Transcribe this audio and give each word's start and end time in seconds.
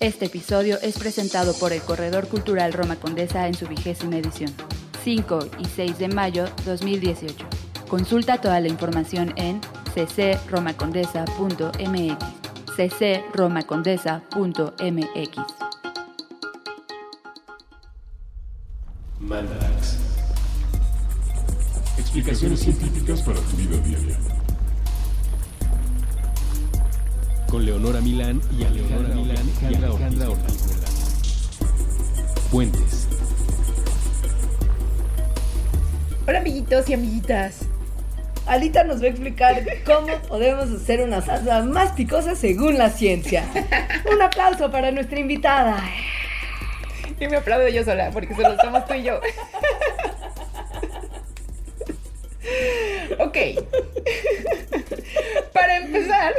Este 0.00 0.24
episodio 0.24 0.80
es 0.80 0.98
presentado 0.98 1.52
por 1.52 1.74
el 1.74 1.82
Corredor 1.82 2.26
Cultural 2.26 2.72
Roma 2.72 2.96
Condesa 2.96 3.46
en 3.46 3.52
su 3.52 3.66
vigésima 3.66 4.16
edición, 4.16 4.50
5 5.04 5.50
y 5.58 5.66
6 5.66 5.98
de 5.98 6.08
mayo 6.08 6.46
2018. 6.64 7.46
Consulta 7.86 8.40
toda 8.40 8.60
la 8.60 8.68
información 8.68 9.34
en 9.36 9.60
ccromacondesa.mx 9.94 12.16
ccromacondesa.mx 12.76 15.38
Mandarax. 19.20 19.98
Explicaciones 21.98 22.60
científicas 22.60 23.20
para 23.20 23.38
tu 23.38 23.54
vida 23.58 23.76
diaria. 23.76 24.16
Con 27.50 27.66
Leonora 27.66 28.00
Milán 28.00 28.40
y 28.56 28.64
Alejandra 28.64 29.14
Milán 29.14 29.50
y 29.60 29.74
Alejandra 29.74 30.30
Ortiz. 30.30 30.66
Puentes. 32.52 33.08
Hola 36.28 36.38
amiguitos 36.38 36.88
y 36.88 36.94
amiguitas. 36.94 37.62
Alita 38.46 38.84
nos 38.84 39.02
va 39.02 39.06
a 39.06 39.08
explicar 39.08 39.64
cómo 39.84 40.16
podemos 40.28 40.70
hacer 40.70 41.02
una 41.02 41.22
salsa 41.22 41.62
más 41.64 41.90
picosa 41.92 42.36
según 42.36 42.78
la 42.78 42.88
ciencia. 42.88 43.44
Un 44.12 44.22
aplauso 44.22 44.70
para 44.70 44.92
nuestra 44.92 45.18
invitada. 45.18 45.82
Y 47.18 47.26
me 47.26 47.36
aplaudo 47.36 47.66
yo 47.68 47.84
sola 47.84 48.10
porque 48.12 48.32
solo 48.34 48.52
estamos 48.52 48.86
tú 48.86 48.94
y 48.94 49.02
yo. 49.02 49.20
ok. 53.18 53.36
Para 55.52 55.76
empezar, 55.78 56.32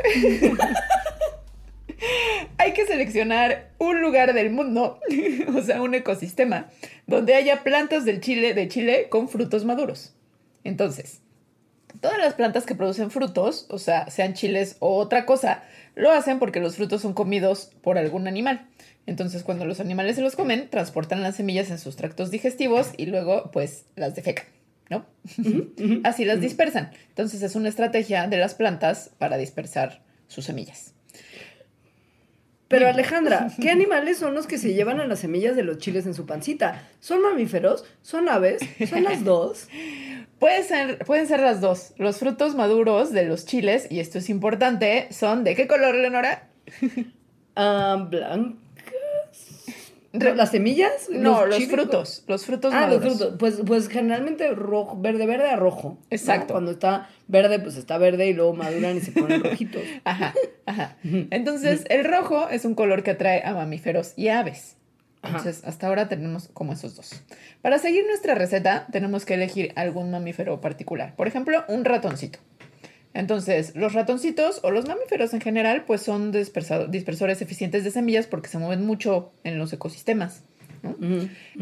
seleccionar 3.11 3.71
un 3.77 4.01
lugar 4.01 4.33
del 4.33 4.51
mundo, 4.51 4.99
o 5.55 5.61
sea, 5.61 5.81
un 5.81 5.93
ecosistema, 5.95 6.69
donde 7.07 7.35
haya 7.35 7.63
plantas 7.63 8.05
del 8.05 8.21
chile 8.21 8.53
de 8.53 8.67
Chile 8.67 9.07
con 9.09 9.27
frutos 9.27 9.65
maduros. 9.65 10.13
Entonces, 10.63 11.21
todas 11.99 12.17
las 12.17 12.33
plantas 12.33 12.65
que 12.65 12.75
producen 12.75 13.11
frutos, 13.11 13.67
o 13.69 13.79
sea, 13.79 14.09
sean 14.09 14.33
chiles 14.33 14.77
o 14.79 14.95
otra 14.95 15.25
cosa, 15.25 15.63
lo 15.95 16.11
hacen 16.11 16.39
porque 16.39 16.59
los 16.59 16.77
frutos 16.77 17.01
son 17.01 17.13
comidos 17.13 17.71
por 17.81 17.97
algún 17.97 18.27
animal. 18.27 18.67
Entonces, 19.07 19.43
cuando 19.43 19.65
los 19.65 19.79
animales 19.79 20.15
se 20.15 20.21
los 20.21 20.35
comen, 20.35 20.69
transportan 20.69 21.23
las 21.23 21.35
semillas 21.35 21.69
en 21.69 21.79
sus 21.79 21.95
tractos 21.95 22.31
digestivos 22.31 22.91
y 22.97 23.07
luego, 23.07 23.49
pues, 23.51 23.85
las 23.95 24.15
defecan, 24.15 24.45
¿no? 24.89 25.05
Así 26.03 26.23
las 26.23 26.39
dispersan. 26.39 26.91
Entonces, 27.09 27.41
es 27.41 27.55
una 27.55 27.69
estrategia 27.69 28.27
de 28.27 28.37
las 28.37 28.53
plantas 28.53 29.09
para 29.17 29.37
dispersar 29.37 30.03
sus 30.27 30.45
semillas. 30.45 30.93
Pero 32.71 32.87
Alejandra, 32.87 33.49
¿qué 33.61 33.69
animales 33.69 34.17
son 34.17 34.33
los 34.33 34.47
que 34.47 34.57
se 34.57 34.73
llevan 34.73 34.99
a 34.99 35.05
las 35.05 35.19
semillas 35.19 35.55
de 35.55 35.63
los 35.63 35.77
chiles 35.77 36.05
en 36.07 36.15
su 36.15 36.25
pancita? 36.25 36.87
¿Son 36.99 37.21
mamíferos? 37.21 37.85
¿Son 38.01 38.29
aves? 38.29 38.61
¿Son 38.89 39.03
las 39.03 39.23
dos? 39.23 39.67
Pueden 40.39 40.63
ser, 40.63 40.97
pueden 41.05 41.27
ser 41.27 41.41
las 41.41 41.61
dos. 41.61 41.93
Los 41.97 42.17
frutos 42.17 42.55
maduros 42.55 43.11
de 43.11 43.25
los 43.25 43.45
chiles, 43.45 43.85
y 43.91 43.99
esto 43.99 44.17
es 44.17 44.27
importante, 44.27 45.07
son 45.11 45.43
¿de 45.43 45.55
qué 45.55 45.67
color, 45.67 45.93
Leonora? 45.93 46.47
Ah, 47.55 48.07
blancas. 48.09 48.60
¿Las 50.13 50.51
semillas? 50.51 51.09
No, 51.09 51.45
los, 51.45 51.65
frutos. 51.67 52.23
Los 52.27 52.45
frutos 52.45 52.73
Ah, 52.73 52.87
los 52.87 53.01
frutos. 53.01 53.35
Pues, 53.39 53.61
pues 53.65 53.87
generalmente 53.87 54.49
rojo, 54.51 54.99
verde, 54.99 55.25
verde 55.25 55.49
a 55.49 55.55
rojo. 55.55 55.97
¿no? 55.99 56.05
Exacto. 56.09 56.53
Cuando 56.53 56.71
está 56.71 57.09
verde, 57.27 57.59
pues 57.59 57.77
está 57.77 57.97
verde 57.97 58.27
y 58.27 58.33
luego 58.33 58.53
maduran 58.53 58.97
y 58.97 59.01
se 59.01 59.13
ponen 59.13 59.41
rojitos. 59.43 59.81
Ajá, 60.03 60.33
ajá. 60.65 60.97
Entonces, 61.03 61.85
el 61.89 62.03
rojo 62.03 62.49
es 62.49 62.65
un 62.65 62.75
color 62.75 63.03
que 63.03 63.11
atrae 63.11 63.41
a 63.45 63.53
mamíferos 63.53 64.13
y 64.17 64.27
aves. 64.27 64.75
Ajá. 65.21 65.37
Entonces, 65.37 65.63
hasta 65.65 65.87
ahora 65.87 66.09
tenemos 66.09 66.49
como 66.53 66.73
esos 66.73 66.95
dos. 66.95 67.23
Para 67.61 67.79
seguir 67.79 68.05
nuestra 68.05 68.35
receta, 68.35 68.87
tenemos 68.91 69.23
que 69.23 69.35
elegir 69.35 69.71
algún 69.75 70.11
mamífero 70.11 70.59
particular. 70.59 71.15
Por 71.15 71.27
ejemplo, 71.27 71.63
un 71.69 71.85
ratoncito. 71.85 72.39
Entonces, 73.13 73.75
los 73.75 73.93
ratoncitos 73.93 74.61
o 74.63 74.71
los 74.71 74.87
mamíferos 74.87 75.33
en 75.33 75.41
general, 75.41 75.83
pues 75.85 76.01
son 76.01 76.31
dispersores 76.31 77.41
eficientes 77.41 77.83
de 77.83 77.91
semillas 77.91 78.27
porque 78.27 78.47
se 78.47 78.57
mueven 78.57 78.85
mucho 78.85 79.31
en 79.43 79.57
los 79.57 79.73
ecosistemas. 79.73 80.43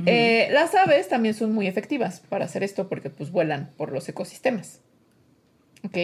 Eh, 0.06 0.48
las 0.52 0.76
aves 0.76 1.10
también 1.10 1.34
son 1.34 1.52
muy 1.54 1.68
efectivas 1.68 2.22
para 2.30 2.46
hacer 2.46 2.64
esto 2.64 2.88
porque 2.88 3.10
pues 3.10 3.32
vuelan 3.32 3.72
por 3.78 3.92
los 3.92 4.08
ecosistemas. 4.08 4.80
¿Ok? 5.84 5.98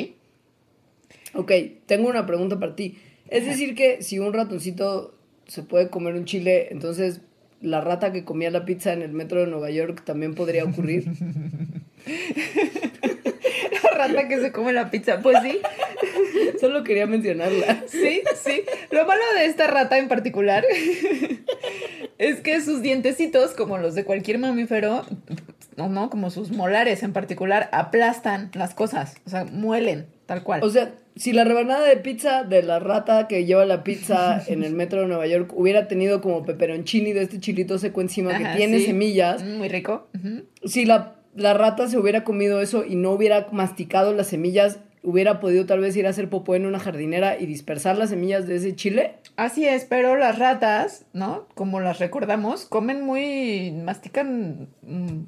Ok, 1.33 1.51
tengo 1.85 2.09
una 2.09 2.25
pregunta 2.25 2.59
para 2.59 2.75
ti. 2.75 2.97
Es 3.29 3.45
decir 3.45 3.75
que 3.75 4.01
si 4.01 4.19
un 4.19 4.33
ratoncito 4.33 5.15
se 5.47 5.63
puede 5.63 5.89
comer 5.89 6.15
un 6.15 6.25
chile, 6.25 6.69
entonces 6.71 7.21
la 7.61 7.81
rata 7.81 8.11
que 8.11 8.25
comía 8.25 8.51
la 8.51 8.65
pizza 8.65 8.93
en 8.93 9.01
el 9.01 9.11
metro 9.11 9.41
de 9.41 9.47
Nueva 9.47 9.69
York 9.69 10.03
también 10.05 10.35
podría 10.35 10.63
ocurrir. 10.65 11.05
Rata 13.95 14.27
que 14.27 14.39
se 14.39 14.51
come 14.51 14.71
la 14.73 14.91
pizza. 14.91 15.19
Pues 15.21 15.37
sí, 15.43 15.59
Solo 16.59 16.83
quería 16.83 17.07
mencionarla. 17.07 17.83
sí, 17.87 18.21
sí. 18.43 18.63
Lo 18.91 19.05
malo 19.05 19.23
de 19.37 19.45
esta 19.45 19.67
rata 19.67 19.97
en 19.97 20.07
particular 20.07 20.63
es 22.17 22.41
que 22.41 22.61
sus 22.61 22.81
dientecitos, 22.81 23.51
como 23.51 23.77
los 23.77 23.95
de 23.95 24.03
cualquier 24.05 24.39
mamífero, 24.39 25.05
no, 25.77 25.89
no, 25.89 26.09
como 26.09 26.29
sus 26.29 26.51
molares 26.51 27.03
en 27.03 27.13
particular, 27.13 27.69
aplastan 27.71 28.49
las 28.53 28.73
cosas. 28.73 29.15
O 29.25 29.29
sea, 29.29 29.45
muelen, 29.45 30.05
tal 30.25 30.43
cual. 30.43 30.63
O 30.63 30.69
sea, 30.69 30.93
si 31.17 31.33
la 31.33 31.43
rebanada 31.43 31.85
de 31.87 31.97
pizza 31.97 32.43
de 32.43 32.63
la 32.63 32.79
rata 32.79 33.27
que 33.27 33.45
lleva 33.45 33.65
la 33.65 33.83
pizza 33.83 34.41
en 34.47 34.63
el 34.63 34.73
metro 34.73 35.01
de 35.01 35.07
Nueva 35.07 35.27
York 35.27 35.51
hubiera 35.55 35.87
tenido 35.87 36.21
como 36.21 36.45
peperoncini 36.45 37.13
de 37.13 37.23
este 37.23 37.39
chilito 37.39 37.77
seco 37.77 38.01
encima 38.01 38.31
Ajá, 38.35 38.51
que 38.51 38.57
tiene 38.57 38.79
sí. 38.79 38.85
semillas, 38.87 39.43
Mm, 39.43 39.57
Muy 39.57 39.67
rico. 39.69 40.07
Si 40.65 40.85
la, 40.85 41.14
la 41.35 41.53
rata 41.53 41.87
se 41.87 41.97
hubiera 41.97 42.23
comido 42.23 42.61
eso 42.61 42.85
y 42.85 42.95
no 42.95 43.11
hubiera 43.11 43.47
masticado 43.51 44.13
las 44.13 44.27
semillas, 44.27 44.79
hubiera 45.03 45.39
podido 45.39 45.65
tal 45.65 45.81
vez 45.81 45.95
ir 45.95 46.07
a 46.07 46.09
hacer 46.09 46.29
popó 46.29 46.55
en 46.55 46.65
una 46.65 46.79
jardinera 46.79 47.39
y 47.39 47.45
dispersar 47.45 47.97
las 47.97 48.09
semillas 48.09 48.47
de 48.47 48.55
ese 48.55 48.75
chile. 48.75 49.15
Así 49.35 49.67
es, 49.67 49.85
pero 49.85 50.15
las 50.15 50.39
ratas, 50.39 51.05
¿no? 51.13 51.47
Como 51.53 51.81
las 51.81 51.99
recordamos, 51.99 52.65
comen 52.65 53.03
muy, 53.03 53.71
mastican 53.71 54.69
mm, 54.81 55.23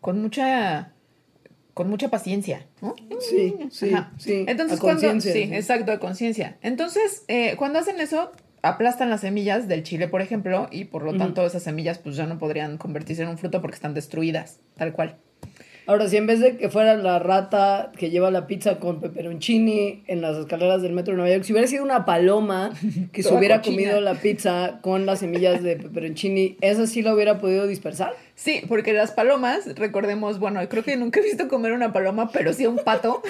con 0.00 0.20
mucha, 0.20 0.92
con 1.72 1.88
mucha 1.88 2.10
paciencia, 2.10 2.66
¿no? 2.82 2.96
Sí, 3.20 3.56
sí, 3.70 3.94
Ajá. 3.94 4.12
sí. 4.18 4.44
Entonces, 4.48 4.78
a 4.78 4.80
cuando, 4.80 5.02
conciencia, 5.02 5.32
sí, 5.32 5.48
sí. 5.48 5.54
exacto, 5.54 5.92
de 5.92 5.98
conciencia. 6.00 6.58
Entonces, 6.62 7.24
eh, 7.28 7.54
cuando 7.56 7.78
hacen 7.78 8.00
eso, 8.00 8.32
aplastan 8.62 9.08
las 9.08 9.20
semillas 9.20 9.68
del 9.68 9.84
chile, 9.84 10.08
por 10.08 10.20
ejemplo, 10.20 10.68
y 10.70 10.86
por 10.86 11.04
lo 11.04 11.16
tanto 11.16 11.44
esas 11.46 11.62
semillas 11.62 11.98
pues 11.98 12.16
ya 12.16 12.26
no 12.26 12.38
podrían 12.38 12.78
convertirse 12.78 13.22
en 13.22 13.28
un 13.28 13.38
fruto 13.38 13.60
porque 13.60 13.76
están 13.76 13.94
destruidas, 13.94 14.58
tal 14.76 14.92
cual. 14.92 15.18
Ahora, 15.86 16.08
si 16.08 16.16
en 16.16 16.26
vez 16.26 16.40
de 16.40 16.56
que 16.56 16.70
fuera 16.70 16.96
la 16.96 17.18
rata 17.18 17.92
que 17.98 18.08
lleva 18.08 18.30
la 18.30 18.46
pizza 18.46 18.78
con 18.78 19.00
peperoncini 19.00 20.02
en 20.06 20.22
las 20.22 20.38
escaleras 20.38 20.80
del 20.80 20.92
metro 20.92 21.12
de 21.12 21.18
Nueva 21.18 21.34
York, 21.34 21.44
si 21.44 21.52
hubiera 21.52 21.68
sido 21.68 21.84
una 21.84 22.06
paloma 22.06 22.72
que 23.12 23.22
se 23.22 23.34
hubiera 23.34 23.58
cochina. 23.58 23.76
comido 23.76 24.00
la 24.00 24.14
pizza 24.14 24.78
con 24.80 25.04
las 25.04 25.18
semillas 25.18 25.62
de 25.62 25.76
peperoncini, 25.76 26.56
¿esa 26.62 26.86
sí 26.86 27.02
la 27.02 27.14
hubiera 27.14 27.38
podido 27.38 27.66
dispersar? 27.66 28.14
Sí, 28.34 28.62
porque 28.66 28.94
las 28.94 29.12
palomas, 29.12 29.76
recordemos, 29.76 30.38
bueno, 30.38 30.66
creo 30.70 30.84
que 30.84 30.96
nunca 30.96 31.20
he 31.20 31.22
visto 31.22 31.48
comer 31.48 31.72
una 31.72 31.92
paloma, 31.92 32.30
pero 32.32 32.54
sí 32.54 32.64
a 32.64 32.70
un 32.70 32.78
pato. 32.78 33.22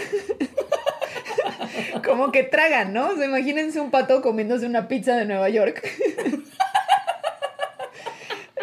Como 2.04 2.30
que 2.30 2.44
tragan, 2.44 2.92
¿no? 2.92 3.08
O 3.08 3.16
sea, 3.16 3.24
imagínense 3.24 3.80
un 3.80 3.90
pato 3.90 4.22
comiéndose 4.22 4.66
una 4.66 4.86
pizza 4.86 5.16
de 5.16 5.24
Nueva 5.24 5.48
York. 5.48 5.82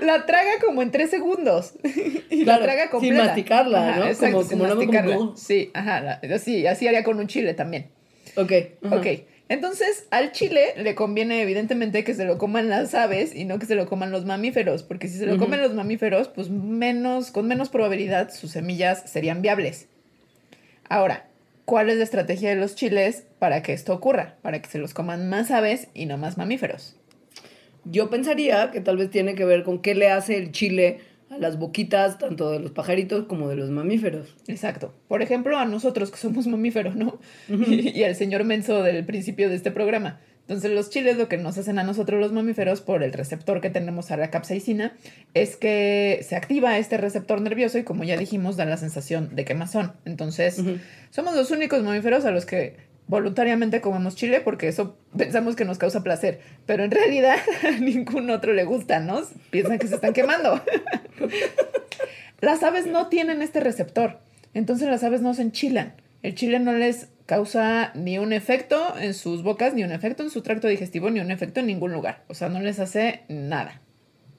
La 0.01 0.25
traga 0.25 0.51
como 0.65 0.81
en 0.81 0.91
tres 0.91 1.09
segundos. 1.09 1.73
Y 2.31 2.43
Claro, 2.43 2.61
la 2.61 2.65
traga 2.65 2.81
sin 2.83 2.91
completa. 2.91 3.23
masticarla, 3.25 3.95
¿no? 3.97 4.05
Exacto, 4.07 4.37
Como- 4.37 4.49
sin 4.49 4.59
como 4.59 4.75
masticarla. 4.75 5.15
como- 5.15 5.37
Sí, 5.37 5.69
ajá. 5.73 5.99
la- 6.01 6.39
sí, 6.39 6.65
así 6.65 6.87
haría 6.87 7.03
con 7.03 7.19
un 7.19 7.27
chile 7.27 7.53
también. 7.53 7.89
Ok. 8.35 8.51
ajá. 8.83 8.95
Ok. 8.95 9.05
Entonces, 9.49 10.07
al 10.11 10.31
chile 10.31 10.61
le 10.77 10.95
conviene 10.95 11.41
evidentemente 11.41 12.05
que 12.05 12.13
se 12.13 12.23
lo 12.23 12.37
coman 12.37 12.69
las 12.69 12.93
aves 12.95 13.35
y 13.35 13.43
no 13.43 13.59
que 13.59 13.65
se 13.65 13.75
lo 13.75 13.85
coman 13.89 14.09
los 14.09 14.23
mamíferos, 14.25 14.81
porque 14.83 15.09
si 15.09 15.17
se 15.17 15.25
lo 15.25 15.37
comen 15.37 15.61
los 15.61 15.73
mamíferos, 15.73 16.29
pues 16.29 16.49
menos, 16.49 17.31
con 17.31 17.47
menos 17.49 17.67
probabilidad 17.67 18.31
sus 18.33 18.51
semillas 18.51 19.03
serían 19.11 19.41
viables. 19.41 19.87
Ahora, 20.87 21.25
¿cuál 21.65 21.89
es 21.89 21.97
la 21.97 22.05
estrategia 22.05 22.49
de 22.49 22.55
los 22.55 22.75
chiles 22.75 23.25
para 23.39 23.61
que 23.61 23.73
esto 23.73 23.93
ocurra? 23.93 24.35
Para 24.41 24.61
que 24.61 24.69
se 24.69 24.77
los 24.77 24.93
coman 24.93 25.29
más 25.29 25.51
aves 25.51 25.87
y 25.93 26.05
no 26.05 26.17
más 26.17 26.37
mamíferos. 26.37 26.95
Yo 27.85 28.09
pensaría 28.09 28.71
que 28.71 28.81
tal 28.81 28.97
vez 28.97 29.09
tiene 29.09 29.35
que 29.35 29.45
ver 29.45 29.63
con 29.63 29.79
qué 29.81 29.95
le 29.95 30.09
hace 30.09 30.37
el 30.37 30.51
chile 30.51 30.99
a 31.29 31.37
las 31.37 31.57
boquitas 31.57 32.17
tanto 32.17 32.51
de 32.51 32.59
los 32.59 32.71
pajaritos 32.71 33.25
como 33.25 33.49
de 33.49 33.55
los 33.55 33.69
mamíferos. 33.69 34.35
Exacto. 34.47 34.93
Por 35.07 35.21
ejemplo, 35.21 35.57
a 35.57 35.65
nosotros 35.65 36.11
que 36.11 36.17
somos 36.17 36.47
mamíferos, 36.47 36.95
¿no? 36.95 37.19
y, 37.47 37.89
y 37.97 38.03
al 38.03 38.15
señor 38.15 38.43
menso 38.43 38.83
del 38.83 39.05
principio 39.05 39.49
de 39.49 39.55
este 39.55 39.71
programa. 39.71 40.19
Entonces, 40.51 40.71
los 40.71 40.89
chiles 40.89 41.17
lo 41.17 41.29
que 41.29 41.37
nos 41.37 41.57
hacen 41.57 41.79
a 41.79 41.83
nosotros 41.83 42.19
los 42.19 42.33
mamíferos 42.33 42.81
por 42.81 43.03
el 43.03 43.13
receptor 43.13 43.61
que 43.61 43.69
tenemos 43.69 44.11
a 44.11 44.17
la 44.17 44.29
capsaicina 44.31 44.93
es 45.33 45.55
que 45.55 46.25
se 46.27 46.35
activa 46.35 46.77
este 46.77 46.97
receptor 46.97 47.39
nervioso 47.39 47.77
y 47.77 47.83
como 47.83 48.03
ya 48.03 48.17
dijimos, 48.17 48.57
da 48.57 48.65
la 48.65 48.75
sensación 48.75 49.33
de 49.33 49.45
quemazón. 49.45 49.93
Entonces, 50.03 50.61
somos 51.09 51.35
los 51.35 51.51
únicos 51.51 51.83
mamíferos 51.83 52.25
a 52.25 52.31
los 52.31 52.45
que 52.45 52.75
voluntariamente 53.07 53.81
comemos 53.81 54.15
chile 54.15 54.41
porque 54.41 54.67
eso 54.67 54.97
pensamos 55.17 55.55
que 55.55 55.65
nos 55.65 55.77
causa 55.77 56.03
placer, 56.03 56.39
pero 56.65 56.83
en 56.83 56.91
realidad 56.91 57.37
a 57.67 57.71
ningún 57.79 58.29
otro 58.29 58.53
le 58.53 58.63
gusta, 58.63 58.99
¿no? 58.99 59.21
Piensan 59.49 59.79
que 59.79 59.87
se 59.87 59.95
están 59.95 60.13
quemando. 60.13 60.61
las 62.39 62.63
aves 62.63 62.87
no 62.87 63.07
tienen 63.07 63.41
este 63.41 63.59
receptor, 63.59 64.19
entonces 64.53 64.87
las 64.87 65.03
aves 65.03 65.21
no 65.21 65.33
se 65.33 65.41
enchilan. 65.41 65.93
El 66.23 66.35
chile 66.35 66.59
no 66.59 66.73
les 66.73 67.09
causa 67.25 67.91
ni 67.95 68.19
un 68.19 68.33
efecto 68.33 68.95
en 68.99 69.13
sus 69.13 69.41
bocas, 69.41 69.73
ni 69.73 69.83
un 69.83 69.91
efecto 69.91 70.21
en 70.21 70.29
su 70.29 70.41
tracto 70.41 70.67
digestivo, 70.67 71.09
ni 71.09 71.19
un 71.19 71.31
efecto 71.31 71.61
en 71.61 71.67
ningún 71.67 71.93
lugar. 71.93 72.23
O 72.27 72.33
sea, 72.33 72.49
no 72.49 72.59
les 72.59 72.79
hace 72.79 73.21
nada, 73.27 73.81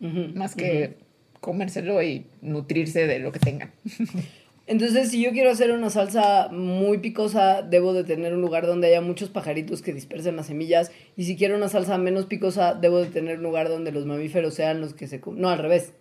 más 0.00 0.54
que 0.54 0.98
comérselo 1.40 2.02
y 2.02 2.26
nutrirse 2.40 3.06
de 3.06 3.18
lo 3.18 3.32
que 3.32 3.40
tengan. 3.40 3.72
Entonces, 4.72 5.10
si 5.10 5.22
yo 5.22 5.32
quiero 5.32 5.50
hacer 5.50 5.70
una 5.70 5.90
salsa 5.90 6.48
muy 6.50 6.96
picosa, 6.96 7.60
debo 7.60 7.92
de 7.92 8.04
tener 8.04 8.32
un 8.32 8.40
lugar 8.40 8.66
donde 8.66 8.86
haya 8.88 9.02
muchos 9.02 9.28
pajaritos 9.28 9.82
que 9.82 9.92
dispersen 9.92 10.34
las 10.34 10.46
semillas. 10.46 10.90
Y 11.14 11.24
si 11.24 11.36
quiero 11.36 11.58
una 11.58 11.68
salsa 11.68 11.98
menos 11.98 12.24
picosa, 12.24 12.72
debo 12.72 13.00
de 13.00 13.08
tener 13.08 13.36
un 13.36 13.42
lugar 13.42 13.68
donde 13.68 13.92
los 13.92 14.06
mamíferos 14.06 14.54
sean 14.54 14.80
los 14.80 14.94
que 14.94 15.08
se... 15.08 15.20
No, 15.26 15.50
al 15.50 15.58
revés. 15.58 15.92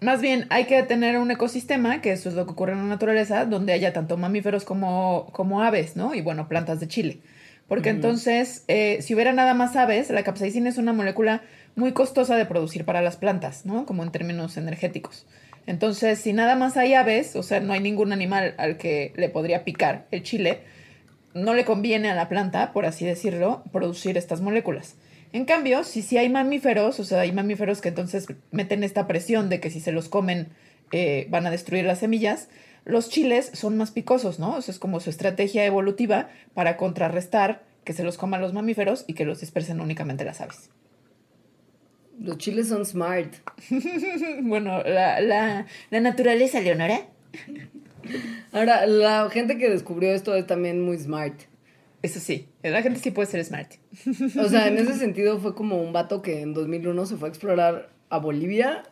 Más 0.00 0.20
bien, 0.20 0.46
hay 0.50 0.66
que 0.66 0.80
tener 0.84 1.18
un 1.18 1.32
ecosistema, 1.32 2.00
que 2.00 2.12
eso 2.12 2.28
es 2.28 2.36
lo 2.36 2.46
que 2.46 2.52
ocurre 2.52 2.74
en 2.74 2.78
la 2.78 2.84
naturaleza, 2.84 3.46
donde 3.46 3.72
haya 3.72 3.92
tanto 3.92 4.16
mamíferos 4.16 4.64
como, 4.64 5.26
como 5.32 5.64
aves, 5.64 5.96
¿no? 5.96 6.14
Y 6.14 6.20
bueno, 6.20 6.46
plantas 6.46 6.78
de 6.78 6.86
chile. 6.86 7.18
Porque 7.66 7.88
entonces, 7.88 8.62
eh, 8.68 8.98
si 9.00 9.14
hubiera 9.14 9.32
nada 9.32 9.54
más 9.54 9.74
aves, 9.74 10.10
la 10.10 10.22
capsaicina 10.22 10.68
es 10.68 10.78
una 10.78 10.92
molécula 10.92 11.42
muy 11.74 11.90
costosa 11.90 12.36
de 12.36 12.46
producir 12.46 12.84
para 12.84 13.02
las 13.02 13.16
plantas, 13.16 13.66
¿no? 13.66 13.86
Como 13.86 14.04
en 14.04 14.12
términos 14.12 14.56
energéticos. 14.56 15.26
Entonces, 15.66 16.18
si 16.18 16.32
nada 16.32 16.56
más 16.56 16.76
hay 16.76 16.94
aves, 16.94 17.36
o 17.36 17.42
sea, 17.42 17.60
no 17.60 17.72
hay 17.72 17.80
ningún 17.80 18.12
animal 18.12 18.54
al 18.58 18.76
que 18.76 19.12
le 19.16 19.28
podría 19.28 19.64
picar 19.64 20.06
el 20.10 20.22
chile, 20.22 20.60
no 21.32 21.54
le 21.54 21.64
conviene 21.64 22.10
a 22.10 22.14
la 22.14 22.28
planta, 22.28 22.72
por 22.72 22.86
así 22.86 23.04
decirlo, 23.04 23.64
producir 23.72 24.16
estas 24.16 24.40
moléculas. 24.40 24.96
En 25.32 25.46
cambio, 25.46 25.82
si 25.82 26.02
sí 26.02 26.16
hay 26.16 26.28
mamíferos, 26.28 27.00
o 27.00 27.04
sea, 27.04 27.20
hay 27.20 27.32
mamíferos 27.32 27.80
que 27.80 27.88
entonces 27.88 28.26
meten 28.52 28.84
esta 28.84 29.06
presión 29.06 29.48
de 29.48 29.58
que 29.58 29.70
si 29.70 29.80
se 29.80 29.90
los 29.90 30.08
comen 30.08 30.48
eh, 30.92 31.26
van 31.28 31.46
a 31.46 31.50
destruir 31.50 31.84
las 31.84 31.98
semillas, 31.98 32.48
los 32.84 33.08
chiles 33.08 33.50
son 33.52 33.76
más 33.76 33.90
picosos, 33.90 34.38
¿no? 34.38 34.58
Eso 34.58 34.70
es 34.70 34.78
como 34.78 35.00
su 35.00 35.10
estrategia 35.10 35.64
evolutiva 35.64 36.28
para 36.52 36.76
contrarrestar 36.76 37.62
que 37.82 37.94
se 37.94 38.04
los 38.04 38.16
coman 38.16 38.40
los 38.40 38.52
mamíferos 38.52 39.04
y 39.08 39.14
que 39.14 39.24
los 39.24 39.40
dispersen 39.40 39.80
únicamente 39.80 40.24
las 40.24 40.40
aves. 40.40 40.70
Los 42.20 42.38
chiles 42.38 42.68
son 42.68 42.84
smart. 42.84 43.34
bueno, 44.42 44.82
la, 44.82 45.20
la, 45.20 45.66
la 45.90 46.00
naturaleza, 46.00 46.60
Leonora. 46.60 47.08
Ahora, 48.52 48.86
la 48.86 49.28
gente 49.30 49.58
que 49.58 49.70
descubrió 49.70 50.12
esto 50.12 50.34
es 50.34 50.46
también 50.46 50.82
muy 50.82 50.98
smart. 50.98 51.34
Eso 52.02 52.20
sí, 52.20 52.48
la 52.62 52.82
gente 52.82 53.00
sí 53.00 53.10
puede 53.10 53.30
ser 53.30 53.42
smart. 53.44 53.72
O 54.38 54.48
sea, 54.48 54.68
en 54.68 54.76
ese 54.78 54.94
sentido 54.94 55.38
fue 55.38 55.54
como 55.54 55.80
un 55.80 55.92
vato 55.92 56.20
que 56.20 56.42
en 56.42 56.52
2001 56.52 57.06
se 57.06 57.16
fue 57.16 57.28
a 57.28 57.30
explorar 57.30 57.88
a 58.10 58.18
Bolivia, 58.18 58.82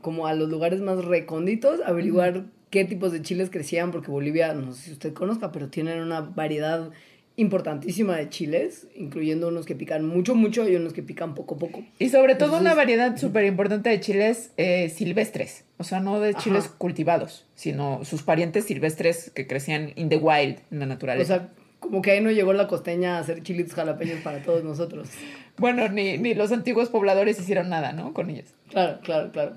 como 0.00 0.26
a 0.26 0.34
los 0.34 0.48
lugares 0.48 0.80
más 0.80 1.04
recónditos, 1.04 1.80
a 1.80 1.88
averiguar 1.88 2.46
qué 2.70 2.86
tipos 2.86 3.12
de 3.12 3.20
chiles 3.20 3.50
crecían, 3.50 3.90
porque 3.90 4.10
Bolivia, 4.10 4.54
no 4.54 4.72
sé 4.72 4.84
si 4.84 4.92
usted 4.92 5.12
conozca, 5.12 5.52
pero 5.52 5.68
tienen 5.68 6.00
una 6.00 6.22
variedad 6.22 6.90
importantísima 7.36 8.16
de 8.16 8.28
chiles, 8.30 8.86
incluyendo 8.96 9.48
unos 9.48 9.66
que 9.66 9.74
pican 9.74 10.06
mucho, 10.06 10.34
mucho 10.34 10.68
y 10.68 10.74
unos 10.76 10.92
que 10.92 11.02
pican 11.02 11.34
poco, 11.34 11.58
poco. 11.58 11.84
Y 11.98 12.08
sobre 12.08 12.34
todo 12.34 12.58
una 12.58 12.74
variedad 12.74 13.16
súper 13.16 13.44
importante 13.44 13.90
de 13.90 14.00
chiles 14.00 14.52
eh, 14.56 14.88
silvestres, 14.88 15.64
o 15.76 15.84
sea, 15.84 16.00
no 16.00 16.18
de 16.18 16.34
chiles 16.34 16.66
Ajá. 16.66 16.74
cultivados, 16.78 17.44
sino 17.54 18.04
sus 18.04 18.22
parientes 18.22 18.64
silvestres 18.64 19.30
que 19.34 19.46
crecían 19.46 19.92
in 19.96 20.08
the 20.08 20.16
wild, 20.16 20.58
en 20.70 20.78
la 20.78 20.86
O 20.86 20.88
naturaleza. 20.88 21.36
sea, 21.36 21.48
como 21.78 22.00
que 22.00 22.12
ahí 22.12 22.20
no 22.22 22.30
llegó 22.30 22.54
la 22.54 22.66
costeña 22.68 23.16
a 23.16 23.20
hacer 23.20 23.42
chilitos 23.42 23.74
jalapeños 23.74 24.20
para 24.22 24.42
todos 24.42 24.64
nosotros. 24.64 25.08
bueno, 25.58 25.88
ni, 25.88 26.16
ni 26.16 26.34
los 26.34 26.52
antiguos 26.52 26.88
pobladores 26.88 27.38
hicieron 27.38 27.68
nada, 27.68 27.92
¿no? 27.92 28.14
Con 28.14 28.30
ellos. 28.30 28.48
Claro, 28.70 28.98
claro, 29.02 29.30
claro. 29.30 29.52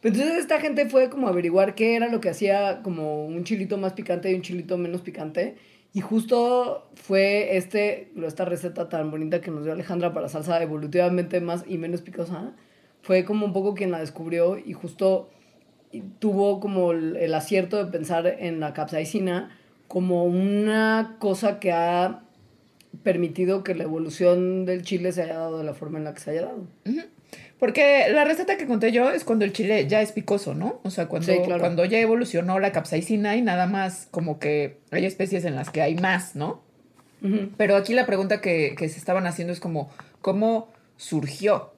Pero 0.00 0.14
entonces 0.14 0.38
esta 0.38 0.60
gente 0.60 0.88
fue 0.88 1.10
como 1.10 1.26
a 1.26 1.30
averiguar 1.30 1.74
qué 1.74 1.94
era 1.96 2.08
lo 2.08 2.20
que 2.20 2.30
hacía 2.30 2.80
como 2.82 3.26
un 3.26 3.44
chilito 3.44 3.76
más 3.76 3.92
picante 3.92 4.30
y 4.30 4.34
un 4.34 4.42
chilito 4.42 4.78
menos 4.78 5.02
picante. 5.02 5.56
Y 5.98 6.00
justo 6.00 6.86
fue 6.94 7.56
este, 7.56 8.12
esta 8.24 8.44
receta 8.44 8.88
tan 8.88 9.10
bonita 9.10 9.40
que 9.40 9.50
nos 9.50 9.64
dio 9.64 9.72
Alejandra 9.72 10.12
para 10.12 10.28
salsa 10.28 10.62
evolutivamente 10.62 11.40
más 11.40 11.64
y 11.66 11.76
menos 11.76 12.02
picosa. 12.02 12.52
Fue 13.02 13.24
como 13.24 13.44
un 13.44 13.52
poco 13.52 13.74
quien 13.74 13.90
la 13.90 13.98
descubrió 13.98 14.58
y 14.58 14.74
justo 14.74 15.28
tuvo 16.20 16.60
como 16.60 16.92
el, 16.92 17.34
acierto 17.34 17.84
de 17.84 17.90
pensar 17.90 18.28
en 18.28 18.60
la 18.60 18.74
capsaicina 18.74 19.50
como 19.88 20.24
una 20.24 21.16
cosa 21.18 21.58
que 21.58 21.72
ha 21.72 22.22
permitido 23.02 23.64
que 23.64 23.74
la 23.74 23.82
evolución 23.82 24.66
del 24.66 24.82
chile 24.82 25.10
se 25.10 25.22
haya 25.22 25.38
dado 25.38 25.58
de 25.58 25.64
la 25.64 25.74
forma 25.74 25.98
en 25.98 26.04
la 26.04 26.14
que 26.14 26.20
se 26.20 26.30
haya 26.30 26.42
dado. 26.42 26.64
Porque 27.58 28.06
la 28.10 28.24
receta 28.24 28.56
que 28.56 28.66
conté 28.66 28.92
yo 28.92 29.10
es 29.10 29.24
cuando 29.24 29.44
el 29.44 29.52
chile 29.52 29.86
ya 29.88 30.00
es 30.00 30.12
picoso, 30.12 30.54
¿no? 30.54 30.80
O 30.84 30.90
sea, 30.90 31.08
cuando, 31.08 31.32
Sí, 31.32 31.38
claro. 31.44 31.60
cuando 31.60 31.84
ya 31.84 31.98
evolucionó 31.98 32.60
la 32.60 32.70
capsaicina 32.70 33.36
y 33.36 33.42
nada 33.42 33.66
más 33.66 34.06
como 34.10 34.38
que 34.38 34.78
hay 34.92 35.04
especies 35.04 35.44
en 35.44 35.56
las 35.56 35.70
que 35.70 35.82
hay 35.82 35.96
más, 35.96 36.36
¿no? 36.36 36.62
Pero 37.56 37.74
aquí 37.74 37.94
la 37.94 38.06
pregunta 38.06 38.40
que, 38.40 38.76
que 38.78 38.88
se 38.88 38.96
estaban 38.96 39.26
haciendo 39.26 39.52
es 39.52 39.58
como, 39.58 39.90
¿cómo 40.20 40.68
surgió? 40.96 41.72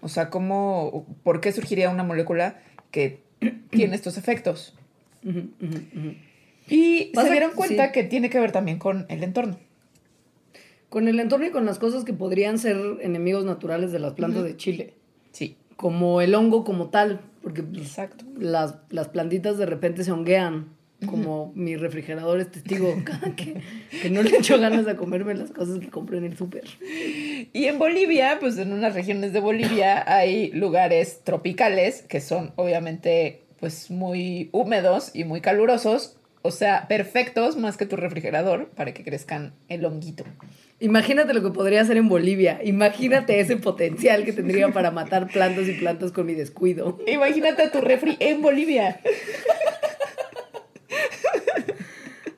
O 0.00 0.08
sea, 0.08 0.30
¿cómo, 0.30 1.04
¿por 1.24 1.40
qué 1.40 1.50
surgiría 1.50 1.90
una 1.90 2.04
molécula 2.04 2.60
que 2.92 3.20
tiene 3.70 3.96
estos 3.96 4.18
efectos? 4.18 4.76
Y 6.68 7.10
se 7.12 7.30
dieron 7.30 7.52
cuenta 7.52 7.86
sí. 7.86 7.92
que 7.92 8.04
tiene 8.04 8.30
que 8.30 8.38
ver 8.38 8.52
también 8.52 8.78
con 8.78 9.06
el 9.08 9.24
entorno. 9.24 9.58
Con 10.90 11.08
el 11.08 11.18
entorno 11.18 11.46
y 11.46 11.50
con 11.50 11.64
las 11.64 11.78
cosas 11.78 12.04
que 12.04 12.12
podrían 12.12 12.58
ser 12.58 12.76
enemigos 13.00 13.44
naturales 13.44 13.90
de 13.90 13.98
las 13.98 14.12
plantas 14.12 14.44
de 14.44 14.56
Chile, 14.56 14.94
como 15.76 16.20
el 16.20 16.34
hongo 16.34 16.64
como 16.64 16.88
tal, 16.88 17.20
porque 17.42 17.62
pues, 17.62 17.82
exacto. 17.82 18.24
las, 18.38 18.76
las 18.90 19.08
plantitas 19.08 19.58
de 19.58 19.66
repente 19.66 20.04
se 20.04 20.12
honguean, 20.12 20.74
como 21.06 21.52
mi 21.54 21.76
refrigerador 21.76 22.40
es 22.40 22.50
testigo, 22.50 22.94
que, 23.36 23.60
que 24.00 24.10
no 24.10 24.22
le 24.22 24.38
echo 24.38 24.58
ganas 24.58 24.86
de 24.86 24.96
comerme 24.96 25.34
las 25.34 25.50
cosas 25.50 25.78
que 25.78 25.88
compré 25.88 26.18
en 26.18 26.24
el 26.24 26.36
súper. 26.36 26.64
Y 27.52 27.66
en 27.66 27.78
Bolivia, 27.78 28.38
pues 28.40 28.56
en 28.58 28.72
unas 28.72 28.94
regiones 28.94 29.32
de 29.32 29.40
Bolivia 29.40 30.04
hay 30.06 30.50
lugares 30.52 31.20
tropicales 31.24 32.02
que 32.02 32.20
son 32.20 32.52
obviamente 32.56 33.42
pues 33.60 33.90
muy 33.90 34.50
húmedos 34.52 35.10
y 35.14 35.24
muy 35.24 35.40
calurosos, 35.40 36.18
o 36.42 36.50
sea, 36.50 36.86
perfectos 36.88 37.56
más 37.56 37.76
que 37.76 37.86
tu 37.86 37.96
refrigerador 37.96 38.68
para 38.70 38.92
que 38.92 39.04
crezcan 39.04 39.54
el 39.68 39.84
honguito. 39.84 40.24
Imagínate 40.80 41.32
lo 41.34 41.42
que 41.42 41.50
podría 41.50 41.80
hacer 41.82 41.96
en 41.96 42.08
Bolivia, 42.08 42.60
imagínate 42.62 43.38
ese 43.40 43.56
potencial 43.56 44.24
que 44.24 44.32
tendría 44.32 44.68
para 44.70 44.90
matar 44.90 45.28
plantas 45.28 45.68
y 45.68 45.72
plantas 45.72 46.12
con 46.12 46.26
mi 46.26 46.34
descuido. 46.34 46.98
Imagínate 47.06 47.62
a 47.62 47.70
tu 47.70 47.80
refri 47.80 48.16
en 48.20 48.42
Bolivia. 48.42 49.00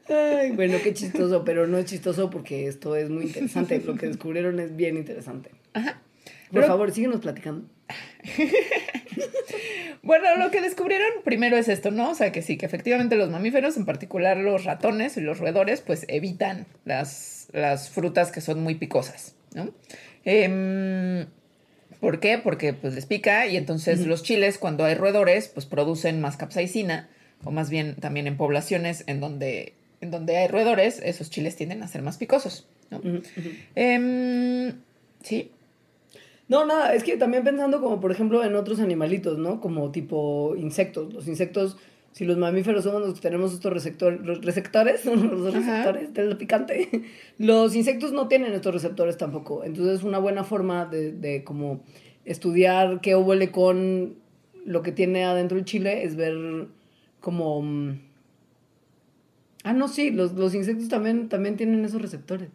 Ay, 0.08 0.52
bueno, 0.52 0.78
qué 0.82 0.94
chistoso, 0.94 1.44
pero 1.44 1.66
no 1.66 1.78
es 1.78 1.86
chistoso 1.86 2.30
porque 2.30 2.68
esto 2.68 2.94
es 2.94 3.10
muy 3.10 3.24
interesante. 3.24 3.80
Lo 3.84 3.96
que 3.96 4.06
descubrieron 4.06 4.60
es 4.60 4.76
bien 4.76 4.96
interesante. 4.96 5.50
Ajá. 5.72 6.00
Por 6.50 6.60
Pero- 6.60 6.66
favor, 6.68 6.92
síguenos 6.92 7.20
platicando. 7.20 7.66
Bueno, 10.02 10.36
lo 10.36 10.52
que 10.52 10.60
descubrieron 10.60 11.08
primero 11.24 11.56
es 11.56 11.68
esto, 11.68 11.90
¿no? 11.90 12.10
O 12.10 12.14
sea, 12.14 12.30
que 12.30 12.40
sí, 12.42 12.56
que 12.56 12.66
efectivamente 12.66 13.16
los 13.16 13.28
mamíferos, 13.30 13.76
en 13.76 13.84
particular 13.84 14.36
los 14.36 14.62
ratones 14.64 15.16
y 15.16 15.20
los 15.20 15.38
roedores, 15.40 15.80
pues 15.80 16.04
evitan 16.08 16.66
las, 16.84 17.35
las 17.56 17.90
frutas 17.90 18.30
que 18.30 18.40
son 18.40 18.62
muy 18.62 18.74
picosas, 18.76 19.34
¿no? 19.54 19.70
Em, 20.24 21.26
¿Por 22.00 22.20
qué? 22.20 22.38
Porque 22.38 22.72
pues 22.74 22.94
les 22.94 23.06
pica 23.06 23.46
y 23.46 23.56
entonces 23.56 24.06
los 24.06 24.22
chiles, 24.22 24.58
cuando 24.58 24.84
hay 24.84 24.94
roedores, 24.94 25.48
pues 25.48 25.66
producen 25.66 26.20
más 26.20 26.36
capsaicina, 26.36 27.08
o 27.44 27.50
más 27.50 27.70
bien 27.70 27.96
también 27.96 28.26
en 28.26 28.36
poblaciones 28.36 29.04
en 29.06 29.20
donde, 29.20 29.72
en 30.00 30.10
donde 30.10 30.36
hay 30.36 30.48
roedores, 30.48 31.00
esos 31.02 31.30
chiles 31.30 31.56
tienden 31.56 31.82
a 31.82 31.88
ser 31.88 32.02
más 32.02 32.18
picosos, 32.18 32.66
¿no? 32.90 33.00
Em, 33.74 34.74
sí, 35.22 35.50
No, 36.48 36.64
nada, 36.64 36.94
es 36.94 37.02
que 37.02 37.16
también 37.16 37.42
pensando 37.42 37.80
como 37.80 37.98
por 38.00 38.12
ejemplo 38.12 38.44
en 38.44 38.54
otros 38.54 38.78
animalitos, 38.78 39.38
¿no? 39.38 39.60
Como 39.60 39.90
tipo 39.90 40.54
insectos. 40.56 41.12
Los 41.12 41.26
insectos, 41.26 41.76
si 42.16 42.24
los 42.24 42.38
mamíferos 42.38 42.82
somos 42.82 43.02
los 43.02 43.12
que 43.12 43.20
tenemos 43.20 43.52
estos 43.52 43.70
receptores, 43.70 44.18
los 44.24 44.42
receptores, 44.42 45.04
los 45.04 45.52
receptores 45.52 46.14
del 46.14 46.38
picante, 46.38 46.88
los 47.38 47.76
insectos 47.76 48.12
no 48.12 48.26
tienen 48.26 48.54
estos 48.54 48.72
receptores 48.72 49.18
tampoco. 49.18 49.64
Entonces 49.64 50.02
una 50.02 50.18
buena 50.18 50.42
forma 50.42 50.86
de, 50.86 51.12
de 51.12 51.44
como 51.44 51.82
estudiar 52.24 53.02
qué 53.02 53.14
huele 53.16 53.50
con 53.50 54.14
lo 54.64 54.80
que 54.80 54.92
tiene 54.92 55.26
adentro 55.26 55.58
el 55.58 55.66
chile 55.66 56.04
es 56.04 56.16
ver 56.16 56.68
como... 57.20 57.60
mm, 57.60 58.00
Ah, 59.64 59.74
no, 59.74 59.86
sí, 59.88 60.10
los, 60.10 60.32
los 60.32 60.54
insectos 60.54 60.88
también, 60.88 61.28
también 61.28 61.58
tienen 61.58 61.84
esos 61.84 62.00
receptores. 62.00 62.48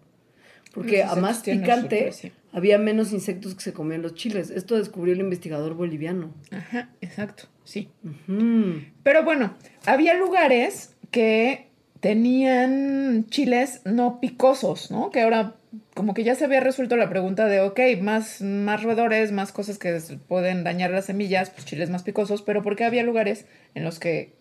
Porque 0.73 1.03
a 1.03 1.13
más 1.15 1.43
picante. 1.43 2.11
Había 2.51 2.77
menos 2.77 3.13
insectos 3.13 3.55
que 3.55 3.61
se 3.61 3.73
comían 3.73 4.01
los 4.01 4.15
chiles. 4.15 4.49
Esto 4.49 4.77
descubrió 4.77 5.13
el 5.13 5.19
investigador 5.19 5.73
boliviano. 5.73 6.33
ajá, 6.51 6.89
exacto, 7.01 7.45
sí. 7.63 7.89
Pero 9.03 9.23
bueno, 9.23 9.55
había 9.85 10.13
lugares 10.15 10.95
que 11.11 11.69
tenían 11.99 13.27
chiles 13.29 13.81
no 13.85 14.19
picosos, 14.19 14.91
¿no? 14.91 15.11
Que 15.11 15.21
ahora 15.21 15.55
como 15.93 16.13
que 16.13 16.23
ya 16.23 16.35
se 16.35 16.45
había 16.45 16.59
resuelto 16.59 16.97
la 16.97 17.09
pregunta 17.09 17.45
de, 17.45 17.61
ok, 17.61 17.79
más, 18.01 18.41
más 18.41 18.83
roedores, 18.83 19.31
más 19.31 19.51
cosas 19.51 19.77
que 19.77 19.97
pueden 20.27 20.63
dañar 20.63 20.91
las 20.91 21.05
semillas, 21.05 21.49
pues 21.49 21.65
chiles 21.65 21.89
más 21.89 22.03
picosos, 22.03 22.41
pero 22.41 22.61
porque 22.61 22.83
había 22.83 23.03
lugares 23.03 23.45
en 23.75 23.83
los 23.83 23.99
que 23.99 24.33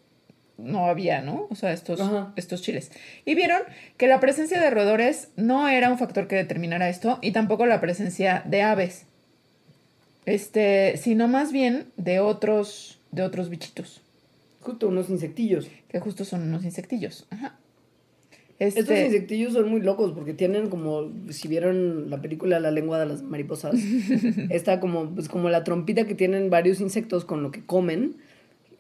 no 0.62 0.86
había, 0.86 1.22
¿no? 1.22 1.46
O 1.50 1.54
sea, 1.54 1.72
estos, 1.72 2.00
Ajá. 2.00 2.32
estos 2.36 2.62
chiles. 2.62 2.90
Y 3.24 3.34
vieron 3.34 3.60
que 3.96 4.06
la 4.06 4.20
presencia 4.20 4.60
de 4.60 4.70
roedores 4.70 5.28
no 5.36 5.68
era 5.68 5.90
un 5.90 5.98
factor 5.98 6.28
que 6.28 6.36
determinara 6.36 6.88
esto 6.88 7.18
y 7.22 7.32
tampoco 7.32 7.66
la 7.66 7.80
presencia 7.80 8.42
de 8.46 8.62
aves. 8.62 9.06
Este, 10.26 10.96
sino 10.96 11.28
más 11.28 11.50
bien 11.52 11.86
de 11.96 12.20
otros, 12.20 12.98
de 13.10 13.22
otros 13.22 13.48
bichitos, 13.48 14.02
Justo 14.60 14.88
unos 14.88 15.08
insectillos. 15.08 15.68
que 15.88 15.98
justo 16.00 16.24
son 16.24 16.42
unos 16.42 16.64
insectillos. 16.64 17.26
Ajá. 17.30 17.56
Estos 18.58 18.82
Este, 18.90 19.06
insectillos 19.06 19.54
son 19.54 19.70
muy 19.70 19.80
locos 19.80 20.12
porque 20.12 20.34
tienen 20.34 20.68
como, 20.68 21.10
si 21.30 21.48
vieron 21.48 22.10
la 22.10 22.20
película 22.20 22.60
La 22.60 22.70
lengua 22.70 23.00
de 23.00 23.06
las 23.06 23.22
mariposas, 23.22 23.74
está 24.50 24.78
como, 24.80 25.08
pues 25.14 25.28
como 25.30 25.48
la 25.48 25.64
trompita 25.64 26.06
que 26.06 26.14
tienen 26.14 26.50
varios 26.50 26.80
insectos 26.82 27.24
con 27.24 27.42
lo 27.42 27.50
que 27.50 27.64
comen. 27.64 28.16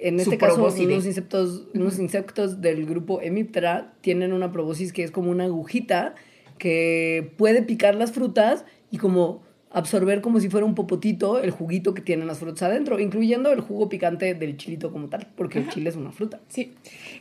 En 0.00 0.18
este 0.18 0.38
caso, 0.38 0.54
probóscide. 0.54 0.94
unos 0.94 1.06
insectos, 1.06 1.66
unos 1.74 1.98
insectos 1.98 2.60
del 2.60 2.86
grupo 2.86 3.20
Hemiptera 3.20 3.92
tienen 4.00 4.32
una 4.32 4.50
probóscis 4.50 4.92
que 4.92 5.04
es 5.04 5.10
como 5.10 5.30
una 5.30 5.44
agujita 5.44 6.14
que 6.58 7.32
puede 7.36 7.62
picar 7.62 7.94
las 7.94 8.12
frutas 8.12 8.64
y 8.90 8.98
como 8.98 9.42
absorber 9.70 10.20
como 10.20 10.40
si 10.40 10.48
fuera 10.48 10.66
un 10.66 10.74
popotito 10.74 11.40
el 11.40 11.50
juguito 11.50 11.94
que 11.94 12.02
tienen 12.02 12.26
las 12.26 12.38
frutas 12.38 12.62
adentro, 12.64 12.98
incluyendo 12.98 13.52
el 13.52 13.60
jugo 13.60 13.88
picante 13.88 14.34
del 14.34 14.56
chilito 14.56 14.90
como 14.90 15.08
tal, 15.08 15.28
porque 15.36 15.58
el 15.60 15.68
chile 15.68 15.90
es 15.90 15.96
una 15.96 16.10
fruta. 16.10 16.40
Sí. 16.48 16.72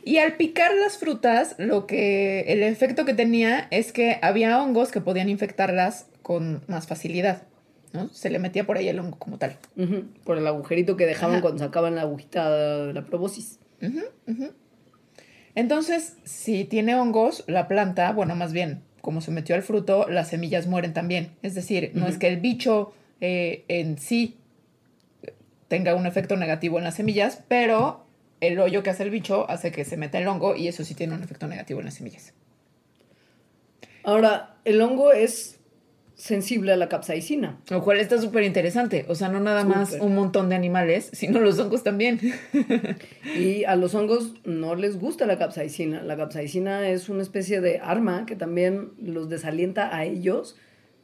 Y 0.04 0.18
al 0.18 0.36
picar 0.36 0.74
las 0.74 0.98
frutas, 0.98 1.54
lo 1.58 1.86
que 1.86 2.40
el 2.48 2.62
efecto 2.62 3.04
que 3.04 3.14
tenía 3.14 3.68
es 3.70 3.92
que 3.92 4.18
había 4.22 4.60
hongos 4.60 4.90
que 4.90 5.00
podían 5.00 5.28
infectarlas 5.28 6.06
con 6.22 6.62
más 6.66 6.86
facilidad, 6.86 7.42
¿no? 7.92 8.08
Se 8.08 8.30
le 8.30 8.38
metía 8.38 8.64
por 8.64 8.76
ahí 8.76 8.88
el 8.88 8.98
hongo 8.98 9.18
como 9.18 9.38
tal. 9.38 9.56
Por 10.24 10.38
el 10.38 10.46
agujerito 10.46 10.96
que 10.96 11.06
dejaban 11.06 11.36
Ajá. 11.36 11.42
cuando 11.42 11.58
sacaban 11.64 11.94
la 11.94 12.02
agujita 12.02 12.50
de 12.86 12.92
la 12.92 13.04
probóscis. 13.04 13.58
Entonces, 15.54 16.16
si 16.24 16.64
tiene 16.64 16.94
hongos, 16.94 17.44
la 17.46 17.68
planta, 17.68 18.12
bueno, 18.12 18.36
más 18.36 18.52
bien, 18.52 18.82
como 19.00 19.20
se 19.20 19.30
metió 19.30 19.54
al 19.54 19.62
fruto, 19.62 20.06
las 20.08 20.28
semillas 20.28 20.66
mueren 20.66 20.92
también. 20.92 21.32
Es 21.42 21.54
decir, 21.54 21.92
no 21.94 22.06
es 22.06 22.18
que 22.18 22.28
el 22.28 22.40
bicho 22.40 22.92
eh, 23.20 23.64
en 23.68 23.98
sí 23.98 24.36
tenga 25.68 25.94
un 25.94 26.06
efecto 26.06 26.36
negativo 26.36 26.78
en 26.78 26.84
las 26.84 26.96
semillas, 26.96 27.42
pero 27.48 28.04
el 28.40 28.58
hoyo 28.58 28.82
que 28.82 28.90
hace 28.90 29.02
el 29.02 29.10
bicho 29.10 29.48
hace 29.48 29.70
que 29.70 29.84
se 29.84 29.96
meta 29.96 30.18
el 30.18 30.26
hongo 30.26 30.56
y 30.56 30.68
eso 30.68 30.84
sí 30.84 30.94
tiene 30.94 31.14
un 31.14 31.22
efecto 31.22 31.46
negativo 31.46 31.80
en 31.80 31.86
las 31.86 31.94
semillas. 31.94 32.32
Ahora, 34.02 34.56
el 34.64 34.80
hongo 34.80 35.12
es 35.12 35.59
sensible 36.20 36.72
a 36.72 36.76
la 36.76 36.88
capsaicina. 36.90 37.58
Lo 37.70 37.82
cual 37.82 37.98
está 37.98 38.20
súper 38.20 38.44
interesante. 38.44 39.06
O 39.08 39.14
sea, 39.14 39.28
no 39.28 39.40
nada 39.40 39.64
más 39.64 39.96
un 40.00 40.14
montón 40.14 40.50
de 40.50 40.54
animales, 40.54 41.08
sino 41.14 41.40
los 41.40 41.58
hongos 41.58 41.82
también. 41.82 42.20
Y 43.36 43.64
a 43.64 43.74
los 43.76 43.94
hongos 43.94 44.34
no 44.44 44.74
les 44.74 44.98
gusta 44.98 45.24
la 45.24 45.38
capsaicina. 45.38 46.02
La 46.02 46.16
capsaicina 46.16 46.88
es 46.88 47.08
una 47.08 47.22
especie 47.22 47.60
de 47.60 47.78
arma 47.78 48.26
que 48.26 48.36
también 48.36 48.90
los 49.00 49.28
desalienta 49.30 49.96
a 49.96 50.04
ellos 50.04 50.56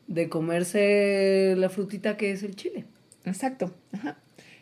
de 0.06 0.28
comerse 0.28 1.54
la 1.56 1.70
frutita 1.70 2.16
que 2.16 2.32
es 2.32 2.42
el 2.42 2.54
chile. 2.54 2.84
Exacto. 3.24 3.74
Ajá. 3.92 4.18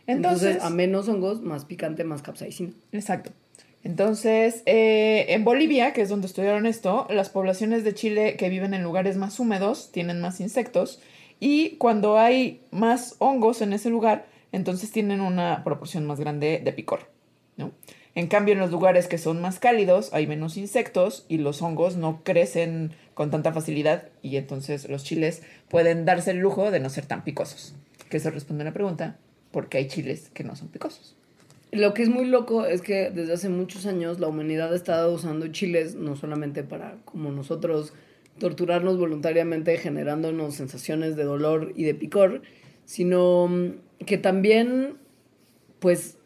Entonces, 0.07 0.51
Entonces, 0.51 0.63
a 0.63 0.71
menos 0.71 1.09
hongos, 1.09 1.43
más 1.43 1.65
picante, 1.65 2.05
más 2.05 2.23
capsaicina. 2.23 2.73
exacto. 2.93 3.33
Entonces, 3.85 4.63
eh, 4.65 5.27
en 5.29 5.45
Bolivia, 5.45 5.93
que 5.93 6.01
es 6.01 6.09
donde 6.09 6.27
estudiaron 6.27 6.65
esto, 6.65 7.07
las 7.11 7.29
poblaciones 7.29 7.85
de 7.85 7.95
Chile 7.95 8.37
que 8.37 8.49
viven 8.49 8.73
en 8.73 8.83
lugares 8.83 9.19
más 9.19 9.39
húmedos 9.39 9.93
tienen 9.93 10.23
más 10.23 10.41
insectos 10.41 11.01
y 11.39 11.77
cuando 11.77 12.19
hay 12.19 12.63
más 12.71 13.17
hongos 13.19 13.61
en 13.61 13.75
ese 13.75 13.91
lugar, 13.91 14.27
entonces 14.53 14.91
tienen 14.91 15.21
una 15.21 15.63
proporción 15.65 16.07
más 16.07 16.19
grande 16.19 16.63
de 16.65 16.73
picor. 16.73 17.11
En 18.15 18.29
cambio, 18.29 18.55
en 18.55 18.61
los 18.61 18.71
lugares 18.71 19.09
que 19.09 19.19
son 19.19 19.41
más 19.41 19.59
cálidos 19.59 20.15
hay 20.15 20.27
menos 20.27 20.57
insectos 20.57 21.27
y 21.29 21.39
los 21.39 21.61
hongos 21.61 21.97
no 21.97 22.23
crecen 22.23 22.93
con 23.13 23.31
tanta 23.31 23.53
facilidad 23.53 24.09
y 24.23 24.37
entonces 24.37 24.89
los 24.89 25.05
chiles 25.05 25.43
pueden 25.69 26.05
darse 26.05 26.31
el 26.31 26.39
lujo 26.39 26.71
de 26.71 26.81
no 26.81 26.89
ser 26.89 27.07
tan 27.07 27.25
picosos. 27.25 27.75
Que 28.09 28.17
eso 28.17 28.31
responde 28.31 28.63
a 28.63 28.67
la 28.67 28.73
pregunta, 28.73 29.19
¿por 29.51 29.69
qué 29.69 29.79
hay 29.79 29.89
chiles 29.89 30.31
que 30.31 30.45
no 30.45 30.57
son 30.57 30.69
picosos? 30.69 31.17
Lo 31.75 31.93
que 31.93 32.05
es 32.05 32.09
muy 32.09 32.27
loco 32.27 32.67
es 32.67 32.83
que 32.83 33.11
desde 33.11 33.33
hace 33.33 33.49
muchos 33.49 33.85
años 33.87 34.21
la 34.21 34.29
humanidad 34.29 34.73
ha 34.73 34.77
estado 34.77 35.13
usando 35.13 35.49
chiles 35.49 35.97
no 35.97 36.15
solamente 36.15 36.63
para, 36.63 36.99
como 37.05 37.33
nosotros, 37.33 37.93
torturarnos 38.39 38.97
voluntariamente 38.97 39.77
generándonos 39.79 40.55
sensaciones 40.55 41.17
de 41.17 41.25
dolor 41.25 41.73
y 41.75 41.83
de 41.83 41.95
picor, 41.95 42.43
sino 42.85 43.49
mm, 43.49 44.05
que 44.07 44.19
también, 44.19 44.99
pues, 45.81 46.19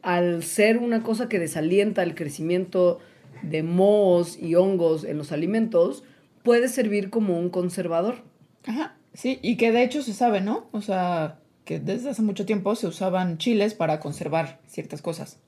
al 0.00 0.44
ser 0.44 0.78
una 0.78 1.02
cosa 1.02 1.28
que 1.28 1.40
desalienta 1.40 2.04
el 2.04 2.14
crecimiento 2.14 3.00
de 3.42 3.64
mohos 3.64 4.38
y 4.40 4.54
hongos 4.54 5.02
en 5.02 5.18
los 5.18 5.32
alimentos, 5.32 6.04
puede 6.44 6.68
servir 6.68 7.10
como 7.10 7.36
un 7.36 7.50
conservador. 7.50 8.22
Ajá, 8.64 8.96
sí, 9.12 9.40
y 9.42 9.56
que 9.56 9.72
de 9.72 9.82
hecho 9.82 10.02
se 10.02 10.12
sabe, 10.12 10.40
¿no? 10.40 10.68
O 10.70 10.82
sea, 10.82 11.41
que 11.64 11.78
desde 11.80 12.10
hace 12.10 12.22
mucho 12.22 12.44
tiempo 12.46 12.74
se 12.74 12.86
usaban 12.86 13.38
chiles 13.38 13.74
para 13.74 14.00
conservar 14.00 14.60
ciertas 14.66 15.00
cosas. 15.02 15.38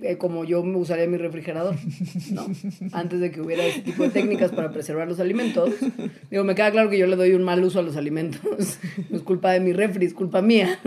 Eh, 0.00 0.16
como 0.16 0.44
yo 0.44 0.62
me 0.62 0.76
usaría 0.78 1.08
mi 1.08 1.16
refrigerador, 1.16 1.74
¿no? 2.30 2.46
Antes 2.92 3.18
de 3.18 3.32
que 3.32 3.40
hubiera 3.40 3.64
este 3.66 3.80
tipo 3.80 4.04
de 4.04 4.10
técnicas 4.10 4.52
para 4.52 4.70
preservar 4.70 5.08
los 5.08 5.18
alimentos. 5.18 5.70
Digo, 6.30 6.44
me 6.44 6.54
queda 6.54 6.70
claro 6.70 6.88
que 6.88 6.98
yo 6.98 7.08
le 7.08 7.16
doy 7.16 7.32
un 7.32 7.42
mal 7.42 7.64
uso 7.64 7.80
a 7.80 7.82
los 7.82 7.96
alimentos. 7.96 8.40
No 9.10 9.16
es 9.16 9.22
culpa 9.24 9.50
de 9.52 9.58
mi 9.60 9.72
refri, 9.72 10.06
es 10.06 10.14
culpa 10.14 10.40
mía. 10.40 10.78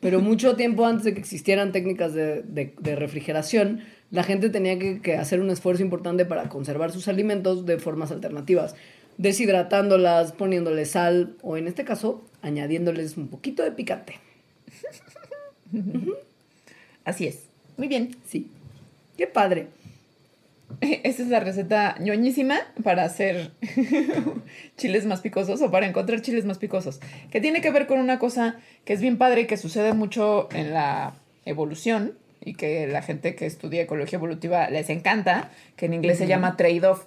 Pero 0.00 0.20
mucho 0.20 0.54
tiempo 0.54 0.84
antes 0.84 1.04
de 1.04 1.14
que 1.14 1.20
existieran 1.20 1.72
técnicas 1.72 2.12
de, 2.12 2.42
de- 2.42 2.74
de 2.78 2.94
refrigeración, 2.96 3.80
la 4.10 4.22
gente 4.22 4.50
tenía 4.50 4.78
que, 4.78 5.00
que 5.00 5.16
hacer 5.16 5.40
un 5.40 5.48
esfuerzo 5.50 5.82
importante 5.82 6.26
para 6.26 6.50
conservar 6.50 6.92
sus 6.92 7.08
alimentos 7.08 7.64
de 7.64 7.78
formas 7.78 8.10
alternativas. 8.10 8.74
Deshidratándolas, 9.16 10.32
poniéndoles 10.32 10.90
sal 10.90 11.36
o 11.42 11.56
en 11.56 11.68
este 11.68 11.84
caso, 11.84 12.24
añadiéndoles 12.42 13.16
un 13.16 13.28
poquito 13.28 13.62
de 13.62 13.72
picante. 13.72 14.14
Así 17.04 17.26
es. 17.26 17.44
Muy 17.76 17.88
bien. 17.88 18.16
Sí. 18.26 18.50
Qué 19.16 19.26
padre. 19.26 19.68
Esa 20.80 21.22
es 21.22 21.28
la 21.28 21.40
receta 21.40 21.96
ñoñísima 21.98 22.58
para 22.82 23.04
hacer 23.04 23.52
chiles 24.76 25.06
más 25.06 25.20
picosos 25.20 25.62
o 25.62 25.70
para 25.70 25.86
encontrar 25.86 26.20
chiles 26.20 26.44
más 26.44 26.58
picosos. 26.58 27.00
Que 27.30 27.40
tiene 27.40 27.60
que 27.60 27.70
ver 27.70 27.86
con 27.86 27.98
una 27.98 28.18
cosa 28.18 28.58
que 28.84 28.92
es 28.92 29.00
bien 29.00 29.18
padre 29.18 29.42
y 29.42 29.46
que 29.46 29.56
sucede 29.56 29.92
mucho 29.92 30.48
en 30.52 30.72
la 30.72 31.14
evolución 31.44 32.14
y 32.44 32.54
que 32.54 32.86
la 32.86 33.02
gente 33.02 33.34
que 33.34 33.46
estudia 33.46 33.82
ecología 33.82 34.18
evolutiva 34.18 34.70
les 34.70 34.90
encanta, 34.90 35.50
que 35.76 35.86
en 35.86 35.94
inglés 35.94 36.18
se 36.18 36.26
llama 36.26 36.56
trade-off. 36.56 37.04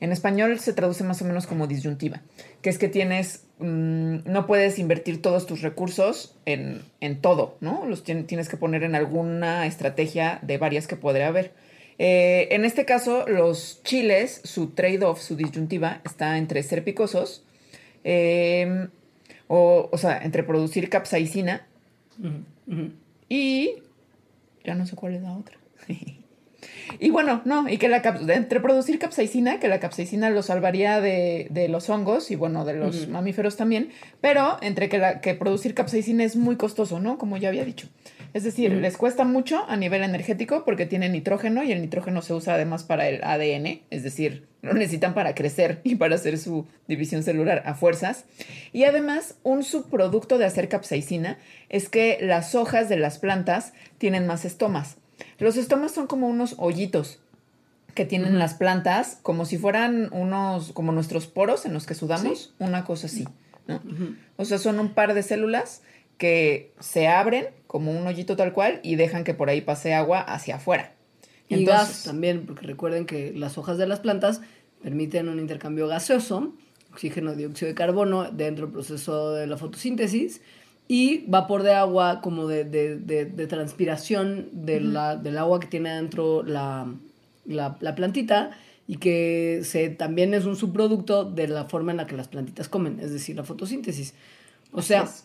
En 0.00 0.12
español 0.12 0.58
se 0.58 0.72
traduce 0.74 1.04
más 1.04 1.22
o 1.22 1.24
menos 1.24 1.46
como 1.46 1.66
disyuntiva, 1.66 2.20
que 2.60 2.68
es 2.68 2.78
que 2.78 2.88
tienes, 2.88 3.46
mm, 3.60 4.18
no 4.26 4.46
puedes 4.46 4.78
invertir 4.78 5.22
todos 5.22 5.46
tus 5.46 5.62
recursos 5.62 6.36
en, 6.44 6.82
en 7.00 7.20
todo, 7.22 7.56
¿no? 7.60 7.86
Los 7.86 8.04
tien- 8.04 8.26
tienes 8.26 8.48
que 8.50 8.58
poner 8.58 8.82
en 8.82 8.94
alguna 8.94 9.66
estrategia 9.66 10.38
de 10.42 10.58
varias 10.58 10.86
que 10.86 10.96
podría 10.96 11.28
haber. 11.28 11.54
Eh, 11.98 12.48
en 12.50 12.66
este 12.66 12.84
caso, 12.84 13.26
los 13.26 13.80
chiles, 13.84 14.42
su 14.44 14.72
trade-off, 14.72 15.22
su 15.22 15.34
disyuntiva, 15.34 16.02
está 16.04 16.36
entre 16.36 16.62
ser 16.62 16.84
picosos, 16.84 17.42
eh, 18.04 18.88
o, 19.48 19.88
o 19.90 19.96
sea, 19.98 20.18
entre 20.22 20.42
producir 20.42 20.90
capsaicina 20.90 21.66
y... 23.30 23.76
Ya 24.64 24.74
no 24.74 24.84
sé 24.84 24.94
cuál 24.96 25.14
es 25.14 25.22
la 25.22 25.32
otra. 25.32 25.56
y 26.98 27.10
bueno, 27.10 27.42
no, 27.44 27.68
y 27.68 27.78
que 27.78 27.88
la 27.88 28.02
entre 28.28 28.60
producir 28.60 28.98
capsaicina, 28.98 29.60
que 29.60 29.68
la 29.68 29.80
capsaicina 29.80 30.30
lo 30.30 30.42
salvaría 30.42 31.00
de, 31.00 31.48
de 31.50 31.68
los 31.68 31.88
hongos 31.90 32.30
y 32.30 32.36
bueno, 32.36 32.64
de 32.64 32.74
los 32.74 33.08
mamíferos 33.08 33.56
también, 33.56 33.90
pero 34.20 34.56
entre 34.62 34.88
que, 34.88 34.98
la, 34.98 35.20
que 35.20 35.34
producir 35.34 35.74
capsaicina 35.74 36.24
es 36.24 36.36
muy 36.36 36.56
costoso, 36.56 37.00
¿no? 37.00 37.18
Como 37.18 37.36
ya 37.36 37.48
había 37.48 37.64
dicho. 37.64 37.88
Es 38.34 38.44
decir, 38.44 38.70
les 38.72 38.98
cuesta 38.98 39.24
mucho 39.24 39.64
a 39.66 39.76
nivel 39.76 40.02
energético 40.02 40.64
porque 40.64 40.84
tiene 40.84 41.08
nitrógeno 41.08 41.62
y 41.62 41.72
el 41.72 41.80
nitrógeno 41.80 42.20
se 42.20 42.34
usa 42.34 42.54
además 42.54 42.84
para 42.84 43.08
el 43.08 43.24
ADN, 43.24 43.80
es 43.88 44.02
decir, 44.02 44.46
lo 44.60 44.74
necesitan 44.74 45.14
para 45.14 45.34
crecer 45.34 45.80
y 45.84 45.94
para 45.94 46.16
hacer 46.16 46.36
su 46.36 46.66
división 46.86 47.22
celular 47.22 47.62
a 47.64 47.74
fuerzas. 47.74 48.26
Y 48.74 48.84
además, 48.84 49.36
un 49.42 49.62
subproducto 49.64 50.36
de 50.36 50.44
hacer 50.44 50.68
capsaicina 50.68 51.38
es 51.70 51.88
que 51.88 52.18
las 52.20 52.54
hojas 52.54 52.88
de 52.90 52.98
las 52.98 53.18
plantas 53.18 53.72
tienen 53.96 54.26
más 54.26 54.44
estomas. 54.44 54.98
Los 55.38 55.56
estomas 55.56 55.92
son 55.92 56.06
como 56.06 56.28
unos 56.28 56.54
hoyitos 56.58 57.18
que 57.94 58.04
tienen 58.04 58.38
las 58.38 58.54
plantas, 58.54 59.18
como 59.22 59.46
si 59.46 59.56
fueran 59.56 60.08
unos, 60.12 60.72
como 60.72 60.92
nuestros 60.92 61.26
poros 61.26 61.64
en 61.64 61.72
los 61.72 61.86
que 61.86 61.94
sudamos, 61.94 62.54
una 62.58 62.84
cosa 62.84 63.06
así, 63.06 63.26
¿no? 63.66 63.80
O 64.36 64.44
sea, 64.44 64.58
son 64.58 64.78
un 64.78 64.90
par 64.92 65.14
de 65.14 65.22
células 65.22 65.82
que 66.18 66.72
se 66.78 67.08
abren 67.08 67.46
como 67.66 67.92
un 67.92 68.06
hoyito 68.06 68.36
tal 68.36 68.52
cual 68.52 68.80
y 68.82 68.96
dejan 68.96 69.24
que 69.24 69.34
por 69.34 69.48
ahí 69.48 69.60
pase 69.62 69.94
agua 69.94 70.20
hacia 70.20 70.56
afuera. 70.56 70.92
Y 71.48 71.54
Entonces- 71.54 71.88
gas 71.88 72.04
también, 72.04 72.44
porque 72.46 72.66
recuerden 72.66 73.06
que 73.06 73.32
las 73.34 73.56
hojas 73.56 73.78
de 73.78 73.86
las 73.86 74.00
plantas 74.00 74.40
permiten 74.82 75.28
un 75.28 75.38
intercambio 75.38 75.88
gaseoso, 75.88 76.52
oxígeno, 76.92 77.34
dióxido 77.34 77.68
de 77.68 77.74
carbono, 77.74 78.30
dentro 78.30 78.66
del 78.66 78.72
proceso 78.74 79.32
de 79.32 79.46
la 79.46 79.56
fotosíntesis, 79.56 80.40
y 80.88 81.24
vapor 81.26 81.62
de 81.62 81.74
agua 81.74 82.20
como 82.20 82.46
de, 82.46 82.64
de- 82.64 82.96
de- 82.96 83.24
de 83.24 83.46
transpiración 83.46 84.48
de 84.52 84.80
la- 84.80 85.16
del 85.16 85.36
agua 85.38 85.58
que 85.60 85.66
tiene 85.66 85.90
adentro 85.90 86.42
la, 86.42 86.86
la- 87.44 87.76
la 87.80 87.94
plantita, 87.94 88.50
y 88.88 88.98
que 88.98 89.62
se, 89.64 89.88
también 89.88 90.32
es 90.32 90.44
un 90.44 90.54
subproducto 90.54 91.24
de 91.24 91.48
la 91.48 91.64
forma 91.64 91.90
en 91.90 91.96
la 91.96 92.06
que 92.06 92.16
las 92.16 92.28
plantitas 92.28 92.68
comen, 92.68 93.00
es 93.00 93.12
decir, 93.12 93.34
la 93.34 93.42
fotosíntesis. 93.42 94.14
O 94.70 94.80
sea, 94.80 95.02
es. 95.02 95.24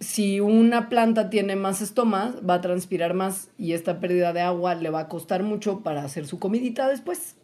si 0.00 0.40
una 0.40 0.90
planta 0.90 1.30
tiene 1.30 1.56
más 1.56 1.80
estomas, 1.80 2.34
va 2.46 2.54
a 2.54 2.60
transpirar 2.60 3.14
más 3.14 3.48
y 3.56 3.72
esta 3.72 4.00
pérdida 4.00 4.34
de 4.34 4.42
agua 4.42 4.74
le 4.74 4.90
va 4.90 5.00
a 5.00 5.08
costar 5.08 5.42
mucho 5.42 5.80
para 5.80 6.04
hacer 6.04 6.26
su 6.26 6.38
comidita 6.38 6.86
después. 6.88 7.36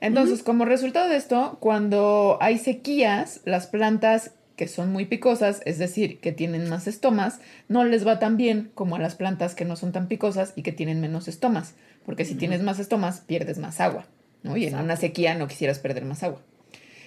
Entonces, 0.00 0.42
como 0.42 0.64
resultado 0.64 1.10
de 1.10 1.16
esto, 1.16 1.58
cuando 1.60 2.38
hay 2.40 2.56
sequías, 2.58 3.42
las 3.44 3.66
plantas 3.66 4.32
que 4.56 4.68
son 4.68 4.92
muy 4.92 5.06
picosas, 5.06 5.60
es 5.64 5.78
decir, 5.78 6.18
que 6.20 6.32
tienen 6.32 6.68
más 6.68 6.86
estomas, 6.86 7.40
no 7.68 7.84
les 7.84 8.06
va 8.06 8.18
tan 8.18 8.36
bien 8.36 8.70
como 8.74 8.96
a 8.96 8.98
las 8.98 9.14
plantas 9.14 9.54
que 9.54 9.64
no 9.64 9.76
son 9.76 9.92
tan 9.92 10.08
picosas 10.08 10.52
y 10.56 10.62
que 10.62 10.72
tienen 10.72 11.00
menos 11.00 11.28
estomas, 11.28 11.74
porque 12.04 12.24
si 12.24 12.34
tienes 12.34 12.62
más 12.62 12.78
estomas, 12.78 13.20
pierdes 13.20 13.58
más 13.58 13.80
agua, 13.80 14.06
¿no? 14.42 14.56
Y 14.56 14.66
en 14.66 14.76
una 14.76 14.96
sequía 14.96 15.34
no 15.34 15.48
quisieras 15.48 15.78
perder 15.78 16.04
más 16.04 16.22
agua. 16.22 16.42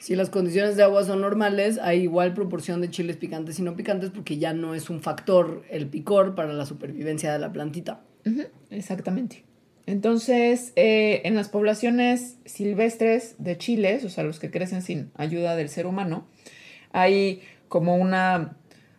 Si 0.05 0.15
las 0.15 0.29
condiciones 0.29 0.75
de 0.75 0.83
agua 0.83 1.03
son 1.03 1.21
normales, 1.21 1.79
hay 1.81 2.01
igual 2.01 2.35
proporción 2.35 2.79
de 2.79 2.91
chiles 2.91 3.17
picantes 3.17 3.57
y 3.57 3.63
no 3.63 3.75
picantes 3.75 4.11
porque 4.11 4.37
ya 4.37 4.53
no 4.53 4.75
es 4.75 4.91
un 4.91 5.01
factor 5.01 5.63
el 5.71 5.87
picor 5.87 6.35
para 6.35 6.53
la 6.53 6.67
supervivencia 6.67 7.33
de 7.33 7.39
la 7.39 7.51
plantita. 7.51 8.01
Exactamente. 8.69 9.45
Entonces, 9.87 10.73
eh, 10.75 11.21
en 11.25 11.35
las 11.35 11.49
poblaciones 11.49 12.37
silvestres 12.45 13.35
de 13.37 13.57
chiles, 13.57 14.03
o 14.03 14.09
sea, 14.09 14.23
los 14.23 14.39
que 14.39 14.51
crecen 14.51 14.81
sin 14.81 15.11
ayuda 15.15 15.55
del 15.55 15.69
ser 15.69 15.85
humano, 15.85 16.27
hay 16.95 17.43
como 17.67 17.97
una 17.97 18.55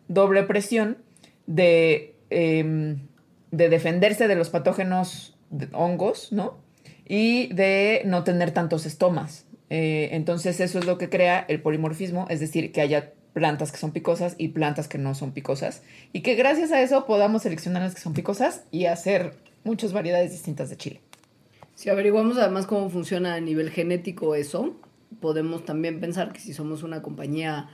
doble 0.08 0.42
presión 0.42 0.98
de, 1.46 2.14
em, 2.30 2.98
de 3.50 3.68
defenderse 3.68 4.28
de 4.28 4.36
los 4.36 4.50
patógenos 4.50 5.36
hongos, 5.72 6.30
¿no? 6.30 6.58
Y 7.08 7.52
de 7.54 8.02
no 8.04 8.22
tener 8.22 8.50
tantos 8.50 8.84
estomas. 8.84 9.46
Eh, 9.70 10.10
entonces, 10.12 10.60
eso 10.60 10.78
es 10.78 10.84
lo 10.86 10.98
que 10.98 11.08
crea 11.08 11.44
el 11.48 11.60
polimorfismo, 11.62 12.26
es 12.28 12.40
decir, 12.40 12.70
que 12.70 12.82
haya 12.82 13.12
plantas 13.32 13.72
que 13.72 13.78
son 13.78 13.92
picosas 13.92 14.34
y 14.38 14.48
plantas 14.48 14.88
que 14.88 14.98
no 14.98 15.14
son 15.14 15.32
picosas. 15.32 15.82
Y 16.12 16.20
que 16.20 16.34
gracias 16.34 16.72
a 16.72 16.82
eso 16.82 17.06
podamos 17.06 17.42
seleccionar 17.42 17.82
las 17.82 17.94
que 17.94 18.00
son 18.00 18.12
picosas 18.12 18.64
y 18.70 18.86
hacer 18.86 19.34
muchas 19.64 19.92
variedades 19.92 20.32
distintas 20.32 20.68
de 20.70 20.76
chile. 20.76 21.00
Si 21.74 21.88
averiguamos 21.88 22.36
además 22.36 22.66
cómo 22.66 22.90
funciona 22.90 23.34
a 23.34 23.40
nivel 23.40 23.70
genético 23.70 24.34
eso, 24.34 24.76
podemos 25.20 25.64
también 25.64 26.00
pensar 26.00 26.32
que 26.32 26.40
si 26.40 26.52
somos 26.52 26.82
una 26.82 27.02
compañía 27.02 27.68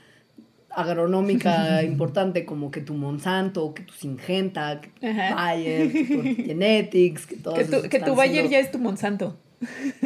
agronómica 0.75 1.83
importante 1.85 2.45
como 2.45 2.71
que 2.71 2.81
tu 2.81 2.95
Monsanto, 2.95 3.75
que 3.75 3.83
tu 3.83 3.93
Singenta, 3.95 4.81
que 4.81 4.89
tu 4.89 5.07
Ajá. 5.07 5.35
Bayer, 5.35 5.93
que 5.93 6.05
tu 6.05 6.23
Genetics, 6.45 7.27
que 7.27 7.37
todos 7.37 7.59
Que 7.59 7.65
tu, 7.65 7.89
que 7.89 8.01
tu 8.01 8.15
Bayer 8.15 8.35
siendo- 8.47 8.51
ya 8.53 8.59
es 8.61 8.71
tu 8.71 8.79
Monsanto. 8.79 9.37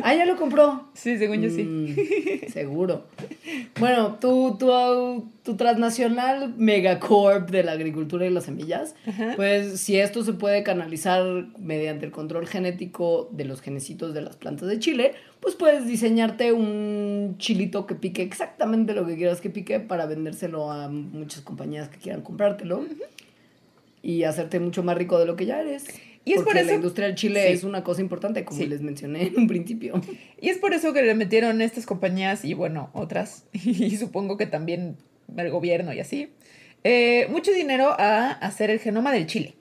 Ah, 0.03 0.15
ya 0.15 0.25
lo 0.27 0.37
compró. 0.37 0.89
Sí, 0.95 1.19
según 1.19 1.43
yo 1.43 1.51
sí. 1.51 1.63
Mm, 1.63 2.49
seguro. 2.53 3.05
Bueno, 3.79 4.17
tu, 4.21 4.57
tu, 4.59 5.31
tu 5.43 5.57
transnacional 5.57 6.55
megacorp 6.57 7.51
de 7.51 7.63
la 7.63 7.73
agricultura 7.73 8.27
y 8.27 8.31
las 8.31 8.45
semillas, 8.45 8.95
Ajá. 9.07 9.33
pues 9.37 9.81
si 9.81 9.99
esto 9.99 10.23
se 10.25 10.33
puede 10.33 10.63
canalizar 10.63 11.47
mediante 11.59 12.07
el 12.07 12.13
control 12.13 12.47
genético 12.47 13.29
de 13.33 13.45
los 13.45 13.61
genecitos 13.61 14.15
de 14.15 14.23
las 14.23 14.37
plantas 14.37 14.69
de 14.69 14.79
chile, 14.79 15.15
pues 15.41 15.55
puedes 15.55 15.87
diseñarte 15.87 16.53
un 16.53 17.37
chilito 17.39 17.87
que 17.87 17.95
pique 17.95 18.23
exactamente 18.23 18.95
lo 18.95 19.07
que 19.07 19.17
quieras 19.17 19.41
que 19.41 19.51
pique 19.51 19.81
para 19.81 20.07
vendérselo 20.07 20.71
a 20.71 20.89
muchas 20.89 21.41
compañías 21.43 21.89
que 21.89 21.99
quieran 21.99 22.23
comprártelo. 22.23 22.85
Y 24.03 24.23
hacerte 24.23 24.61
mucho 24.61 24.85
más 24.85 24.97
rico 24.97 25.19
de 25.19 25.27
lo 25.27 25.35
que 25.35 25.47
ya 25.47 25.61
eres. 25.61 25.87
Y 26.27 26.33
es 26.33 26.39
por 26.39 26.47
Porque 26.47 26.61
la 26.61 26.67
eso- 26.67 26.75
industria 26.75 27.07
del 27.07 27.15
chile 27.17 27.47
Sí. 27.47 27.53
es 27.55 27.65
una 27.65 27.83
cosa 27.85 28.01
importante, 28.03 28.45
como 28.45 28.59
Sí. 28.61 28.67
les 28.67 28.83
mencioné 28.83 29.29
en 29.29 29.39
un 29.39 29.47
principio. 29.47 30.01
Y 30.41 30.49
es 30.51 30.59
por 30.59 30.75
eso 30.75 30.93
que 30.93 31.01
le 31.03 31.15
metieron 31.15 31.63
estas 31.63 31.87
compañías 31.87 32.45
y 32.45 32.53
bueno, 32.53 32.91
otras, 32.95 33.47
y 33.55 33.97
supongo 33.97 34.37
que 34.37 34.47
también 34.47 34.97
el 35.37 35.51
gobierno 35.51 35.93
y 35.93 36.01
así, 36.01 36.31
eh, 36.83 37.29
mucho 37.31 37.53
dinero 37.53 37.95
a 37.99 38.33
hacer 38.33 38.71
el 38.71 38.81
genoma 38.81 39.13
del 39.13 39.27
chile. 39.27 39.55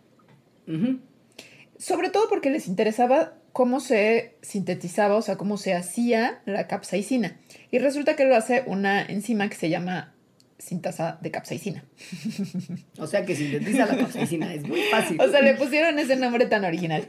Sobre 1.77 2.09
todo 2.09 2.27
porque 2.29 2.49
les 2.49 2.67
interesaba 2.67 3.35
cómo 3.53 3.79
se 3.79 4.35
sintetizaba, 4.41 5.15
o 5.15 5.21
sea, 5.21 5.37
cómo 5.37 5.57
se 5.57 5.73
hacía 5.75 6.41
la 6.45 6.67
capsaicina. 6.67 7.39
Y 7.71 7.77
resulta 7.79 8.15
que 8.15 8.25
lo 8.25 8.35
hace 8.35 8.63
una 8.65 9.05
enzima 9.05 9.47
que 9.49 9.55
se 9.55 9.69
llama 9.69 10.14
sintasa 10.57 11.17
de 11.21 11.31
capsaicina. 11.31 11.83
O 12.97 13.07
sea 13.07 13.25
que 13.25 13.35
sintetiza 13.35 13.85
la 13.85 13.97
capsaicina, 13.97 14.53
es 14.53 14.67
muy 14.67 14.81
fácil. 14.91 15.19
O 15.21 15.27
sea, 15.29 15.41
le 15.41 15.53
pusieron 15.55 15.99
ese 15.99 16.15
nombre 16.15 16.45
tan 16.45 16.63
original. 16.63 17.07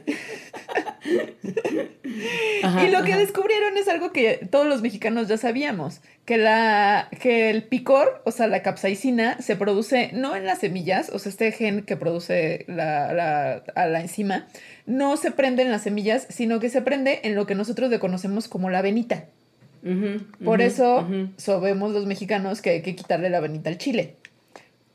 Ajá, 2.63 2.83
y 2.87 2.91
lo 2.91 3.03
que 3.03 3.15
descubrieron 3.15 3.77
es 3.77 3.87
algo 3.87 4.11
que 4.11 4.47
todos 4.49 4.67
los 4.67 4.81
mexicanos 4.81 5.27
ya 5.27 5.37
sabíamos, 5.37 6.01
que, 6.25 6.37
la, 6.37 7.09
que 7.21 7.49
el 7.49 7.63
picor, 7.63 8.21
o 8.25 8.31
sea, 8.31 8.47
la 8.47 8.61
capsaicina, 8.61 9.39
se 9.41 9.55
produce 9.55 10.09
no 10.13 10.35
en 10.35 10.45
las 10.45 10.59
semillas, 10.59 11.09
o 11.09 11.19
sea, 11.19 11.29
este 11.29 11.51
gen 11.51 11.83
que 11.83 11.95
produce 11.97 12.65
la, 12.67 13.13
la- 13.13 13.63
a 13.75 13.85
la 13.87 14.01
enzima, 14.01 14.47
no 14.85 15.17
se 15.17 15.31
prende 15.31 15.63
en 15.63 15.71
las 15.71 15.83
semillas, 15.83 16.27
sino 16.29 16.59
que 16.59 16.69
se 16.69 16.81
prende 16.81 17.21
en 17.23 17.35
lo 17.35 17.45
que 17.45 17.55
nosotros 17.55 17.89
le 17.89 17.99
conocemos 17.99 18.47
como 18.47 18.69
la 18.69 18.81
venita. 18.81 19.25
Por 20.43 20.61
eso 20.61 21.07
sabemos 21.37 21.91
los 21.91 22.05
mexicanos 22.05 22.61
que 22.61 22.71
hay 22.71 22.81
que 22.81 22.95
quitarle 22.95 23.29
la 23.29 23.39
venita 23.39 23.69
al 23.69 23.77
chile. 23.77 24.15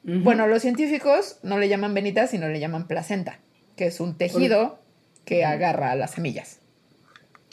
Bueno, 0.02 0.46
los 0.46 0.62
científicos 0.62 1.38
no 1.42 1.58
le 1.58 1.68
llaman 1.68 1.94
venita, 1.94 2.26
sino 2.26 2.48
le 2.48 2.58
llaman 2.58 2.86
placenta, 2.86 3.38
que 3.76 3.86
es 3.86 4.00
un 4.00 4.16
tejido 4.16 4.78
que 5.24 5.44
agarra 5.44 5.92
a 5.92 5.96
las 5.96 6.12
semillas. 6.12 6.58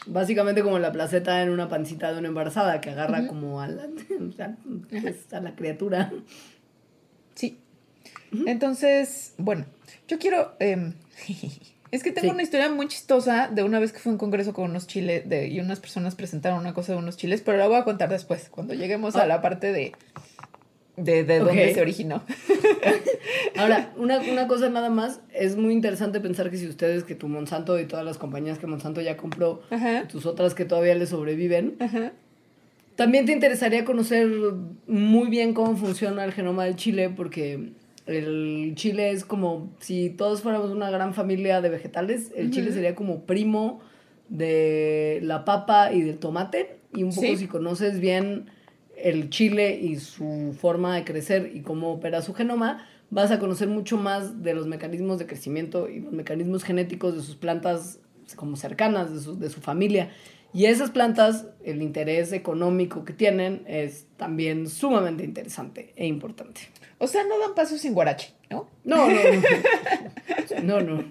Básicamente 0.08 0.64
como 0.64 0.80
la 0.80 0.92
placeta 0.92 1.44
en 1.44 1.50
una 1.50 1.68
pancita 1.70 2.12
de 2.12 2.20
una 2.20 2.30
embarazada 2.30 2.82
que 2.82 2.90
agarra 2.90 3.28
como 3.28 3.62
a 3.62 3.68
la, 3.68 3.84
a 5.32 5.40
la 5.42 5.56
criatura. 5.56 6.12
Sí. 7.36 7.60
Entonces, 8.46 9.34
bueno, 9.38 9.66
yo 10.08 10.18
quiero... 10.18 10.56
em, 10.60 10.94
es 11.92 12.04
que 12.04 12.12
tengo 12.12 12.28
Sí. 12.30 12.34
una 12.34 12.44
historia 12.44 12.70
muy 12.70 12.88
chistosa 12.88 13.50
de 13.52 13.64
una 13.64 13.80
vez 13.80 13.92
que 13.92 14.00
fui 14.00 14.10
a 14.10 14.14
un 14.14 14.18
congreso 14.20 14.54
con 14.54 14.70
unos 14.70 14.88
chiles 14.88 15.28
de, 15.28 15.48
y 15.48 15.60
unas 15.60 15.80
personas 15.80 16.16
presentaron 16.16 16.60
una 16.60 16.74
cosa 16.74 16.94
de 16.94 17.00
unos 17.00 17.18
chiles, 17.18 17.42
pero 17.42 17.58
la 17.58 17.68
voy 17.68 17.78
a 17.78 17.84
contar 17.84 18.10
después, 18.10 18.50
cuando 18.50 18.74
lleguemos 18.74 19.16
a 19.16 19.24
Ah. 19.24 19.28
la 19.28 19.42
parte 19.42 19.72
de, 19.74 19.92
de, 20.98 21.24
de 21.24 21.40
dónde 21.40 21.74
se 21.74 21.82
originó. 21.82 22.24
Ahora, 23.58 23.92
una, 23.98 24.20
una 24.20 24.48
cosa 24.48 24.70
nada 24.70 24.90
más, 24.90 25.22
es 25.34 25.56
muy 25.56 25.74
interesante 25.74 26.20
pensar 26.20 26.50
que 26.50 26.58
si 26.58 26.68
ustedes, 26.68 27.04
que 27.04 27.16
tu 27.16 27.28
Monsanto 27.28 27.80
y 27.80 27.86
todas 27.86 28.06
las 28.06 28.18
compañías 28.18 28.60
que 28.60 28.68
Monsanto 28.68 29.02
ya 29.02 29.18
compró, 29.18 29.62
Ajá. 29.70 30.08
tus 30.08 30.26
otras 30.26 30.54
que 30.54 30.66
todavía 30.66 30.96
le 30.96 31.06
sobreviven, 31.08 31.76
Ajá. 31.80 32.12
También 32.96 33.26
te 33.26 33.32
interesaría 33.32 33.86
conocer 33.86 34.28
muy 34.86 35.30
bien 35.30 35.54
cómo 35.54 35.78
funciona 35.78 36.26
el 36.26 36.34
genoma 36.34 36.66
del 36.66 36.76
chile, 36.76 37.10
porque 37.10 37.70
el 38.10 38.74
chile 38.76 39.12
es 39.12 39.24
como 39.24 39.72
si 39.80 40.10
todos 40.10 40.42
fuéramos 40.42 40.72
una 40.72 40.90
gran 40.90 41.14
familia 41.14 41.62
de 41.62 41.70
vegetales, 41.70 42.32
el 42.36 42.52
chile 42.52 42.72
sería 42.72 42.96
como 42.96 43.24
primo 43.26 43.80
de 44.30 45.20
la 45.24 45.46
papa 45.46 45.92
y 45.94 46.02
del 46.02 46.18
tomate, 46.18 46.80
y 46.94 47.04
un 47.04 47.10
poco 47.10 47.22
Sí. 47.28 47.38
si 47.38 47.48
conoces 47.48 48.00
bien 48.00 48.50
el 48.98 49.30
chile 49.30 49.80
y 49.80 49.98
su 49.98 50.56
forma 50.60 50.96
de 50.96 51.04
crecer 51.04 51.52
y 51.54 51.62
cómo 51.62 51.94
opera 51.94 52.22
su 52.22 52.34
genoma, 52.34 52.86
vas 53.12 53.32
a 53.32 53.40
conocer 53.40 53.68
mucho 53.68 53.98
más 53.98 54.44
de 54.44 54.54
los 54.54 54.68
mecanismos 54.68 55.20
de 55.20 55.26
crecimiento 55.26 55.88
y 55.90 56.00
los 56.02 56.12
mecanismos 56.12 56.64
genéticos 56.64 57.16
de 57.16 57.22
sus 57.22 57.36
plantas 57.36 58.00
como 58.36 58.56
cercanas, 58.56 59.14
de 59.14 59.20
su, 59.20 59.40
de 59.40 59.50
su 59.50 59.62
familia. 59.62 60.10
Y 60.54 60.66
esas 60.66 60.90
plantas, 60.92 61.46
el 61.64 61.82
interés 61.82 62.32
económico 62.34 63.06
que 63.06 63.14
tienen 63.14 63.64
es 63.68 64.08
también 64.18 64.68
sumamente 64.68 65.24
interesante 65.24 65.94
e 65.96 66.08
importante. 66.08 66.62
O 66.98 67.08
sea, 67.08 67.24
no 67.24 67.38
dan 67.40 67.54
paso 67.56 67.78
sin 67.78 67.94
guarache, 67.94 68.34
¿no? 68.50 68.68
No, 68.84 69.08
no, 69.08 69.14
no. 69.14 70.64
No, 70.64 70.82
no. 70.82 70.96
no. 70.98 71.04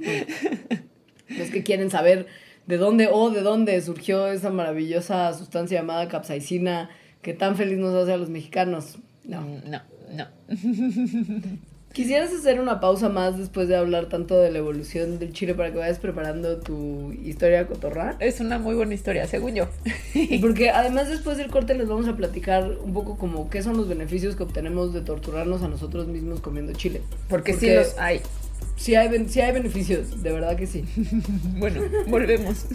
Los 1.28 1.50
que 1.50 1.62
quieren 1.62 1.90
saber 1.90 2.26
de 2.66 2.76
dónde 2.76 3.08
o 3.10 3.30
de 3.30 3.40
dónde 3.42 3.80
surgió 3.80 4.26
esa 4.28 4.50
maravillosa 4.50 5.32
sustancia 5.32 5.80
llamada 5.80 6.08
capsaicina 6.08 6.90
que 7.22 7.32
tan 7.32 7.56
feliz 7.56 7.78
nos 7.78 7.94
hace 7.94 8.12
a 8.12 8.16
los 8.16 8.28
mexicanos. 8.28 8.98
No. 9.24 9.40
Mm, 9.40 9.70
No, 9.70 9.82
no. 10.12 10.26
¿Quisieras 11.92 12.32
hacer 12.32 12.60
una 12.60 12.80
pausa 12.80 13.08
más 13.08 13.38
después 13.38 13.66
de 13.66 13.74
hablar 13.74 14.08
tanto 14.08 14.38
de 14.40 14.50
la 14.50 14.58
evolución 14.58 15.18
del 15.18 15.32
chile 15.32 15.54
para 15.54 15.72
que 15.72 15.78
vayas 15.78 15.98
preparando 15.98 16.58
tu 16.58 17.12
historia 17.12 17.66
cotorra? 17.66 18.16
Es 18.20 18.40
una 18.40 18.58
muy 18.58 18.74
buena 18.74 18.94
historia, 18.94 19.26
según 19.26 19.54
yo. 19.54 19.68
Porque 20.40 20.70
además 20.70 21.08
después 21.08 21.38
del 21.38 21.50
corte 21.50 21.74
les 21.74 21.88
vamos 21.88 22.06
a 22.06 22.14
platicar 22.16 22.76
un 22.82 22.92
poco 22.92 23.16
como 23.16 23.50
qué 23.50 23.62
son 23.62 23.76
los 23.76 23.88
beneficios 23.88 24.36
que 24.36 24.44
obtenemos 24.44 24.92
de 24.92 25.00
torturarnos 25.00 25.62
a 25.62 25.68
nosotros 25.68 26.06
mismos 26.06 26.40
comiendo 26.40 26.72
chile. 26.74 27.02
Porque, 27.28 27.52
Porque 27.52 27.66
sí 27.66 27.74
los 27.74 27.98
hay. 27.98 28.20
Sí 28.76 28.94
hay, 28.94 29.28
sí 29.28 29.40
hay 29.40 29.52
beneficios, 29.52 30.22
de 30.22 30.32
verdad 30.32 30.56
que 30.56 30.66
sí. 30.66 30.84
bueno, 31.58 31.80
volvemos. 32.06 32.66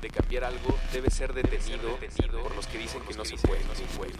de 0.00 0.08
cambiar 0.08 0.44
algo 0.44 0.78
debe 0.92 1.10
ser 1.10 1.32
detenido, 1.32 1.98
por 2.42 2.54
los 2.54 2.66
que 2.68 2.78
dicen 2.78 3.02
que 3.02 3.14
no 3.14 3.24
se. 3.24 3.34
No 3.34 3.38
se 3.74 3.84
puede. 3.96 4.12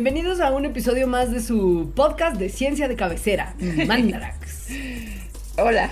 Bienvenidos 0.00 0.38
a 0.38 0.52
un 0.52 0.64
episodio 0.64 1.08
más 1.08 1.32
de 1.32 1.40
su 1.40 1.90
podcast 1.96 2.36
de 2.36 2.50
ciencia 2.50 2.86
de 2.86 2.94
cabecera, 2.94 3.56
Mandarax. 3.84 4.68
Hola. 5.58 5.90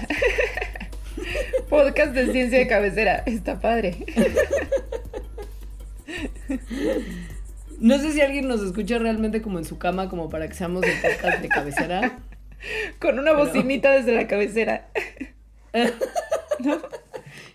Podcast 1.69 2.15
de 2.15 2.31
ciencia 2.31 2.57
de 2.57 2.69
cabecera. 2.69 3.25
Está 3.27 3.59
padre. 3.59 4.07
No 7.81 7.99
sé 7.99 8.13
si 8.13 8.21
alguien 8.21 8.47
nos 8.47 8.63
escucha 8.63 8.97
realmente 8.99 9.43
como 9.43 9.59
en 9.59 9.65
su 9.65 9.77
cama, 9.77 10.09
como 10.09 10.29
para 10.29 10.47
que 10.47 10.55
seamos 10.55 10.85
el 10.85 10.95
podcast 11.01 11.43
de 11.43 11.49
cabecera. 11.49 12.21
Con 13.01 13.19
una 13.19 13.33
bocinita 13.33 13.91
desde 13.91 14.15
la 14.15 14.29
cabecera. 14.29 14.89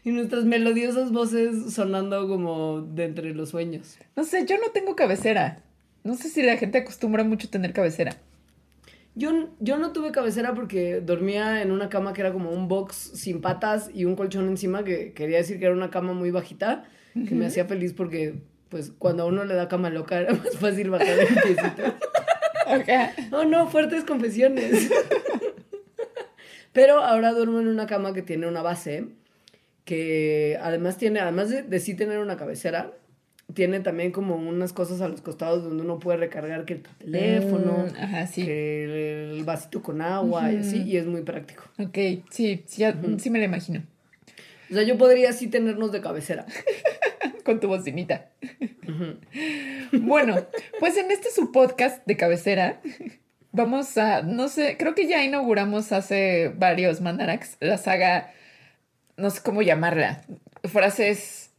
Y 0.03 0.11
nuestras 0.11 0.43
melodiosas 0.43 1.13
voces 1.13 1.73
sonando 1.73 2.27
como 2.27 2.81
de 2.81 3.05
entre 3.05 3.33
los 3.33 3.49
sueños. 3.49 3.97
No 4.17 4.25
sé, 4.25 4.45
yo 4.45 4.57
no 4.57 4.71
tengo 4.73 4.97
cabecera. 4.97 5.63
No 6.03 6.15
sé 6.15 6.29
si 6.29 6.41
la 6.41 6.57
gente 6.57 6.79
acostumbra 6.79 7.23
mucho 7.23 7.49
tener 7.49 7.73
cabecera. 7.73 8.17
Yo, 9.13 9.49
yo 9.59 9.77
no 9.77 9.91
tuve 9.91 10.11
cabecera 10.11 10.53
porque 10.53 11.01
dormía 11.01 11.61
en 11.61 11.71
una 11.71 11.89
cama 11.89 12.13
que 12.13 12.21
era 12.21 12.31
como 12.31 12.51
un 12.51 12.67
box 12.67 12.95
sin 12.95 13.41
patas 13.41 13.89
y 13.93 14.05
un 14.05 14.15
colchón 14.15 14.47
encima, 14.47 14.83
que 14.83 15.11
quería 15.13 15.37
decir 15.37 15.59
que 15.59 15.65
era 15.65 15.75
una 15.75 15.89
cama 15.89 16.13
muy 16.13 16.31
bajita, 16.31 16.85
que 17.13 17.35
me 17.35 17.45
hacía 17.45 17.65
feliz 17.65 17.93
porque, 17.93 18.35
pues, 18.69 18.93
cuando 18.97 19.23
a 19.23 19.25
uno 19.25 19.43
le 19.43 19.53
da 19.53 19.67
cama 19.67 19.89
loca 19.89 20.17
era 20.21 20.33
más 20.33 20.57
fácil 20.57 20.89
bajar 20.89 21.19
el 21.19 21.27
piecito. 21.27 21.83
Ok. 22.67 22.89
Oh, 23.33 23.45
no, 23.45 23.67
fuertes 23.67 24.03
confesiones. 24.03 24.89
Pero 26.73 27.01
ahora 27.03 27.31
duermo 27.31 27.59
en 27.59 27.67
una 27.67 27.85
cama 27.85 28.13
que 28.13 28.21
tiene 28.21 28.47
una 28.47 28.61
base, 28.61 29.07
que 29.83 30.57
además 30.61 30.97
tiene, 30.97 31.19
además 31.19 31.49
de, 31.49 31.63
de 31.63 31.79
sí 31.79 31.95
tener 31.95 32.19
una 32.19 32.37
cabecera, 32.37 32.93
tiene 33.53 33.79
también 33.79 34.11
como 34.11 34.35
unas 34.35 34.73
cosas 34.73 35.01
a 35.01 35.07
los 35.07 35.21
costados 35.21 35.63
donde 35.63 35.83
uno 35.83 35.99
puede 35.99 36.17
recargar 36.17 36.65
que 36.65 36.73
el 36.73 36.81
teléfono, 36.99 37.85
Mm, 37.91 38.03
ajá, 38.03 38.27
sí. 38.27 38.45
que 38.45 39.31
el 39.33 39.43
vasito 39.43 39.81
con 39.81 40.01
agua 40.01 40.51
y 40.51 40.57
así, 40.57 40.81
y 40.83 40.97
es 40.97 41.05
muy 41.05 41.21
práctico. 41.21 41.63
Ok, 41.79 41.97
sí, 42.29 42.63
sí, 42.65 42.81
ya- 42.81 42.95
sí 43.17 43.29
me 43.29 43.39
lo 43.39 43.45
imagino. 43.45 43.83
O 44.69 44.73
sea, 44.73 44.83
yo 44.83 44.97
podría 44.97 45.33
sí 45.33 45.47
tenernos 45.47 45.91
de 45.91 46.01
cabecera. 46.01 46.45
Con 47.43 47.59
tu 47.59 47.67
bocinita. 47.67 48.29
Bueno, 49.91 50.45
pues 50.79 50.95
en 50.97 51.11
este 51.11 51.29
su 51.31 51.51
podcast 51.51 52.05
de 52.05 52.15
cabecera, 52.17 52.79
vamos 53.51 53.97
a, 53.97 54.21
no 54.21 54.47
sé, 54.47 54.77
creo 54.77 54.95
que 54.95 55.07
ya 55.07 55.23
inauguramos 55.23 55.91
hace 55.91 56.53
varios 56.57 57.01
Mandarax 57.01 57.57
la 57.59 57.77
saga, 57.77 58.31
no 59.17 59.29
sé 59.29 59.41
cómo 59.43 59.61
llamarla, 59.61 60.23
frases, 60.63 61.49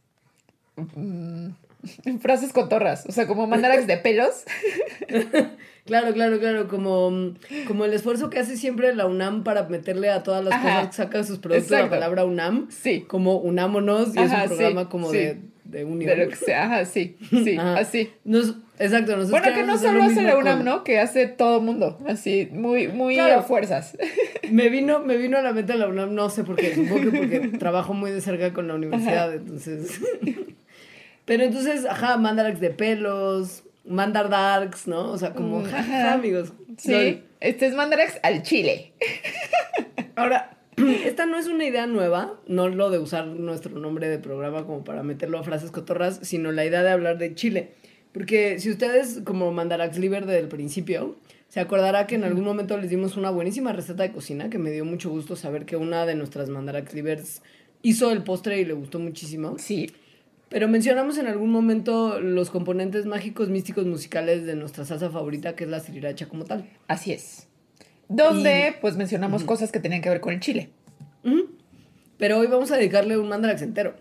mm, 0.95 1.49
frases 2.21 2.53
cotorras, 2.53 3.05
o 3.07 3.11
sea, 3.11 3.27
como 3.27 3.47
Mandarax 3.47 3.87
de 3.87 3.97
pelos. 3.97 4.43
Claro, 5.85 6.13
claro, 6.13 6.39
claro, 6.39 6.69
como, 6.69 7.33
como 7.67 7.83
el 7.83 7.91
esfuerzo 7.91 8.29
que 8.29 8.39
hace 8.39 8.55
siempre 8.55 8.95
la 8.95 9.05
UNAM 9.05 9.43
para 9.43 9.63
meterle 9.67 10.09
a 10.09 10.23
todas 10.23 10.41
las 10.41 10.53
Ajá. 10.53 10.63
cosas 10.75 10.87
que 10.87 10.93
saca 10.95 11.17
de 11.17 11.23
sus 11.25 11.39
productos 11.39 11.71
la 11.71 11.89
palabra 11.89 12.23
UNAM. 12.23 12.69
Sí. 12.71 13.03
Como 13.05 13.35
unámonos 13.35 14.15
y 14.15 14.19
es 14.19 14.31
un 14.31 14.47
programa 14.47 14.83
sí, 14.83 14.87
como 14.89 15.11
sí. 15.11 15.17
de, 15.17 15.37
de 15.65 15.83
unión. 15.83 16.09
De 16.09 16.23
lo 16.23 16.29
que 16.29 16.37
sea, 16.37 16.63
ajá, 16.67 16.85
sí, 16.85 17.17
sí, 17.29 17.57
Ajá. 17.57 17.79
así. 17.79 18.11
Nos- 18.23 18.55
exacto, 18.79 19.17
nosotros 19.17 19.41
Bueno, 19.41 19.53
que 19.57 19.63
no 19.63 19.77
solo 19.77 19.97
lo 19.97 20.03
hace 20.05 20.21
la 20.21 20.37
UNAM, 20.37 20.59
con- 20.59 20.65
¿no? 20.65 20.83
Que 20.85 20.99
hace 21.01 21.27
todo 21.27 21.59
mundo, 21.59 21.99
así, 22.07 22.47
muy, 22.53 22.87
muy 22.87 23.15
Claro. 23.15 23.39
a 23.41 23.43
fuerzas. 23.43 23.97
Me 24.49 24.69
vino, 24.69 24.99
me 24.99 25.17
vino 25.17 25.37
a 25.37 25.41
la 25.41 25.51
mente 25.51 25.75
la 25.75 25.89
UNAM, 25.89 26.15
no 26.15 26.29
sé 26.29 26.45
por 26.45 26.55
qué, 26.55 26.73
supongo 26.73 27.11
que 27.11 27.17
porque 27.17 27.39
trabajo 27.59 27.93
muy 27.93 28.09
de 28.11 28.21
cerca 28.21 28.53
con 28.53 28.69
la 28.69 28.75
universidad, 28.75 29.33
entonces. 29.33 29.99
Pero 31.25 31.43
entonces, 31.43 31.85
ajá, 31.85 32.17
mandarax 32.17 32.59
de 32.59 32.69
pelos, 32.69 33.63
mandar 33.85 34.29
darks, 34.29 34.87
¿no? 34.87 35.11
O 35.11 35.17
sea, 35.17 35.33
como, 35.33 35.59
Mm, 35.61 35.65
ja, 35.65 36.13
amigos. 36.13 36.53
Sí, 36.77 37.23
este 37.39 37.67
es 37.67 37.75
Mandarax 37.75 38.19
al 38.23 38.41
chile. 38.43 38.93
Ahora, 40.15 40.57
Esta 41.05 41.25
no 41.25 41.37
es 41.37 41.47
una 41.47 41.65
idea 41.65 41.85
nueva, 41.85 42.39
no 42.47 42.69
lo 42.69 42.89
de 42.89 42.99
usar 42.99 43.27
nuestro 43.27 43.77
nombre 43.77 44.07
de 44.09 44.17
programa 44.17 44.65
como 44.65 44.83
para 44.83 45.03
meterlo 45.03 45.37
a 45.37 45.43
frases 45.43 45.71
cotorras, 45.71 46.19
sino 46.23 46.51
la 46.51 46.65
idea 46.65 46.83
de 46.83 46.89
hablar 46.89 47.17
de 47.17 47.35
Chile. 47.35 47.71
Porque 48.11 48.59
si 48.59 48.69
ustedes, 48.69 49.21
como 49.23 49.51
Mandarax 49.51 49.97
Liber 49.97 50.25
desde 50.25 50.39
el 50.39 50.47
principio, 50.47 51.15
se 51.47 51.59
acordará 51.59 52.07
que 52.07 52.15
en 52.15 52.23
algún 52.23 52.43
momento 52.43 52.77
les 52.77 52.89
dimos 52.89 53.17
una 53.17 53.29
buenísima 53.29 53.73
receta 53.73 54.03
de 54.03 54.11
cocina 54.11 54.49
que 54.49 54.57
me 54.57 54.71
dio 54.71 54.85
mucho 54.85 55.09
gusto 55.09 55.35
saber 55.35 55.65
que 55.65 55.75
una 55.75 56.05
de 56.05 56.15
nuestras 56.15 56.49
Mandarax 56.49 56.93
Livers 56.93 57.41
hizo 57.81 58.11
el 58.11 58.23
postre 58.23 58.59
y 58.59 58.65
le 58.65 58.73
gustó 58.73 58.99
muchísimo. 58.99 59.57
Sí. 59.59 59.91
Pero 60.53 60.67
mencionamos 60.67 61.17
en 61.17 61.25
algún 61.25 61.49
momento 61.49 62.19
los 62.19 62.51
componentes 62.51 63.07
mágicos, 63.07 63.49
místicos, 63.49 63.87
musicales 63.87 64.45
de 64.45 64.55
nuestra 64.55 64.85
salsa 64.85 65.09
favorita, 65.09 65.55
que 65.55 65.63
es 65.63 65.69
la 65.71 65.79
sriracha 65.79 66.27
como 66.27 66.45
tal. 66.45 66.69
Así 66.87 67.11
es. 67.11 67.47
Donde, 68.07 68.75
pues, 68.79 68.95
mencionamos 68.95 69.45
cosas 69.45 69.71
que 69.71 69.79
tenían 69.79 70.03
que 70.03 70.09
ver 70.09 70.21
con 70.21 70.31
el 70.31 70.39
chile. 70.39 70.69
Pero 72.19 72.37
hoy 72.37 72.45
vamos 72.45 72.71
a 72.71 72.77
dedicarle 72.77 73.17
un 73.17 73.29
mandarax 73.29 73.63
entero. 73.63 73.95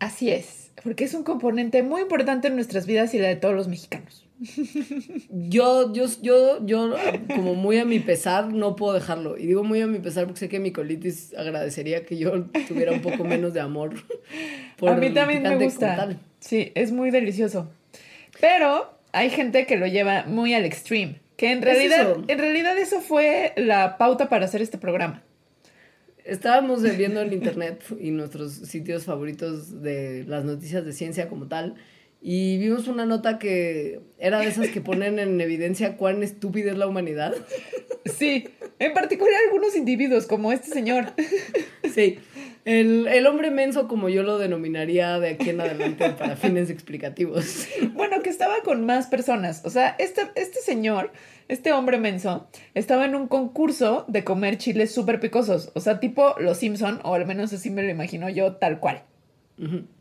Así 0.00 0.28
es. 0.28 0.72
Porque 0.82 1.04
es 1.04 1.14
un 1.14 1.22
componente 1.22 1.84
muy 1.84 2.02
importante 2.02 2.48
en 2.48 2.56
nuestras 2.56 2.84
vidas 2.84 3.14
y 3.14 3.20
la 3.20 3.28
de 3.28 3.36
todos 3.36 3.54
los 3.54 3.68
mexicanos. 3.68 4.25
Yo, 5.30 5.92
yo, 5.92 6.06
yo, 6.20 6.66
yo, 6.66 6.94
como 7.34 7.54
muy 7.54 7.78
a 7.78 7.84
mi 7.84 8.00
pesar, 8.00 8.52
no 8.52 8.76
puedo 8.76 8.92
dejarlo. 8.92 9.38
Y 9.38 9.46
digo 9.46 9.64
muy 9.64 9.80
a 9.80 9.86
mi 9.86 9.98
pesar 9.98 10.26
porque 10.26 10.40
sé 10.40 10.48
que 10.48 10.60
mi 10.60 10.72
colitis 10.72 11.34
agradecería 11.34 12.04
que 12.04 12.18
yo 12.18 12.44
tuviera 12.68 12.92
un 12.92 13.00
poco 13.00 13.24
menos 13.24 13.54
de 13.54 13.60
amor. 13.60 13.94
por 14.76 14.90
a 14.90 14.96
mí 14.96 15.10
también 15.10 15.42
me 15.42 15.56
gusta. 15.56 16.18
Sí, 16.40 16.72
es 16.74 16.92
muy 16.92 17.10
delicioso. 17.10 17.70
Pero 18.40 18.98
hay 19.12 19.30
gente 19.30 19.66
que 19.66 19.76
lo 19.76 19.86
lleva 19.86 20.24
muy 20.26 20.54
al 20.54 20.64
extreme. 20.64 21.20
Que 21.36 21.52
en 21.52 21.62
realidad, 21.62 22.00
eso. 22.00 22.24
en 22.28 22.38
realidad 22.38 22.78
eso 22.78 23.00
fue 23.00 23.52
la 23.56 23.98
pauta 23.98 24.28
para 24.28 24.46
hacer 24.46 24.62
este 24.62 24.78
programa. 24.78 25.22
Estábamos 26.24 26.82
viendo 26.96 27.20
en 27.20 27.32
internet 27.32 27.84
y 28.00 28.10
nuestros 28.10 28.52
sitios 28.52 29.04
favoritos 29.04 29.82
de 29.82 30.24
las 30.26 30.44
noticias 30.44 30.84
de 30.84 30.92
ciencia 30.92 31.28
como 31.28 31.46
tal. 31.46 31.76
Y 32.20 32.58
vimos 32.58 32.88
una 32.88 33.06
nota 33.06 33.38
que 33.38 34.00
era 34.18 34.40
de 34.40 34.48
esas 34.48 34.68
que 34.68 34.80
ponen 34.80 35.18
en 35.18 35.40
evidencia 35.40 35.96
cuán 35.96 36.22
estúpida 36.22 36.72
es 36.72 36.78
la 36.78 36.86
humanidad. 36.88 37.34
Sí, 38.04 38.48
en 38.78 38.92
particular 38.94 39.34
algunos 39.46 39.76
individuos 39.76 40.26
como 40.26 40.50
este 40.52 40.68
señor. 40.70 41.06
Sí, 41.94 42.18
el, 42.64 43.06
el 43.06 43.26
hombre 43.26 43.50
menso, 43.50 43.86
como 43.86 44.08
yo 44.08 44.22
lo 44.24 44.38
denominaría 44.38 45.20
de 45.20 45.30
aquí 45.30 45.50
en 45.50 45.60
adelante 45.60 46.10
para 46.10 46.36
fines 46.36 46.68
explicativos. 46.70 47.66
Bueno, 47.94 48.22
que 48.22 48.30
estaba 48.30 48.54
con 48.64 48.84
más 48.86 49.06
personas. 49.06 49.62
O 49.64 49.70
sea, 49.70 49.94
este, 49.98 50.22
este 50.34 50.60
señor, 50.60 51.12
este 51.48 51.72
hombre 51.72 51.98
menso, 51.98 52.48
estaba 52.74 53.04
en 53.04 53.14
un 53.14 53.28
concurso 53.28 54.04
de 54.08 54.24
comer 54.24 54.58
chiles 54.58 54.92
súper 54.92 55.20
picosos. 55.20 55.70
O 55.74 55.80
sea, 55.80 56.00
tipo 56.00 56.34
Los 56.40 56.58
Simpson, 56.58 56.98
o 57.04 57.14
al 57.14 57.24
menos 57.26 57.52
así 57.52 57.70
me 57.70 57.82
lo 57.84 57.90
imagino 57.90 58.28
yo, 58.30 58.54
tal 58.56 58.80
cual. 58.80 59.02
En- 59.58 59.94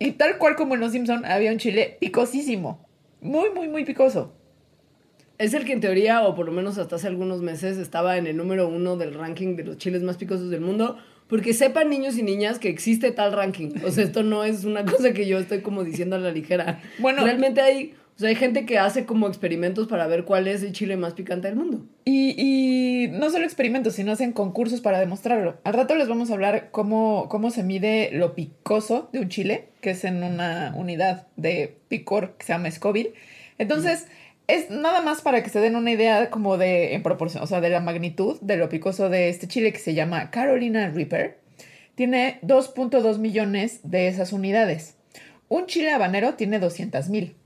Y 0.00 0.12
tal 0.12 0.38
cual 0.38 0.56
como 0.56 0.74
en 0.74 0.80
Los 0.80 0.92
Simpson, 0.92 1.26
había 1.26 1.52
un 1.52 1.58
chile 1.58 1.98
picosísimo. 2.00 2.88
Muy, 3.20 3.50
muy, 3.50 3.68
muy 3.68 3.84
picoso. 3.84 4.32
Es 5.36 5.52
el 5.52 5.66
que 5.66 5.74
en 5.74 5.80
teoría, 5.80 6.26
o 6.26 6.34
por 6.34 6.46
lo 6.46 6.52
menos 6.52 6.78
hasta 6.78 6.96
hace 6.96 7.06
algunos 7.06 7.42
meses, 7.42 7.76
estaba 7.76 8.16
en 8.16 8.26
el 8.26 8.34
número 8.36 8.66
uno 8.66 8.96
del 8.96 9.12
ranking 9.12 9.56
de 9.56 9.64
los 9.64 9.76
chiles 9.76 10.02
más 10.02 10.16
picosos 10.16 10.48
del 10.48 10.62
mundo. 10.62 10.96
Porque 11.28 11.52
sepan 11.52 11.90
niños 11.90 12.16
y 12.16 12.22
niñas 12.22 12.58
que 12.58 12.70
existe 12.70 13.12
tal 13.12 13.32
ranking. 13.32 13.72
O 13.84 13.90
sea, 13.90 14.02
esto 14.02 14.22
no 14.22 14.42
es 14.42 14.64
una 14.64 14.86
cosa 14.86 15.12
que 15.12 15.26
yo 15.26 15.38
estoy 15.38 15.60
como 15.60 15.84
diciendo 15.84 16.16
a 16.16 16.18
la 16.18 16.32
ligera. 16.32 16.80
Bueno. 16.98 17.22
realmente 17.22 17.60
hay, 17.60 17.94
sea, 18.20 18.28
hay 18.28 18.36
gente 18.36 18.66
que 18.66 18.78
hace 18.78 19.06
como 19.06 19.26
experimentos 19.26 19.88
para 19.88 20.06
ver 20.06 20.24
cuál 20.24 20.46
es 20.46 20.62
el 20.62 20.72
chile 20.72 20.96
más 20.96 21.14
picante 21.14 21.48
del 21.48 21.56
mundo. 21.56 21.86
Y, 22.04 22.34
y 22.36 23.08
no 23.08 23.30
solo 23.30 23.44
experimentos, 23.44 23.94
sino 23.94 24.12
hacen 24.12 24.32
concursos 24.32 24.80
para 24.80 25.00
demostrarlo. 25.00 25.58
Al 25.64 25.74
rato 25.74 25.94
les 25.94 26.08
vamos 26.08 26.30
a 26.30 26.34
hablar 26.34 26.68
cómo, 26.70 27.28
cómo 27.28 27.50
se 27.50 27.62
mide 27.62 28.10
lo 28.12 28.34
picoso 28.34 29.08
de 29.12 29.20
un 29.20 29.28
chile, 29.28 29.68
que 29.80 29.90
es 29.90 30.04
en 30.04 30.22
una 30.22 30.74
unidad 30.76 31.26
de 31.36 31.78
picor 31.88 32.36
que 32.36 32.46
se 32.46 32.52
llama 32.52 32.70
Scoville. 32.70 33.14
Entonces, 33.58 34.06
es 34.46 34.70
nada 34.70 35.00
más 35.02 35.20
para 35.22 35.42
que 35.42 35.50
se 35.50 35.60
den 35.60 35.76
una 35.76 35.90
idea 35.90 36.30
como 36.30 36.58
de, 36.58 36.94
en 36.94 37.02
proporción, 37.02 37.42
o 37.42 37.46
sea, 37.46 37.60
de 37.60 37.70
la 37.70 37.80
magnitud 37.80 38.38
de 38.40 38.56
lo 38.56 38.68
picoso 38.68 39.08
de 39.08 39.28
este 39.28 39.48
chile 39.48 39.72
que 39.72 39.78
se 39.78 39.94
llama 39.94 40.30
Carolina 40.30 40.90
Reaper. 40.90 41.38
Tiene 41.94 42.38
2.2 42.42 43.18
millones 43.18 43.80
de 43.82 44.08
esas 44.08 44.32
unidades. 44.32 44.96
Un 45.48 45.66
chile 45.66 45.90
habanero 45.90 46.34
tiene 46.34 46.58
200 46.58 47.08
mil. 47.08 47.36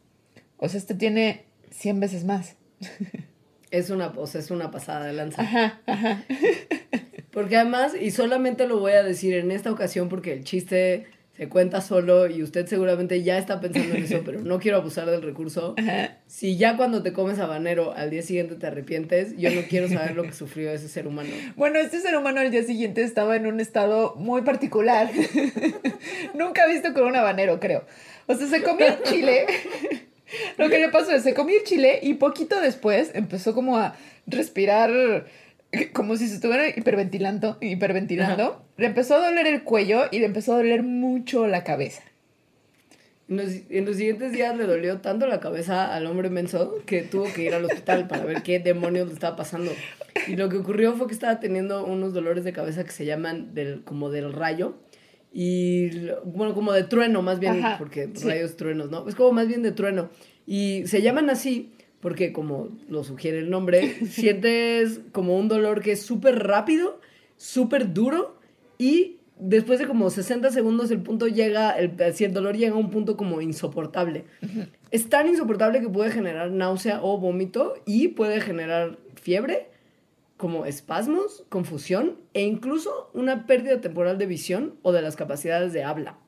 O 0.56 0.68
sea, 0.68 0.78
este 0.78 0.94
tiene 0.94 1.44
100 1.70 2.00
veces 2.00 2.24
más. 2.24 2.56
Es 3.70 3.90
una, 3.90 4.08
o 4.16 4.26
sea, 4.26 4.40
es 4.40 4.50
una 4.50 4.70
pasada 4.70 5.04
de 5.06 5.12
lanza. 5.12 5.42
Ajá, 5.42 5.80
ajá. 5.86 6.24
Porque 7.32 7.56
además, 7.56 7.92
y 8.00 8.12
solamente 8.12 8.68
lo 8.68 8.78
voy 8.78 8.92
a 8.92 9.02
decir 9.02 9.34
en 9.34 9.50
esta 9.50 9.72
ocasión 9.72 10.08
porque 10.08 10.32
el 10.32 10.44
chiste 10.44 11.06
se 11.36 11.48
cuenta 11.48 11.80
solo 11.80 12.28
y 12.30 12.44
usted 12.44 12.66
seguramente 12.66 13.24
ya 13.24 13.38
está 13.38 13.60
pensando 13.60 13.96
en 13.96 14.04
eso, 14.04 14.22
pero 14.24 14.40
no 14.40 14.60
quiero 14.60 14.76
abusar 14.76 15.10
del 15.10 15.22
recurso. 15.22 15.74
Ajá. 15.76 16.18
Si 16.28 16.56
ya 16.56 16.76
cuando 16.76 17.02
te 17.02 17.12
comes 17.12 17.40
habanero 17.40 17.92
al 17.92 18.10
día 18.10 18.22
siguiente 18.22 18.54
te 18.54 18.68
arrepientes, 18.68 19.36
yo 19.36 19.50
no 19.50 19.62
quiero 19.68 19.88
saber 19.88 20.14
lo 20.14 20.22
que 20.22 20.32
sufrió 20.32 20.70
ese 20.70 20.88
ser 20.88 21.08
humano. 21.08 21.30
Bueno, 21.56 21.80
este 21.80 22.00
ser 22.00 22.16
humano 22.16 22.40
al 22.40 22.52
día 22.52 22.62
siguiente 22.62 23.02
estaba 23.02 23.34
en 23.34 23.46
un 23.46 23.58
estado 23.58 24.14
muy 24.14 24.42
particular. 24.42 25.10
Nunca 26.34 26.68
visto 26.68 26.94
con 26.94 27.06
un 27.06 27.16
habanero, 27.16 27.58
creo. 27.58 27.84
O 28.28 28.34
sea, 28.36 28.46
se 28.46 28.62
comió 28.62 28.86
chile. 29.02 29.46
Lo 30.58 30.68
que 30.68 30.78
le 30.78 30.88
pasó 30.88 31.12
es, 31.12 31.22
se 31.22 31.34
comió 31.34 31.58
el 31.58 31.64
chile 31.64 32.00
y 32.02 32.14
poquito 32.14 32.60
después 32.60 33.10
empezó 33.14 33.54
como 33.54 33.76
a 33.76 33.96
respirar 34.26 35.26
como 35.92 36.16
si 36.16 36.28
se 36.28 36.36
estuviera 36.36 36.68
hiperventilando, 36.68 37.58
hiperventilando. 37.60 38.64
Le 38.76 38.86
empezó 38.86 39.16
a 39.16 39.28
doler 39.28 39.46
el 39.46 39.62
cuello 39.62 40.04
y 40.10 40.20
le 40.20 40.26
empezó 40.26 40.54
a 40.54 40.56
doler 40.56 40.82
mucho 40.82 41.46
la 41.46 41.64
cabeza. 41.64 42.02
En 43.28 43.38
los, 43.38 43.48
en 43.70 43.86
los 43.86 43.96
siguientes 43.96 44.32
días 44.32 44.54
le 44.56 44.66
dolió 44.66 44.98
tanto 44.98 45.26
la 45.26 45.40
cabeza 45.40 45.94
al 45.94 46.06
hombre 46.06 46.28
menso 46.28 46.74
que 46.84 47.02
tuvo 47.02 47.24
que 47.32 47.42
ir 47.44 47.54
al 47.54 47.64
hospital 47.64 48.06
para 48.06 48.24
ver 48.24 48.42
qué 48.42 48.58
demonios 48.58 49.08
le 49.08 49.14
estaba 49.14 49.34
pasando. 49.34 49.72
Y 50.26 50.36
lo 50.36 50.48
que 50.48 50.58
ocurrió 50.58 50.94
fue 50.94 51.06
que 51.06 51.14
estaba 51.14 51.40
teniendo 51.40 51.84
unos 51.86 52.12
dolores 52.12 52.44
de 52.44 52.52
cabeza 52.52 52.84
que 52.84 52.90
se 52.90 53.06
llaman 53.06 53.54
del, 53.54 53.82
como 53.82 54.10
del 54.10 54.32
rayo. 54.32 54.76
Y 55.36 55.90
bueno, 56.24 56.54
como 56.54 56.72
de 56.72 56.84
trueno 56.84 57.20
más 57.20 57.40
bien, 57.40 57.58
Ajá, 57.58 57.76
porque 57.76 58.08
sí. 58.14 58.26
rayos 58.26 58.56
truenos, 58.56 58.90
¿no? 58.90 59.06
Es 59.08 59.16
como 59.16 59.32
más 59.32 59.48
bien 59.48 59.62
de 59.62 59.72
trueno. 59.72 60.08
Y 60.46 60.86
se 60.86 61.02
llaman 61.02 61.28
así 61.28 61.72
porque, 62.00 62.32
como 62.32 62.68
lo 62.88 63.02
sugiere 63.02 63.40
el 63.40 63.50
nombre, 63.50 63.94
sientes 64.08 65.00
como 65.10 65.36
un 65.36 65.48
dolor 65.48 65.80
que 65.82 65.92
es 65.92 66.02
súper 66.02 66.46
rápido, 66.46 67.00
súper 67.36 67.92
duro 67.92 68.38
y 68.78 69.16
después 69.38 69.80
de 69.80 69.86
como 69.86 70.08
60 70.08 70.50
segundos 70.50 70.90
el 70.90 71.00
punto 71.00 71.26
llega, 71.26 71.70
el, 71.72 71.94
el 71.98 72.32
dolor 72.32 72.56
llega 72.56 72.74
a 72.74 72.78
un 72.78 72.90
punto 72.90 73.16
como 73.16 73.40
insoportable. 73.40 74.24
Es 74.92 75.08
tan 75.08 75.26
insoportable 75.26 75.80
que 75.80 75.88
puede 75.88 76.12
generar 76.12 76.52
náusea 76.52 77.00
o 77.02 77.18
vómito 77.18 77.74
y 77.86 78.08
puede 78.08 78.40
generar 78.40 78.98
fiebre, 79.20 79.68
como 80.44 80.66
espasmos, 80.66 81.42
confusión 81.48 82.18
e 82.34 82.42
incluso 82.42 83.10
una 83.14 83.46
pérdida 83.46 83.80
temporal 83.80 84.18
de 84.18 84.26
visión 84.26 84.74
o 84.82 84.92
de 84.92 85.00
las 85.00 85.16
capacidades 85.16 85.72
de 85.72 85.84
habla. 85.84 86.18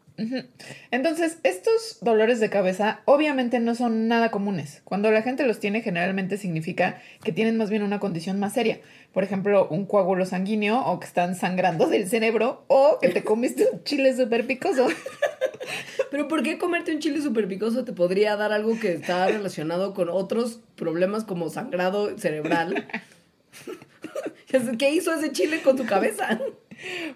Entonces, 0.91 1.37
estos 1.43 1.99
dolores 2.01 2.41
de 2.41 2.49
cabeza 2.49 3.03
obviamente 3.05 3.61
no 3.61 3.75
son 3.75 4.09
nada 4.09 4.31
comunes. 4.31 4.81
Cuando 4.85 5.11
la 5.11 5.21
gente 5.21 5.47
los 5.47 5.61
tiene, 5.61 5.83
generalmente 5.83 6.39
significa 6.39 7.03
que 7.23 7.33
tienen 7.33 7.59
más 7.59 7.69
bien 7.69 7.83
una 7.83 8.01
condición 8.01 8.41
más 8.41 8.55
seria. 8.55 8.81
Por 9.13 9.23
ejemplo, 9.23 9.69
un 9.69 9.85
coágulo 9.85 10.25
sanguíneo 10.25 10.81
o 10.81 10.99
que 10.99 11.07
están 11.07 11.35
sangrando 11.35 11.87
del 11.87 12.09
cerebro 12.09 12.65
o 12.69 12.97
que 12.99 13.11
te 13.11 13.23
comiste 13.23 13.69
un 13.71 13.85
chile 13.85 14.17
súper 14.17 14.47
picoso. 14.47 14.87
Pero 16.11 16.27
¿por 16.27 16.43
qué 16.43 16.57
comerte 16.57 16.91
un 16.91 17.01
chile 17.01 17.21
súper 17.21 17.49
picoso 17.49 17.85
te 17.85 17.93
podría 17.93 18.35
dar 18.37 18.53
algo 18.53 18.81
que 18.81 18.95
está 18.95 19.27
relacionado 19.27 19.93
con 19.93 20.09
otros 20.09 20.61
problemas 20.75 21.25
como 21.25 21.51
sangrado 21.51 22.17
cerebral? 22.17 22.87
¿Qué 24.79 24.91
hizo 24.91 25.13
ese 25.13 25.33
chile 25.33 25.61
con 25.63 25.77
tu 25.77 25.87
cabeza? 25.87 26.41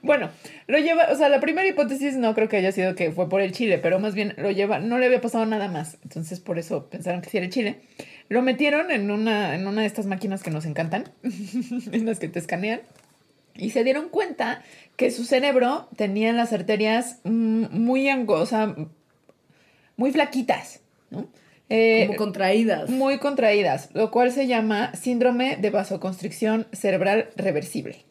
Bueno, 0.00 0.30
lo 0.68 0.78
lleva, 0.78 1.08
o 1.12 1.16
sea, 1.16 1.28
la 1.28 1.38
primera 1.38 1.68
hipótesis 1.68 2.16
no 2.16 2.34
creo 2.34 2.48
que 2.48 2.56
haya 2.56 2.72
sido 2.72 2.94
que 2.94 3.12
fue 3.12 3.28
por 3.28 3.42
el 3.42 3.52
chile, 3.52 3.76
pero 3.76 3.98
más 3.98 4.14
bien 4.14 4.32
lo 4.38 4.50
lleva, 4.50 4.78
no 4.78 4.96
le 4.96 5.04
había 5.04 5.20
pasado 5.20 5.44
nada 5.44 5.68
más. 5.68 5.98
Entonces, 6.02 6.40
por 6.40 6.58
eso 6.58 6.88
pensaron 6.88 7.20
que 7.20 7.28
sí 7.28 7.36
era 7.36 7.44
el 7.44 7.52
chile. 7.52 7.82
Lo 8.30 8.40
metieron 8.40 8.90
en 8.90 9.10
una, 9.10 9.54
en 9.54 9.66
una 9.66 9.82
de 9.82 9.86
estas 9.86 10.06
máquinas 10.06 10.42
que 10.42 10.50
nos 10.50 10.64
encantan, 10.64 11.12
en 11.92 12.06
las 12.06 12.18
que 12.18 12.28
te 12.28 12.38
escanean. 12.38 12.80
Y 13.54 13.68
se 13.68 13.84
dieron 13.84 14.08
cuenta 14.08 14.62
que 14.96 15.10
su 15.10 15.24
cerebro 15.24 15.88
tenía 15.94 16.32
las 16.32 16.54
arterias 16.54 17.18
mm, 17.24 17.66
muy 17.70 18.08
angosas, 18.08 18.74
muy 19.98 20.10
flaquitas, 20.10 20.80
¿no? 21.10 21.28
Eh, 21.70 22.06
Como 22.08 22.18
contraídas. 22.18 22.90
muy 22.90 23.18
contraídas, 23.18 23.90
lo 23.94 24.10
cual 24.10 24.32
se 24.32 24.46
llama 24.46 24.92
síndrome 24.94 25.56
de 25.56 25.70
vasoconstricción 25.70 26.66
cerebral 26.72 27.28
reversible. 27.36 28.04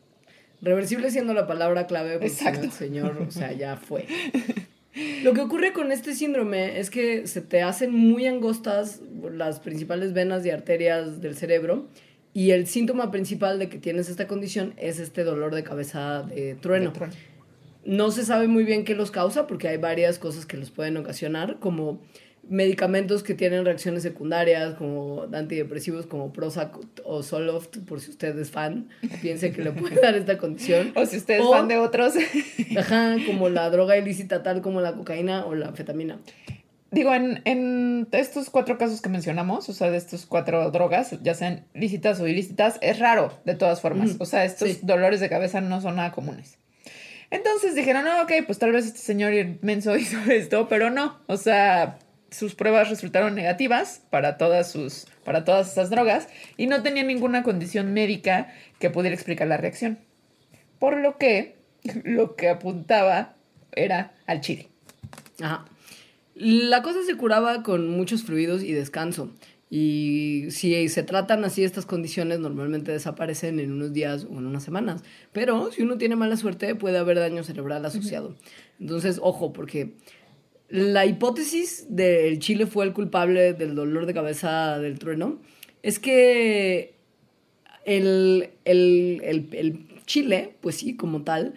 Reversible 0.62 1.12
siendo 1.12 1.34
la 1.34 1.46
palabra 1.46 1.86
clave 1.86 2.14
porque 2.14 2.28
Exacto. 2.28 2.62
el 2.64 2.72
señor, 2.72 3.18
o 3.28 3.32
sea, 3.32 3.52
ya 3.52 3.76
fue. 3.78 4.06
Lo 5.24 5.34
que 5.34 5.42
ocurre 5.42 5.72
con 5.72 5.92
este 5.92 6.16
síndrome 6.16 6.80
es 6.80 6.90
que 6.90 7.28
se 7.28 7.42
te 7.42 7.62
hacen 7.62 7.94
muy 7.94 8.26
angostas 8.26 9.02
las 9.32 9.60
principales 9.60 10.14
venas 10.14 10.46
y 10.46 10.50
arterias 10.50 11.22
del 11.22 11.36
cerebro 11.36 11.88
Y 12.34 12.52
el 12.52 12.66
síntoma 12.68 13.12
principal 13.12 13.60
de 13.60 13.70
que 13.70 13.78
tienes 13.78 14.10
esta 14.10 14.28
condición 14.28 14.74
es 14.78 15.00
este 15.00 15.24
dolor 15.24 15.54
de 15.54 15.64
cabeza 15.64 16.24
de 16.24 16.56
trueno. 16.56 16.90
De 16.92 16.96
trueno. 16.96 17.14
No 17.86 18.12
se 18.12 18.26
sabe 18.26 18.48
muy 18.48 18.64
bien 18.66 18.84
qué 18.84 18.96
los 18.96 19.12
causa 19.12 19.48
porque 19.48 19.68
hay 19.68 19.78
varias 19.78 20.18
cosas 20.20 20.46
que 20.46 20.58
los 20.58 20.70
pueden 20.72 20.98
ocasionar, 20.98 21.60
como 21.60 22.02
medicamentos 22.50 23.24
que 23.24 23.34
tienen 23.36 23.64
reacciones 23.66 24.04
secundarias, 24.04 24.74
como 24.76 25.26
antidepresivos 25.34 26.06
como 26.06 26.34
Prozac 26.34 26.78
o 27.04 27.24
Zoloft, 27.24 27.78
por 27.88 28.02
si 28.02 28.12
usted 28.12 28.38
es 28.40 28.50
fan, 28.52 28.90
piense 29.22 29.52
que 29.52 29.64
le 29.64 29.72
puede 29.72 30.02
dar 30.02 30.16
esta 30.16 30.38
condición. 30.38 30.92
O 30.96 31.06
si 31.06 31.18
usted 31.18 31.36
es 31.40 31.42
O- 31.46 31.52
fan 31.52 31.68
de 31.68 31.78
otros. 31.78 32.14
Ajá, 32.78 33.16
como 33.26 33.50
la 33.50 33.70
droga 33.70 33.98
ilícita 33.98 34.44
tal 34.44 34.62
como 34.62 34.82
la 34.82 34.94
cocaína 34.94 35.46
o 35.46 35.56
la 35.56 35.68
anfetamina. 35.68 36.20
Digo, 36.92 37.14
en, 37.14 37.42
en 37.46 38.08
estos 38.12 38.50
cuatro 38.50 38.80
casos 38.80 39.00
que 39.00 39.10
mencionamos, 39.10 39.70
o 39.70 39.74
sea, 39.74 39.92
de 39.92 39.98
estos 39.98 40.26
cuatro 40.26 40.72
drogas, 40.72 41.16
ya 41.22 41.36
sean 41.36 41.66
lícitas 41.76 42.20
o 42.20 42.28
ilícitas, 42.28 42.80
es 42.82 42.98
raro 42.98 43.32
de 43.46 43.54
todas 43.54 43.80
formas. 43.80 44.16
O 44.20 44.26
sea, 44.26 44.44
estos 44.44 44.70
Sí. 44.70 44.80
dolores 44.82 45.20
de 45.20 45.30
cabeza 45.30 45.62
no 45.62 45.82
son 45.82 45.98
nada 45.98 46.12
comunes. 46.12 46.58
Entonces 47.30 47.76
dijeron, 47.76 48.06
no, 48.06 48.24
ok, 48.24 48.32
pues 48.48 48.58
tal 48.58 48.72
vez 48.72 48.88
este 48.88 48.98
señor 49.00 49.34
inmenso 49.36 49.96
hizo 49.98 50.18
esto, 50.32 50.68
pero 50.68 50.90
no. 50.90 51.20
O 51.28 51.38
sea, 51.38 52.00
sus 52.32 52.56
pruebas 52.56 52.90
resultaron 52.90 53.36
negativas 53.36 54.02
para 54.10 54.38
todas 54.38 54.72
sus, 54.72 55.08
para 55.24 55.44
todas 55.44 55.72
esas 55.72 55.90
drogas 55.90 56.28
y 56.58 56.68
no 56.68 56.82
tenía 56.82 57.04
ninguna 57.04 57.44
condición 57.44 57.94
médica 57.94 58.54
que 58.80 58.90
pudiera 58.90 59.16
explicar 59.16 59.48
la 59.48 59.58
reacción. 59.58 60.00
Por 60.80 60.98
lo 60.98 61.18
que 61.18 61.60
lo 62.04 62.36
que 62.36 62.50
apuntaba 62.50 63.36
era 63.72 64.14
al 64.26 64.42
chile. 64.42 64.70
Ajá. 65.42 65.66
La 66.36 66.82
cosa 66.82 67.04
se 67.04 67.16
curaba 67.16 67.64
con 67.64 67.90
muchos 67.90 68.24
fluidos 68.24 68.64
y 68.64 68.72
descanso. 68.72 69.32
Y 69.72 70.48
si 70.50 70.90
se 70.90 71.04
tratan 71.04 71.44
así 71.44 71.64
estas 71.64 71.86
condiciones, 71.86 72.40
normalmente 72.40 72.92
desaparecen 72.92 73.60
en 73.60 73.72
unos 73.72 73.94
días 73.94 74.24
o 74.24 74.40
en 74.40 74.48
unas 74.48 74.64
semanas. 74.64 75.04
Pero 75.32 75.72
si 75.72 75.84
uno 75.84 75.98
tiene 75.98 76.16
mala 76.16 76.38
suerte, 76.38 76.74
puede 76.74 76.98
haber 76.98 77.20
daño 77.20 77.44
cerebral 77.44 77.86
asociado. 77.86 78.36
Entonces, 78.80 79.20
ojo, 79.22 79.54
porque 79.54 79.94
la 80.70 81.06
hipótesis 81.06 81.88
del 81.90 82.40
chile 82.40 82.66
fue 82.68 82.86
el 82.86 82.94
culpable 82.94 83.54
del 83.54 83.76
dolor 83.76 84.06
de 84.06 84.14
cabeza 84.14 84.78
del 84.80 85.00
trueno 85.00 85.40
es 85.84 85.98
que 86.00 86.94
el, 87.86 88.50
el, 88.66 89.22
el- 89.24 89.50
el 89.54 89.86
chile, 90.06 90.56
pues 90.62 90.76
sí, 90.76 90.96
como 90.96 91.24
tal, 91.24 91.54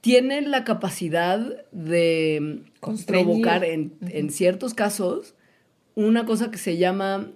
tiene 0.00 0.40
la 0.42 0.64
capacidad 0.64 1.38
de 1.72 2.62
Constreñir. 2.80 3.24
provocar 3.26 3.64
en, 3.64 3.92
en 4.08 4.30
ciertos 4.30 4.74
casos 4.74 5.34
una 5.94 6.24
cosa 6.26 6.50
que 6.50 6.58
se 6.58 6.76
llama 6.78 7.30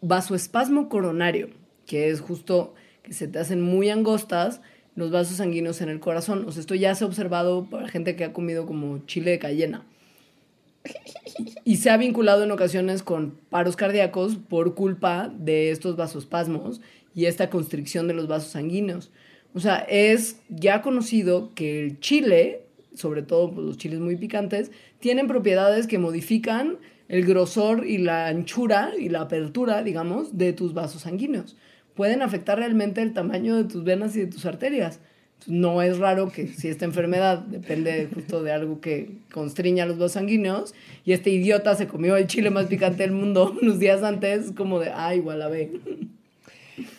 vasoespasmo 0.00 0.88
coronario, 0.88 1.50
que 1.86 2.10
es 2.10 2.20
justo 2.20 2.74
que 3.02 3.12
se 3.12 3.28
te 3.28 3.38
hacen 3.38 3.60
muy 3.60 3.90
angostas 3.90 4.60
los 4.94 5.10
vasos 5.10 5.36
sanguíneos 5.36 5.80
en 5.80 5.88
el 5.88 6.00
corazón. 6.00 6.44
O 6.48 6.52
sea, 6.52 6.60
esto 6.60 6.74
ya 6.74 6.94
se 6.94 7.04
ha 7.04 7.06
observado 7.06 7.66
para 7.68 7.88
gente 7.88 8.16
que 8.16 8.24
ha 8.24 8.32
comido 8.32 8.66
como 8.66 8.98
chile 9.06 9.32
de 9.32 9.38
cayena. 9.38 9.84
Y 11.64 11.76
se 11.76 11.90
ha 11.90 11.96
vinculado 11.96 12.44
en 12.44 12.50
ocasiones 12.50 13.02
con 13.02 13.38
paros 13.50 13.76
cardíacos 13.76 14.36
por 14.36 14.74
culpa 14.74 15.32
de 15.36 15.70
estos 15.70 15.96
vasospasmos 15.96 16.80
y 17.14 17.26
esta 17.26 17.50
constricción 17.50 18.08
de 18.08 18.14
los 18.14 18.28
vasos 18.28 18.52
sanguíneos. 18.52 19.10
O 19.54 19.60
sea, 19.60 19.78
es 19.88 20.40
ya 20.48 20.82
conocido 20.82 21.54
que 21.54 21.82
el 21.82 22.00
chile, 22.00 22.66
sobre 22.94 23.22
todo 23.22 23.52
pues, 23.52 23.66
los 23.66 23.78
chiles 23.78 24.00
muy 24.00 24.16
picantes, 24.16 24.70
tienen 24.98 25.28
propiedades 25.28 25.86
que 25.86 25.98
modifican 25.98 26.78
el 27.08 27.24
grosor 27.24 27.86
y 27.86 27.98
la 27.98 28.26
anchura 28.26 28.92
y 28.98 29.08
la 29.08 29.22
apertura, 29.22 29.82
digamos, 29.82 30.36
de 30.36 30.52
tus 30.52 30.74
vasos 30.74 31.02
sanguíneos. 31.02 31.56
Pueden 31.94 32.20
afectar 32.20 32.58
realmente 32.58 33.00
el 33.00 33.14
tamaño 33.14 33.56
de 33.56 33.64
tus 33.64 33.84
venas 33.84 34.14
y 34.16 34.20
de 34.20 34.26
tus 34.26 34.44
arterias. 34.44 35.00
No 35.46 35.80
es 35.80 35.98
raro 35.98 36.30
que 36.30 36.48
si 36.48 36.68
esta 36.68 36.84
enfermedad 36.84 37.38
depende 37.38 38.08
justo 38.12 38.42
de 38.42 38.52
algo 38.52 38.80
que 38.80 39.18
constriña 39.32 39.86
los 39.86 39.96
vasos 39.96 40.12
sanguíneos 40.12 40.74
y 41.04 41.12
este 41.12 41.30
idiota 41.30 41.76
se 41.76 41.86
comió 41.86 42.16
el 42.16 42.26
chile 42.26 42.50
más 42.50 42.66
picante 42.66 43.04
del 43.04 43.12
mundo 43.12 43.56
unos 43.62 43.78
días 43.78 44.02
antes, 44.02 44.52
como 44.52 44.80
de, 44.80 44.90
ah, 44.92 45.14
igual 45.14 45.38
la 45.38 45.48
ve. 45.48 45.70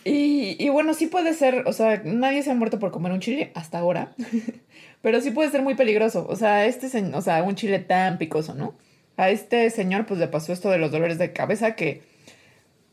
Y, 0.04 0.56
y 0.58 0.68
bueno, 0.70 0.94
sí 0.94 1.06
puede 1.06 1.34
ser, 1.34 1.64
o 1.66 1.72
sea, 1.72 2.02
nadie 2.04 2.42
se 2.42 2.50
ha 2.50 2.54
muerto 2.54 2.78
por 2.78 2.90
comer 2.90 3.12
un 3.12 3.20
chile 3.20 3.52
hasta 3.54 3.78
ahora, 3.78 4.14
pero 5.02 5.20
sí 5.20 5.30
puede 5.30 5.50
ser 5.50 5.62
muy 5.62 5.74
peligroso. 5.74 6.26
O 6.28 6.36
sea, 6.36 6.66
este, 6.66 6.86
o 7.14 7.20
sea, 7.20 7.42
un 7.42 7.54
chile 7.54 7.78
tan 7.78 8.18
picoso, 8.18 8.54
¿no? 8.54 8.74
A 9.18 9.30
este 9.30 9.68
señor 9.70 10.06
pues 10.06 10.18
le 10.20 10.28
pasó 10.28 10.52
esto 10.52 10.70
de 10.70 10.78
los 10.78 10.90
dolores 10.90 11.18
de 11.18 11.32
cabeza 11.32 11.74
que 11.74 12.02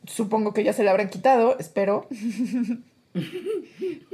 supongo 0.05 0.53
que 0.53 0.63
ya 0.63 0.73
se 0.73 0.83
le 0.83 0.89
habrán 0.89 1.09
quitado, 1.09 1.57
espero. 1.59 2.07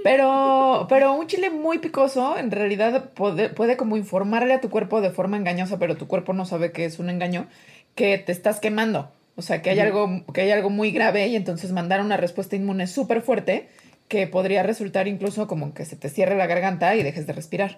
Pero, 0.03 0.87
pero 0.89 1.13
un 1.13 1.27
chile 1.27 1.49
muy 1.49 1.77
picoso 1.77 2.37
en 2.37 2.49
realidad 2.49 3.11
puede, 3.13 3.49
puede 3.49 3.77
como 3.77 3.97
informarle 3.97 4.53
a 4.53 4.61
tu 4.61 4.69
cuerpo 4.69 4.99
de 4.99 5.11
forma 5.11 5.37
engañosa, 5.37 5.77
pero 5.77 5.95
tu 5.95 6.07
cuerpo 6.07 6.33
no 6.33 6.45
sabe 6.45 6.71
que 6.71 6.85
es 6.85 6.97
un 6.97 7.09
engaño, 7.09 7.47
que 7.93 8.17
te 8.17 8.31
estás 8.31 8.59
quemando. 8.59 9.11
O 9.35 9.41
sea, 9.41 9.61
que 9.61 9.69
hay, 9.69 9.79
algo, 9.79 10.23
que 10.33 10.41
hay 10.41 10.51
algo 10.51 10.69
muy 10.69 10.91
grave 10.91 11.27
y 11.27 11.35
entonces 11.35 11.71
mandar 11.71 12.01
una 12.01 12.17
respuesta 12.17 12.55
inmune 12.55 12.87
súper 12.87 13.21
fuerte 13.21 13.69
que 14.07 14.27
podría 14.27 14.61
resultar 14.61 15.07
incluso 15.07 15.47
como 15.47 15.73
que 15.73 15.85
se 15.85 15.95
te 15.95 16.09
cierre 16.09 16.35
la 16.35 16.47
garganta 16.47 16.95
y 16.95 17.03
dejes 17.03 17.27
de 17.27 17.33
respirar. 17.33 17.77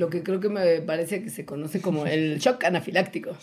Lo 0.00 0.08
que 0.08 0.22
creo 0.22 0.40
que 0.40 0.48
me 0.48 0.80
parece 0.80 1.22
que 1.22 1.28
se 1.28 1.44
conoce 1.44 1.82
como 1.82 2.06
el 2.06 2.38
shock 2.44 2.64
anafiláctico. 2.64 3.36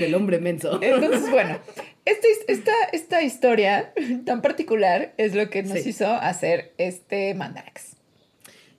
Del 0.00 0.12
hombre 0.16 0.40
menso. 0.40 0.80
Entonces, 0.82 1.30
bueno, 1.30 1.56
esta, 2.04 2.26
esta, 2.48 2.72
esta 2.92 3.22
historia 3.22 3.92
tan 4.24 4.42
particular 4.42 5.14
es 5.18 5.36
lo 5.36 5.48
que 5.50 5.62
nos 5.62 5.78
Sí. 5.78 5.90
hizo 5.90 6.06
hacer 6.12 6.72
este 6.78 7.32
Mandarax. 7.34 7.96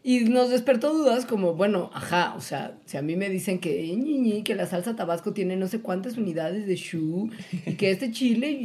Y 0.03 0.21
nos 0.25 0.49
despertó 0.49 0.93
dudas 0.93 1.25
como, 1.25 1.53
bueno, 1.53 1.89
ajá, 1.93 2.33
o 2.35 2.41
sea, 2.41 2.77
si 2.85 2.97
a 2.97 3.01
mí 3.01 3.15
me 3.15 3.29
dicen 3.29 3.59
que, 3.59 3.81
ñi, 3.95 4.43
que 4.43 4.55
la 4.55 4.65
salsa 4.65 4.95
tabasco 4.97 5.31
tiene 5.33 5.55
no 5.55 5.67
sé 5.67 5.79
cuántas 5.79 6.17
unidades 6.17 6.67
de 6.67 6.75
shu 6.75 7.29
y 7.65 7.73
que 7.75 7.91
este 7.91 8.11
chile, 8.11 8.57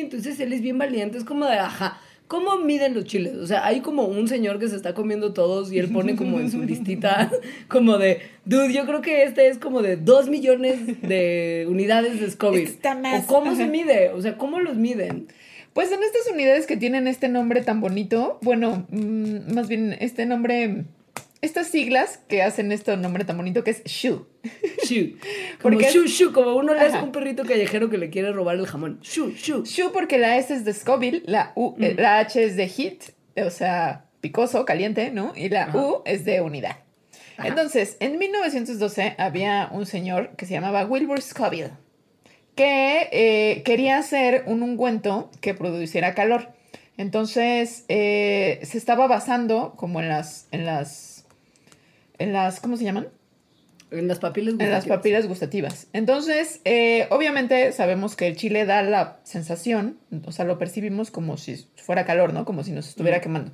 entonces 0.00 0.38
él 0.40 0.52
es 0.52 0.60
bien 0.60 0.78
valiente, 0.78 1.18
es 1.18 1.24
como 1.24 1.46
de, 1.46 1.56
ajá, 1.58 2.00
¿cómo 2.32 2.56
miden 2.56 2.94
los 2.94 3.04
chiles? 3.04 3.34
O 3.34 3.46
sea, 3.46 3.66
hay 3.66 3.80
como 3.80 4.04
un 4.06 4.26
señor 4.26 4.58
que 4.58 4.66
se 4.66 4.74
está 4.74 4.94
comiendo 4.94 5.34
todos 5.34 5.70
y 5.70 5.78
él 5.78 5.90
pone 5.92 6.16
como 6.16 6.40
en 6.40 6.50
su 6.50 6.62
listita, 6.62 7.30
como 7.68 7.98
de, 7.98 8.22
dude, 8.46 8.72
yo 8.72 8.86
creo 8.86 9.02
que 9.02 9.24
este 9.24 9.48
es 9.48 9.58
como 9.58 9.82
de 9.82 9.98
dos 9.98 10.30
millones 10.30 11.02
de 11.02 11.66
unidades 11.68 12.22
de 12.22 12.30
Scoville. 12.30 12.64
Está 12.64 12.94
más, 12.94 13.24
¿O 13.24 13.26
cómo 13.26 13.54
se 13.54 13.66
mide? 13.66 14.12
O 14.12 14.22
sea, 14.22 14.38
¿cómo 14.38 14.60
los 14.60 14.76
miden? 14.76 15.28
Pues 15.74 15.92
en 15.92 16.02
estas 16.02 16.32
unidades 16.32 16.66
que 16.66 16.78
tienen 16.78 17.06
este 17.06 17.28
nombre 17.28 17.60
tan 17.60 17.82
bonito, 17.82 18.38
bueno, 18.40 18.86
mm, 18.88 19.52
más 19.52 19.68
bien 19.68 19.94
este 20.00 20.24
nombre, 20.24 20.86
estas 21.42 21.66
siglas 21.66 22.20
que 22.28 22.40
hacen 22.40 22.70
este 22.70 22.96
nombre 22.96 23.24
tan 23.24 23.36
bonito 23.36 23.64
que 23.64 23.72
es 23.72 23.82
SHU. 23.84 24.26
Shu. 24.84 25.18
Como 25.60 25.76
Porque 25.76 25.90
shu, 25.90 26.06
shu, 26.06 26.32
como 26.32 26.54
uno 26.54 26.72
le 26.72 26.80
hace 26.80 26.98
un 26.98 27.12
perrito 27.12 27.44
callejero 27.44 27.90
que 27.90 27.98
le 27.98 28.10
quiere 28.10 28.32
robar 28.32 28.56
el 28.56 28.66
jamón. 28.66 29.00
Shu, 29.02 29.30
shu. 29.30 29.64
SHU 29.64 29.92
porque 29.92 30.18
la 30.18 30.38
S 30.38 30.54
es 30.54 30.64
de 30.64 30.72
Scoville, 30.72 31.22
la, 31.26 31.52
U, 31.54 31.74
eh, 31.80 31.94
la 31.98 32.18
H 32.20 32.42
es 32.42 32.56
de 32.56 32.68
heat, 32.68 33.12
o 33.44 33.50
sea, 33.50 34.06
picoso, 34.20 34.64
caliente, 34.64 35.10
¿no? 35.10 35.32
Y 35.36 35.48
la 35.48 35.64
Ajá. 35.64 35.78
U 35.78 36.02
es 36.04 36.24
de 36.24 36.40
unidad. 36.40 36.78
Ajá. 37.36 37.48
Entonces, 37.48 37.96
en 38.00 38.18
1912 38.18 39.16
había 39.18 39.68
un 39.72 39.86
señor 39.86 40.36
que 40.36 40.46
se 40.46 40.54
llamaba 40.54 40.84
Wilbur 40.86 41.20
Scoville, 41.20 41.72
que 42.54 43.08
eh, 43.10 43.62
quería 43.64 43.98
hacer 43.98 44.44
un 44.46 44.62
ungüento 44.62 45.30
que 45.40 45.54
produciera 45.54 46.14
calor. 46.14 46.50
Entonces, 46.96 47.84
eh, 47.88 48.60
se 48.62 48.78
estaba 48.78 49.06
basando 49.06 49.74
como 49.76 50.00
en 50.00 50.08
las, 50.08 50.46
en 50.52 50.66
las, 50.66 51.11
en 52.22 52.32
las, 52.32 52.60
¿cómo 52.60 52.76
se 52.76 52.84
llaman? 52.84 53.08
En 53.90 54.08
las 54.08 54.20
papilas 54.20 54.54
En 54.54 54.58
las 54.58 54.68
gustativas. 54.68 54.98
papilas 54.98 55.26
gustativas. 55.26 55.86
Entonces, 55.92 56.60
eh, 56.64 57.06
obviamente 57.10 57.72
sabemos 57.72 58.16
que 58.16 58.26
el 58.26 58.36
chile 58.36 58.64
da 58.64 58.82
la 58.82 59.18
sensación, 59.24 59.98
o 60.24 60.32
sea, 60.32 60.44
lo 60.46 60.58
percibimos 60.58 61.10
como 61.10 61.36
si 61.36 61.66
fuera 61.76 62.06
calor, 62.06 62.32
¿no? 62.32 62.44
Como 62.44 62.64
si 62.64 62.72
nos 62.72 62.88
estuviera 62.88 63.20
quemando. 63.20 63.52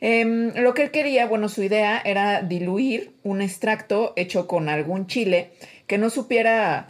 Em, 0.00 0.52
lo 0.56 0.72
que 0.74 0.84
él 0.84 0.90
quería, 0.90 1.26
bueno, 1.26 1.48
su 1.48 1.62
idea 1.62 2.00
era 2.04 2.42
diluir 2.42 3.14
un 3.22 3.42
extracto 3.42 4.14
hecho 4.16 4.46
con 4.46 4.68
algún 4.68 5.06
chile 5.06 5.52
que 5.86 5.98
no 5.98 6.08
supiera, 6.10 6.88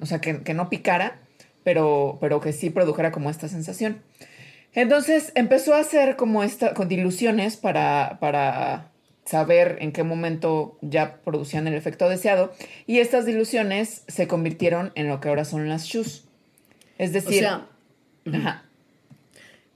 o 0.00 0.06
sea, 0.06 0.20
que, 0.20 0.42
que 0.42 0.54
no 0.54 0.70
picara, 0.70 1.18
pero, 1.64 2.18
pero 2.20 2.40
que 2.40 2.52
sí 2.52 2.70
produjera 2.70 3.10
como 3.10 3.30
esta 3.30 3.48
sensación. 3.48 4.00
Entonces 4.74 5.32
empezó 5.34 5.74
a 5.74 5.80
hacer 5.80 6.16
como 6.16 6.44
esta, 6.44 6.72
con 6.72 6.88
diluciones 6.88 7.56
para, 7.56 8.18
para 8.20 8.91
saber 9.24 9.78
en 9.80 9.92
qué 9.92 10.02
momento 10.02 10.78
ya 10.80 11.16
producían 11.22 11.66
el 11.66 11.74
efecto 11.74 12.08
deseado. 12.08 12.52
Y 12.86 12.98
estas 12.98 13.26
diluciones 13.26 14.02
se 14.08 14.26
convirtieron 14.26 14.92
en 14.94 15.08
lo 15.08 15.20
que 15.20 15.28
ahora 15.28 15.44
son 15.44 15.68
las 15.68 15.84
shoes. 15.84 16.24
Es 16.98 17.10
O 17.10 17.12
decir, 17.12 17.40
sea, 17.40 17.66
ajá, 18.32 18.64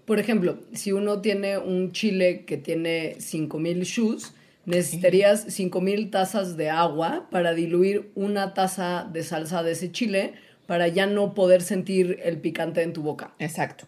por 0.07 0.21
ejemplo, 0.21 0.61
si 0.73 0.93
uno 0.93 1.21
tiene 1.21 1.59
un 1.59 1.91
chile 1.91 2.45
que 2.45 2.57
tiene 2.57 3.17
5000 3.19 3.83
shus, 3.83 4.33
necesitarías 4.65 5.43
5000 5.53 6.11
tazas 6.11 6.57
de 6.57 6.71
agua 6.71 7.27
para 7.31 7.55
diluir 7.55 8.11
una 8.15 8.55
taza 8.55 9.09
de 9.13 9.25
salsa 9.25 9.65
de 9.65 9.73
ese 9.73 9.91
chile 9.91 10.35
para 10.67 10.87
ya 10.87 11.07
no 11.07 11.35
poder 11.35 11.61
sentir 11.61 12.21
el 12.23 12.39
picante 12.39 12.83
en 12.83 12.93
tu 12.93 13.03
boca. 13.03 13.35
exacto. 13.39 13.87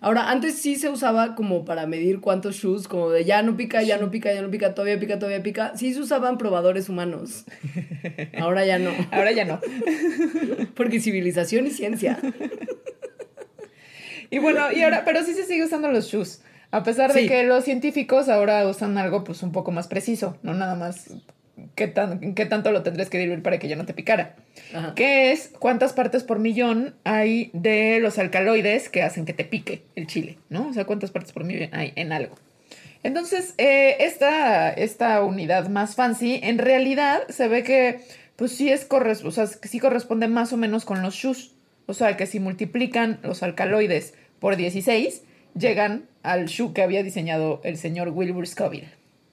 Ahora, 0.00 0.30
antes 0.30 0.54
sí 0.56 0.76
se 0.76 0.88
usaba 0.88 1.34
como 1.34 1.64
para 1.64 1.86
medir 1.86 2.20
cuántos 2.20 2.56
shoes, 2.56 2.88
como 2.88 3.10
de 3.10 3.24
ya 3.24 3.42
no 3.42 3.56
pica, 3.56 3.82
ya 3.82 3.98
no 3.98 4.10
pica, 4.10 4.32
ya 4.32 4.42
no 4.42 4.50
pica, 4.50 4.74
todavía 4.74 4.98
pica, 4.98 5.18
todavía 5.18 5.42
pica. 5.42 5.72
Sí 5.76 5.92
se 5.94 6.00
usaban 6.00 6.38
probadores 6.38 6.88
humanos. 6.88 7.44
Ahora 8.40 8.64
ya 8.64 8.78
no. 8.78 8.90
Ahora 9.10 9.32
ya 9.32 9.44
no. 9.44 9.60
Porque 10.74 11.00
civilización 11.00 11.66
y 11.66 11.70
ciencia. 11.70 12.18
Y 14.30 14.38
bueno, 14.38 14.70
y 14.72 14.82
ahora, 14.82 15.04
pero 15.04 15.24
sí 15.24 15.32
se 15.34 15.44
sigue 15.44 15.64
usando 15.64 15.90
los 15.90 16.06
shoes. 16.06 16.42
A 16.70 16.82
pesar 16.82 17.12
de 17.14 17.22
Sí. 17.22 17.28
que 17.28 17.44
los 17.44 17.64
científicos 17.64 18.28
ahora 18.28 18.66
usan 18.68 18.98
algo 18.98 19.24
pues 19.24 19.42
un 19.42 19.52
poco 19.52 19.70
más 19.70 19.88
preciso, 19.88 20.36
no 20.42 20.52
nada 20.52 20.74
más 20.74 21.14
qué, 21.74 21.86
tan, 21.88 22.34
qué 22.34 22.44
tanto 22.44 22.70
lo 22.70 22.82
tendrías 22.82 23.08
que 23.08 23.16
diluir 23.18 23.42
para 23.42 23.58
que 23.58 23.68
ya 23.68 23.76
no 23.76 23.86
te 23.86 23.94
picara. 23.94 24.36
Ajá. 24.74 24.94
Que 24.94 25.32
es 25.32 25.50
cuántas 25.58 25.92
partes 25.92 26.24
por 26.24 26.38
millón 26.38 26.94
hay 27.04 27.50
de 27.52 28.00
los 28.00 28.18
alcaloides 28.18 28.88
que 28.88 29.02
hacen 29.02 29.24
que 29.24 29.32
te 29.32 29.44
pique 29.44 29.82
el 29.96 30.06
chile, 30.06 30.38
¿no? 30.48 30.68
O 30.68 30.72
sea, 30.72 30.84
cuántas 30.84 31.10
partes 31.10 31.32
por 31.32 31.44
millón 31.44 31.70
hay 31.72 31.92
en 31.96 32.12
algo. 32.12 32.34
Entonces, 33.02 33.54
eh, 33.58 33.96
esta, 34.00 34.70
esta 34.70 35.22
unidad 35.22 35.68
más 35.68 35.94
fancy, 35.94 36.40
en 36.42 36.58
realidad 36.58 37.22
se 37.28 37.48
ve 37.48 37.62
que, 37.62 38.00
pues 38.36 38.52
sí 38.52 38.70
es 38.70 38.84
corres 38.84 39.24
o 39.24 39.30
sea, 39.30 39.46
que 39.60 39.68
sí 39.68 39.78
corresponde 39.78 40.28
más 40.28 40.52
o 40.52 40.56
menos 40.56 40.84
con 40.84 41.02
los 41.02 41.14
shus. 41.14 41.52
O 41.86 41.94
sea, 41.94 42.16
que 42.16 42.26
si 42.26 42.38
multiplican 42.38 43.18
los 43.22 43.42
alcaloides 43.42 44.14
por 44.40 44.56
16, 44.56 45.22
llegan 45.58 46.04
al 46.22 46.46
shu 46.46 46.72
que 46.72 46.82
había 46.82 47.02
diseñado 47.02 47.60
el 47.64 47.78
señor 47.78 48.10
Wilbur 48.10 48.46
Scoville. 48.46 48.88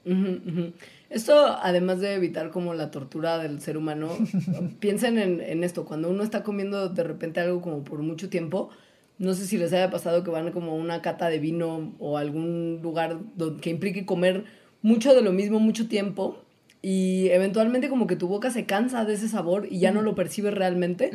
Ujú, 0.05 0.39
ujú. 0.47 0.73
Esto, 1.16 1.57
además 1.61 2.01
de 2.01 2.13
evitar 2.13 2.49
como 2.51 2.74
la 2.74 2.91
tortura 2.91 3.38
del 3.38 3.61
ser 3.61 3.78
humano, 3.78 4.09
piensen 4.82 5.18
en, 5.18 5.39
en 5.39 5.63
esto, 5.63 5.86
cuando 5.86 6.09
uno 6.09 6.24
está 6.24 6.43
comiendo 6.43 6.89
de 6.89 7.03
repente 7.05 7.39
algo 7.39 7.61
como 7.61 7.86
por 7.86 7.99
mucho 7.99 8.28
tiempo, 8.28 8.70
no 9.18 9.34
sé 9.34 9.45
si 9.47 9.57
les 9.57 9.72
haya 9.72 9.89
pasado 9.89 10.26
que 10.26 10.30
van 10.30 10.51
como 10.51 10.74
a 10.74 10.76
una 10.76 11.01
cata 11.01 11.30
de 11.30 11.39
vino 11.39 11.95
o 11.99 12.18
algún 12.18 12.82
lugar 12.84 13.18
donde, 13.38 13.61
que 13.61 13.70
implique 13.70 14.05
comer 14.05 14.43
mucho 14.82 15.16
de 15.16 15.22
lo 15.22 15.32
mismo 15.32 15.61
mucho 15.61 15.88
tiempo 15.88 16.43
y 16.82 17.30
eventualmente 17.30 17.88
como 17.88 18.07
que 18.07 18.18
tu 18.18 18.28
boca 18.28 18.51
se 18.51 18.66
cansa 18.66 19.05
de 19.05 19.13
ese 19.13 19.30
sabor 19.30 19.70
y 19.72 19.80
ya 19.80 19.93
no 19.93 20.01
lo 20.01 20.16
percibes 20.16 20.53
realmente 20.53 21.11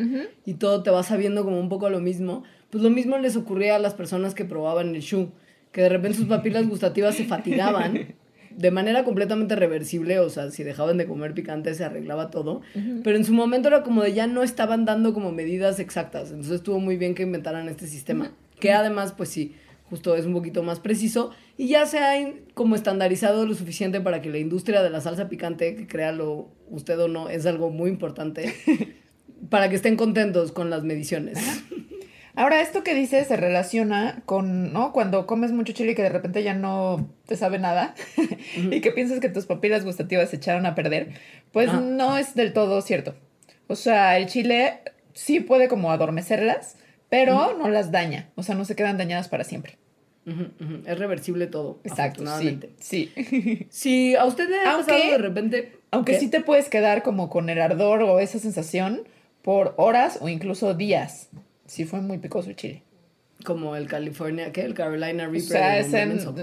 y 0.47 0.55
todo 0.55 0.83
te 0.83 0.89
va 0.89 1.03
sabiendo 1.03 1.45
como 1.45 1.61
un 1.61 1.69
poco 1.69 1.85
a 1.85 1.91
lo 1.91 2.01
mismo. 2.01 2.43
Pues 2.71 2.83
lo 2.83 2.89
mismo 2.89 3.19
les 3.19 3.37
ocurría 3.37 3.77
a 3.77 3.79
las 3.79 3.93
personas 3.93 4.35
que 4.35 4.47
probaban 4.47 4.95
el 4.95 5.03
shu, 5.03 5.31
que 5.73 5.83
de 5.83 5.91
repente 5.91 6.17
sus 6.17 6.27
papilas 6.27 6.67
gustativas 6.67 7.17
se 7.17 7.27
fatigaban 7.27 8.15
de 8.61 8.71
manera 8.71 9.05
completamente 9.05 9.57
reversible, 9.57 10.19
o 10.19 10.29
sea, 10.29 10.51
si 10.51 10.65
dejaban 10.65 10.99
de 10.99 11.07
comer 11.07 11.33
picante 11.33 11.73
se 11.75 11.83
arreglaba 11.83 12.31
todo, 12.31 12.61
pero 13.03 13.17
en 13.17 13.25
su 13.25 13.33
momento 13.33 13.69
era 13.69 13.83
como 13.83 14.03
de 14.03 14.13
ya 14.13 14.27
no 14.27 14.43
estaban 14.43 14.85
dando 14.85 15.15
como 15.15 15.33
medidas 15.33 15.81
exactas, 15.81 16.29
entonces 16.29 16.57
estuvo 16.57 16.79
muy 16.79 16.99
bien 16.99 17.15
que 17.15 17.23
inventaran 17.23 17.69
este 17.69 17.87
sistema, 17.87 18.33
que 18.59 18.73
además 18.73 19.15
pues 19.17 19.31
sí, 19.31 19.55
justo 19.89 20.15
es 20.15 20.27
un 20.27 20.35
poquito 20.35 20.63
más 20.63 20.79
preciso 20.79 21.31
y 21.57 21.69
ya 21.69 21.87
se 21.87 22.01
ha 22.01 22.13
como 22.53 22.77
estandarizado 22.77 23.47
lo 23.47 23.55
suficiente 23.55 24.03
para 24.03 24.21
que 24.21 24.29
la 24.29 24.39
industria 24.39 24.83
de 24.83 24.91
la 24.91 25.01
salsa 25.01 25.31
picante, 25.31 25.75
que 25.75 25.87
créalo 25.87 26.49
usted 26.69 26.99
o 27.01 27.09
no, 27.09 27.31
es 27.31 27.47
algo 27.47 27.71
muy 27.71 27.89
importante, 27.89 28.55
para 29.49 29.71
que 29.71 29.77
estén 29.77 29.97
contentos 29.97 30.53
con 30.53 30.69
las 30.69 30.85
mediciones. 30.85 31.39
Ahora, 32.37 32.61
esto 32.61 32.83
que 32.85 32.95
dices 32.95 33.27
se 33.29 33.37
relaciona 33.37 34.23
con, 34.27 34.73
¿no? 34.73 34.93
Cuando 34.93 35.27
comes 35.27 35.53
mucho 35.53 35.73
chile 35.73 35.93
y 35.93 35.95
que 35.95 36.03
de 36.03 36.09
repente 36.11 36.43
ya 36.43 36.55
no 36.55 37.09
te 37.27 37.37
sabe 37.37 37.59
nada 37.59 37.95
y 38.57 38.81
que 38.81 38.93
piensas 38.93 39.21
que 39.21 39.29
tus 39.29 39.47
papilas 39.47 39.85
gustativas 39.85 40.31
se 40.31 40.37
echaron 40.37 40.65
a 40.67 40.75
perder, 40.75 41.11
pues 41.53 41.69
Ajá. 41.69 41.81
no 41.81 42.17
es 42.19 42.35
del 42.35 42.53
todo 42.53 42.81
cierto. 42.83 43.15
O 43.67 43.77
sea, 43.77 44.17
el 44.19 44.27
chile 44.27 44.81
sí 45.13 45.41
puede 45.41 45.69
como 45.69 45.91
adormecerlas, 45.93 46.77
pero 47.09 47.57
no 47.59 47.69
las 47.69 47.91
daña. 47.91 48.29
O 48.37 48.43
sea, 48.43 48.55
no 48.55 48.65
se 48.65 48.77
quedan 48.77 48.97
dañadas 48.99 49.29
para 49.29 49.45
siempre. 49.45 49.77
Es 50.87 50.99
reversible 50.99 51.49
todo, 51.49 51.81
Exacto, 51.83 52.23
sí. 52.39 52.61
Sí. 52.79 53.67
Si 53.71 54.15
a 54.15 54.25
usted 54.27 54.49
le 54.49 54.61
ha 54.61 54.73
Aunque- 54.75 54.93
pasado 54.93 55.11
de 55.13 55.19
repente... 55.19 55.73
Aunque 55.93 56.13
¿Qué? 56.13 56.21
sí 56.21 56.29
te 56.29 56.41
puedes 56.41 56.69
quedar 56.69 57.03
como 57.03 57.29
con 57.29 57.49
el 57.51 57.61
ardor 57.61 58.03
o 58.05 58.21
esa 58.21 58.39
sensación 58.39 59.03
por 59.43 59.75
horas 59.77 60.19
o 60.21 60.29
incluso 60.29 60.75
días. 60.75 61.29
Si 61.71 61.85
fue 61.85 62.01
muy 62.01 62.19
picoso 62.19 62.51
el 62.51 62.57
chile. 62.57 62.83
Como 63.45 63.77
el 63.77 63.87
California, 63.87 64.51
¿qué? 64.51 64.63
El 64.63 64.75
Carolina 64.75 65.29
Reaper. 65.29 65.41
O 65.41 65.41
sea, 65.41 65.85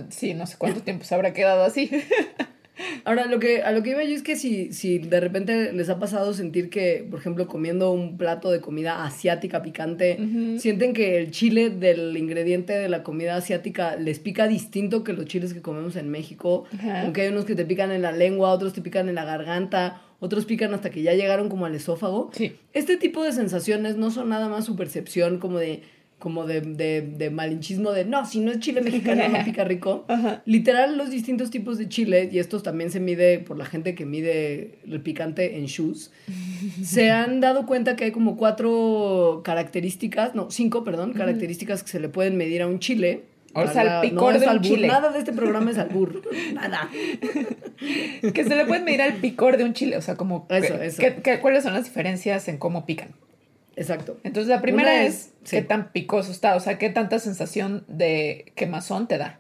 sí, 0.10 0.34
no 0.34 0.48
sé 0.48 0.56
cuánto 0.58 0.82
tiempo 0.84 1.04
se 1.04 1.16
habrá 1.16 1.34
quedado 1.34 1.66
así. 1.66 1.92
Ahora, 3.06 3.26
lo 3.26 3.40
que, 3.40 3.64
a 3.64 3.72
lo 3.72 3.84
que 3.84 3.92
iba 3.92 4.04
yo 4.04 4.16
es 4.16 4.24
que 4.24 4.36
si, 4.36 4.74
si 4.74 5.00
de 5.00 5.20
repente 5.20 5.74
les 5.74 5.90
ha 5.90 6.00
pasado 6.00 6.34
sentir 6.34 6.70
que, 6.70 7.06
por 7.10 7.20
ejemplo, 7.20 7.48
comiendo 7.48 7.92
un 7.92 8.18
plato 8.18 8.52
de 8.52 8.62
comida 8.62 9.06
asiática 9.06 9.62
picante, 9.62 10.18
sienten 10.60 10.94
que 10.94 11.18
el 11.18 11.32
chile 11.32 11.70
del 11.70 12.16
ingrediente 12.18 12.74
de 12.74 12.90
la 12.90 13.04
comida 13.04 13.36
asiática 13.36 13.96
les 13.96 14.20
pica 14.20 14.48
distinto 14.48 15.04
que 15.04 15.14
los 15.14 15.26
chiles 15.26 15.54
que 15.54 15.62
comemos 15.62 15.96
en 15.96 16.10
México. 16.10 16.66
Aunque 17.04 17.22
hay 17.22 17.30
unos 17.30 17.46
que 17.46 17.56
te 17.56 17.66
pican 17.66 17.92
en 17.92 18.02
la 18.02 18.12
lengua, 18.12 18.52
otros 18.52 18.74
te 18.74 18.82
pican 18.82 19.10
en 19.10 19.16
la 19.16 19.26
garganta, 19.26 20.02
otros 20.20 20.46
pican 20.46 20.74
hasta 20.74 20.90
que 20.90 21.02
ya 21.02 21.14
llegaron 21.14 21.50
como 21.50 21.66
al 21.66 21.76
esófago. 21.76 22.32
Sí. 22.34 22.56
Este 22.74 22.98
tipo 22.98 23.24
de 23.24 23.32
sensaciones 23.32 23.98
no 23.98 24.12
son 24.12 24.30
nada 24.30 24.50
más 24.50 24.66
su 24.66 24.76
percepción 24.76 25.40
como 25.40 25.60
de 25.60 25.84
como 26.20 26.46
de, 26.48 26.62
de, 26.62 27.02
de 27.02 27.30
malinchismo 27.30 27.92
de 27.92 28.04
no, 28.04 28.26
si 28.26 28.40
no 28.40 28.52
es 28.52 28.60
chile 28.60 28.82
mexicano 28.82 29.28
no 29.30 29.38
pica 29.46 29.64
rico. 29.64 30.06
Ajá. 30.08 30.42
Literal, 30.46 30.98
los 30.98 31.12
distintos 31.12 31.52
tipos 31.52 31.78
de 31.78 31.88
chile, 31.90 32.28
y 32.32 32.40
estos 32.40 32.64
también 32.64 32.90
se 32.90 33.00
mide 33.00 33.38
por 33.40 33.56
la 33.58 33.66
gente 33.66 33.94
que 33.94 34.06
mide 34.06 34.80
el 34.88 35.00
picante 35.02 35.58
en 35.60 35.66
shoes, 35.68 36.12
se 36.84 37.12
han 37.12 37.40
dado 37.40 37.66
cuenta 37.68 37.96
que 37.96 38.06
hay 38.06 38.12
como 38.12 38.36
cuatro 38.36 39.42
características, 39.44 40.34
no, 40.36 40.50
cinco, 40.50 40.84
perdón, 40.84 41.14
características 41.14 41.84
que 41.84 41.90
se 41.90 42.00
le 42.00 42.10
pueden 42.10 42.36
medir 42.36 42.62
a 42.64 42.68
un 42.68 42.80
chile. 42.80 43.24
O 43.54 43.66
sea, 43.68 43.82
el 43.82 43.88
Para- 43.88 44.02
picor 44.02 44.34
es 44.36 44.42
de 44.42 44.46
un 44.48 44.52
albur, 44.52 44.66
chile. 44.68 44.88
Nada 44.88 45.12
de 45.12 45.20
este 45.20 45.34
programa 45.34 45.72
es 45.72 45.78
albur. 45.80 46.22
Nada. 46.54 46.90
que 48.34 48.44
se 48.44 48.56
le 48.56 48.66
puede 48.66 48.82
medir 48.84 49.02
al 49.02 49.14
picor 49.16 49.58
de 49.58 49.64
un 49.64 49.74
chile. 49.74 49.98
O 49.98 50.02
sea, 50.02 50.16
como. 50.16 50.46
Eso, 50.50 50.78
que- 50.78 50.86
eso. 50.86 51.02
que- 51.02 51.16
que- 51.24 51.40
¿Cuáles 51.40 51.64
son 51.64 51.74
las 51.74 51.86
diferencias 51.86 52.48
en 52.50 52.58
cómo 52.58 52.86
pican? 52.86 53.10
Exacto. 53.78 54.18
Entonces, 54.24 54.50
la 54.50 54.62
primera 54.62 54.92
Una 54.92 55.04
es, 55.06 55.14
es- 55.14 55.34
sí. 55.44 55.56
qué 55.58 55.62
tan 55.62 55.92
picoso 55.94 56.32
está. 56.32 56.56
O 56.56 56.60
sea, 56.60 56.78
qué 56.78 56.90
tanta 56.90 57.20
sensación 57.20 57.86
de 57.88 58.52
quemazón 58.56 59.08
te 59.08 59.18
da. 59.18 59.40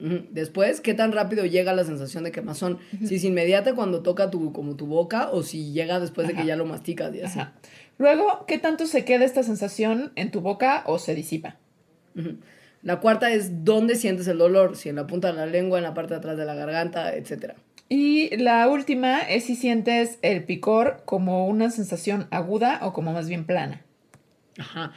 Después, 0.00 0.80
¿qué 0.80 0.94
tan 0.94 1.10
rápido 1.10 1.44
llega 1.44 1.72
la 1.72 1.82
sensación 1.82 2.22
de 2.22 2.30
quemazón? 2.30 2.78
Si 3.04 3.16
es 3.16 3.24
inmediata 3.24 3.74
cuando 3.74 4.00
toca 4.02 4.30
tu, 4.30 4.52
como 4.52 4.76
tu 4.76 4.86
boca 4.86 5.28
o 5.32 5.42
si 5.42 5.72
llega 5.72 5.98
después 5.98 6.28
de 6.28 6.34
que 6.34 6.44
ya 6.46 6.54
lo 6.54 6.66
masticas 6.66 7.12
y 7.16 7.20
así. 7.22 7.40
Ajá. 7.40 7.54
Luego, 7.98 8.44
¿qué 8.46 8.58
tanto 8.58 8.86
se 8.86 9.04
queda 9.04 9.24
esta 9.24 9.42
sensación 9.42 10.12
en 10.14 10.30
tu 10.30 10.40
boca 10.40 10.84
o 10.86 11.00
se 11.00 11.16
disipa? 11.16 11.56
La 12.82 13.00
cuarta 13.00 13.32
es 13.32 13.64
dónde 13.64 13.96
sientes 13.96 14.28
el 14.28 14.38
dolor, 14.38 14.76
si 14.76 14.88
en 14.88 14.94
la 14.96 15.06
punta 15.08 15.28
de 15.32 15.34
la 15.34 15.46
lengua, 15.46 15.78
en 15.78 15.84
la 15.84 15.94
parte 15.94 16.14
de 16.14 16.18
atrás 16.18 16.36
de 16.36 16.44
la 16.44 16.54
garganta, 16.54 17.16
etc. 17.16 17.54
Y 17.88 18.36
la 18.36 18.68
última 18.68 19.20
es 19.20 19.44
si 19.44 19.56
sientes 19.56 20.18
el 20.22 20.44
picor 20.44 21.02
como 21.06 21.46
una 21.46 21.70
sensación 21.70 22.26
aguda 22.30 22.80
o 22.82 22.92
como 22.92 23.12
más 23.12 23.28
bien 23.28 23.44
plana. 23.44 23.82
Ajá. 24.58 24.92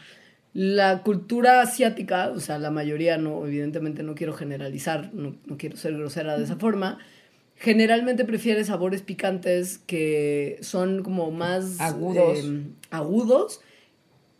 La 0.54 1.02
cultura 1.04 1.62
asiática, 1.62 2.30
o 2.30 2.42
sea, 2.42 2.60
la 2.60 2.72
mayoría 2.72 3.18
no, 3.18 3.46
evidentemente 3.46 4.04
no 4.04 4.16
quiero 4.16 4.34
generalizar, 4.34 5.14
no, 5.14 5.38
no 5.46 5.58
quiero 5.58 5.78
ser 5.78 5.94
grosera 5.94 6.38
de 6.38 6.44
esa 6.44 6.58
forma, 6.58 6.98
generalmente 7.56 8.26
prefiere 8.26 8.66
sabores 8.66 9.02
picantes 9.02 9.78
que 9.78 10.58
son 10.62 11.04
como 11.04 11.32
más 11.32 11.80
Agudos. 11.80 12.40
eh, 12.40 12.64
agudos 12.90 13.62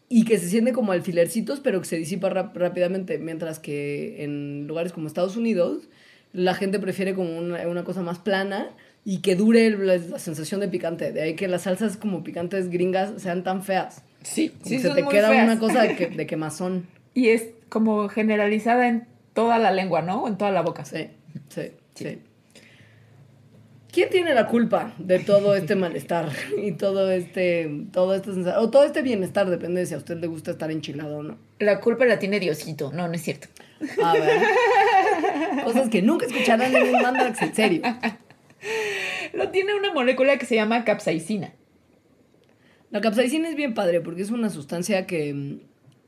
y 0.10 0.26
que 0.26 0.38
se 0.38 0.50
sienten 0.50 0.74
como 0.74 0.92
alfilercitos, 0.92 1.62
pero 1.62 1.80
que 1.80 1.88
se 1.88 1.98
disipa 1.98 2.30
rápidamente, 2.30 3.18
mientras 3.18 3.60
que 3.60 4.26
en 4.26 4.68
lugares 4.68 4.92
como 4.92 5.08
Estados 5.08 5.38
Unidos 5.38 5.88
la 6.34 6.54
gente 6.54 6.80
prefiere 6.80 7.14
como 7.14 7.38
una, 7.38 7.68
una 7.68 7.84
cosa 7.84 8.02
más 8.02 8.20
plana 8.20 8.70
y 9.04 9.20
que 9.22 9.36
dure 9.36 9.70
la, 9.72 9.98
la 9.98 10.20
sensación 10.20 10.60
de 10.62 10.68
picante. 10.68 11.12
De 11.12 11.22
ahí 11.22 11.36
que 11.36 11.48
las 11.48 11.64
salsas 11.64 11.98
como 11.98 12.24
picantes 12.24 12.70
gringas 12.70 13.22
sean 13.22 13.44
tan 13.44 13.64
feas. 13.64 14.04
Sí, 14.24 14.50
Como 14.50 14.66
sí, 14.66 14.80
se 14.80 14.88
son 14.88 14.96
te 14.96 15.04
muy 15.04 15.12
queda 15.14 15.30
feas. 15.30 15.44
una 15.46 15.60
cosa 15.60 15.82
de, 15.84 15.96
que, 15.96 16.08
de 16.16 16.28
quemazón. 16.28 16.88
Y 17.14 17.30
es 17.30 17.50
como 17.70 18.08
generalizada 18.10 18.88
en 18.88 19.08
toda 19.34 19.58
la 19.58 19.72
lengua, 19.72 20.02
¿no? 20.02 20.24
O 20.24 20.28
en 20.28 20.38
toda 20.38 20.52
la 20.52 20.62
boca. 20.62 20.86
Sí, 20.86 21.08
sí, 21.50 21.72
sí. 21.96 22.20
¿Quién 23.92 24.10
tiene 24.10 24.34
la 24.34 24.48
culpa 24.48 24.94
de 25.00 25.20
todo 25.20 25.54
este 25.54 25.76
malestar 25.76 26.30
y 26.64 26.72
todo 26.74 27.12
este, 27.12 27.70
todo 27.92 28.16
este 28.16 28.32
o 28.32 28.70
todo 28.70 28.86
este 28.86 29.02
bienestar? 29.02 29.50
Depende 29.50 29.82
de 29.82 29.86
si 29.86 29.94
a 29.94 29.98
usted 29.98 30.18
le 30.18 30.28
gusta 30.28 30.52
estar 30.52 30.72
enchilado 30.72 31.18
o 31.18 31.24
no. 31.24 31.38
La 31.60 31.82
culpa 31.82 32.06
la 32.06 32.18
tiene 32.18 32.40
Diosito. 32.40 32.92
No, 32.94 33.10
no 33.10 33.14
es 33.14 33.22
cierto. 33.22 33.50
A 34.04 34.14
ver. 34.14 35.64
Cosas 35.64 35.90
que 35.90 36.02
nunca 36.02 36.26
escucharán 36.26 36.76
en 36.76 36.96
un 36.96 37.02
Mandarax, 37.02 37.42
en 37.42 37.56
serio. 37.56 37.82
Lo 39.34 39.50
tiene 39.50 39.74
una 39.76 39.94
molécula 39.94 40.38
que 40.38 40.46
se 40.46 40.56
llama 40.56 40.84
capsaicina. 40.84 41.54
La 42.90 43.02
capsaicina 43.02 43.50
es 43.50 43.56
bien 43.56 43.74
padre 43.74 44.02
porque 44.02 44.22
es 44.22 44.32
una 44.32 44.50
sustancia 44.50 45.08
que 45.08 45.34
mm, 45.34 45.60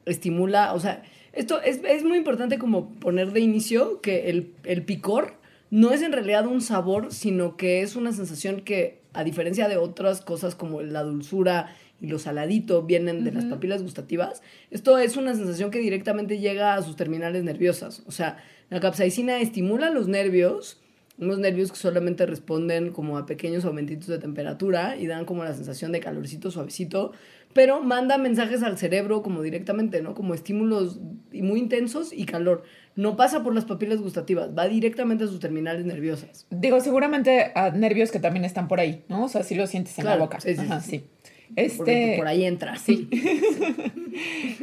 estimula, 0.05 0.73
o 0.73 0.79
sea, 0.79 1.03
esto 1.31 1.61
es, 1.61 1.81
es 1.83 2.03
muy 2.03 2.17
importante 2.17 2.59
como 2.59 2.89
poner 2.95 3.31
de 3.31 3.39
inicio 3.39 4.01
que 4.01 4.29
el, 4.29 4.53
el 4.63 4.83
picor 4.83 5.35
no 5.71 5.91
es 5.91 6.01
en 6.03 6.11
realidad 6.11 6.45
un 6.45 6.61
sabor, 6.61 7.11
sino 7.11 7.57
que 7.57 7.81
es 7.81 7.95
una 7.95 8.11
sensación 8.11 8.61
que, 8.61 9.01
a 9.13 9.23
diferencia 9.23 9.67
de 9.67 9.77
otras 9.77 10.21
cosas 10.21 10.53
como 10.55 10.81
la 10.81 11.01
dulzura 11.01 11.75
y 12.03 12.07
lo 12.07 12.19
saladito 12.19 12.83
vienen 12.83 13.23
de 13.23 13.31
las 13.31 13.45
papilas 13.45 13.81
gustativas, 13.81 14.43
esto 14.71 14.97
es 14.97 15.15
una 15.15 15.33
sensación 15.33 15.71
que 15.71 15.79
directamente 15.79 16.37
llega 16.37 16.75
a 16.75 16.81
sus 16.81 16.97
terminales 16.97 17.45
nerviosas. 17.45 18.03
O 18.05 18.11
sea, 18.11 18.43
la 18.69 18.81
capsaicina 18.81 19.39
estimula 19.39 19.89
los 19.89 20.09
nervios, 20.09 20.81
unos 21.17 21.39
nervios 21.39 21.71
que 21.71 21.77
solamente 21.77 22.25
responden 22.25 22.91
como 22.91 23.17
a 23.17 23.25
pequeños 23.25 23.63
aumentitos 23.63 24.07
de 24.07 24.17
temperatura 24.17 24.97
y 24.97 25.07
dan 25.07 25.23
como 25.23 25.45
la 25.45 25.53
sensación 25.53 25.93
de 25.93 26.01
calorcito 26.01 26.51
suavecito, 26.51 27.13
pero 27.53 27.81
manda 27.81 28.17
mensajes 28.17 28.63
al 28.63 28.77
cerebro 28.77 29.21
como 29.21 29.41
directamente, 29.41 30.01
¿no? 30.01 30.13
Como 30.13 30.33
estímulos 30.33 30.99
muy 31.31 31.59
intensos 31.59 32.11
y 32.11 32.25
calor. 32.25 32.63
No 32.95 33.15
pasa 33.15 33.43
por 33.43 33.55
las 33.55 33.65
papilas 33.65 34.01
gustativas, 34.01 34.49
va 34.57 34.67
directamente 34.67 35.23
a 35.23 35.27
sus 35.27 35.39
terminales 35.39 35.85
nerviosas. 35.85 36.47
Digo, 36.49 36.79
seguramente 36.81 37.51
a 37.55 37.69
nervios 37.69 38.11
que 38.11 38.19
también 38.19 38.43
están 38.43 38.67
por 38.67 38.79
ahí, 38.79 39.03
¿no? 39.07 39.23
O 39.25 39.29
sea, 39.29 39.43
si 39.43 39.55
lo 39.55 39.67
sientes 39.67 39.97
en 39.99 40.03
Claro, 40.03 40.19
la 40.19 40.25
boca. 40.25 40.39
sí, 40.41 40.53
sí, 40.55 40.61
Ajá, 40.61 40.79
sí. 40.81 40.89
sí. 40.89 41.22
Porque 41.55 41.65
Este, 41.65 42.15
por 42.17 42.27
ahí 42.27 42.45
entra. 42.45 42.75
Sí. 42.77 43.09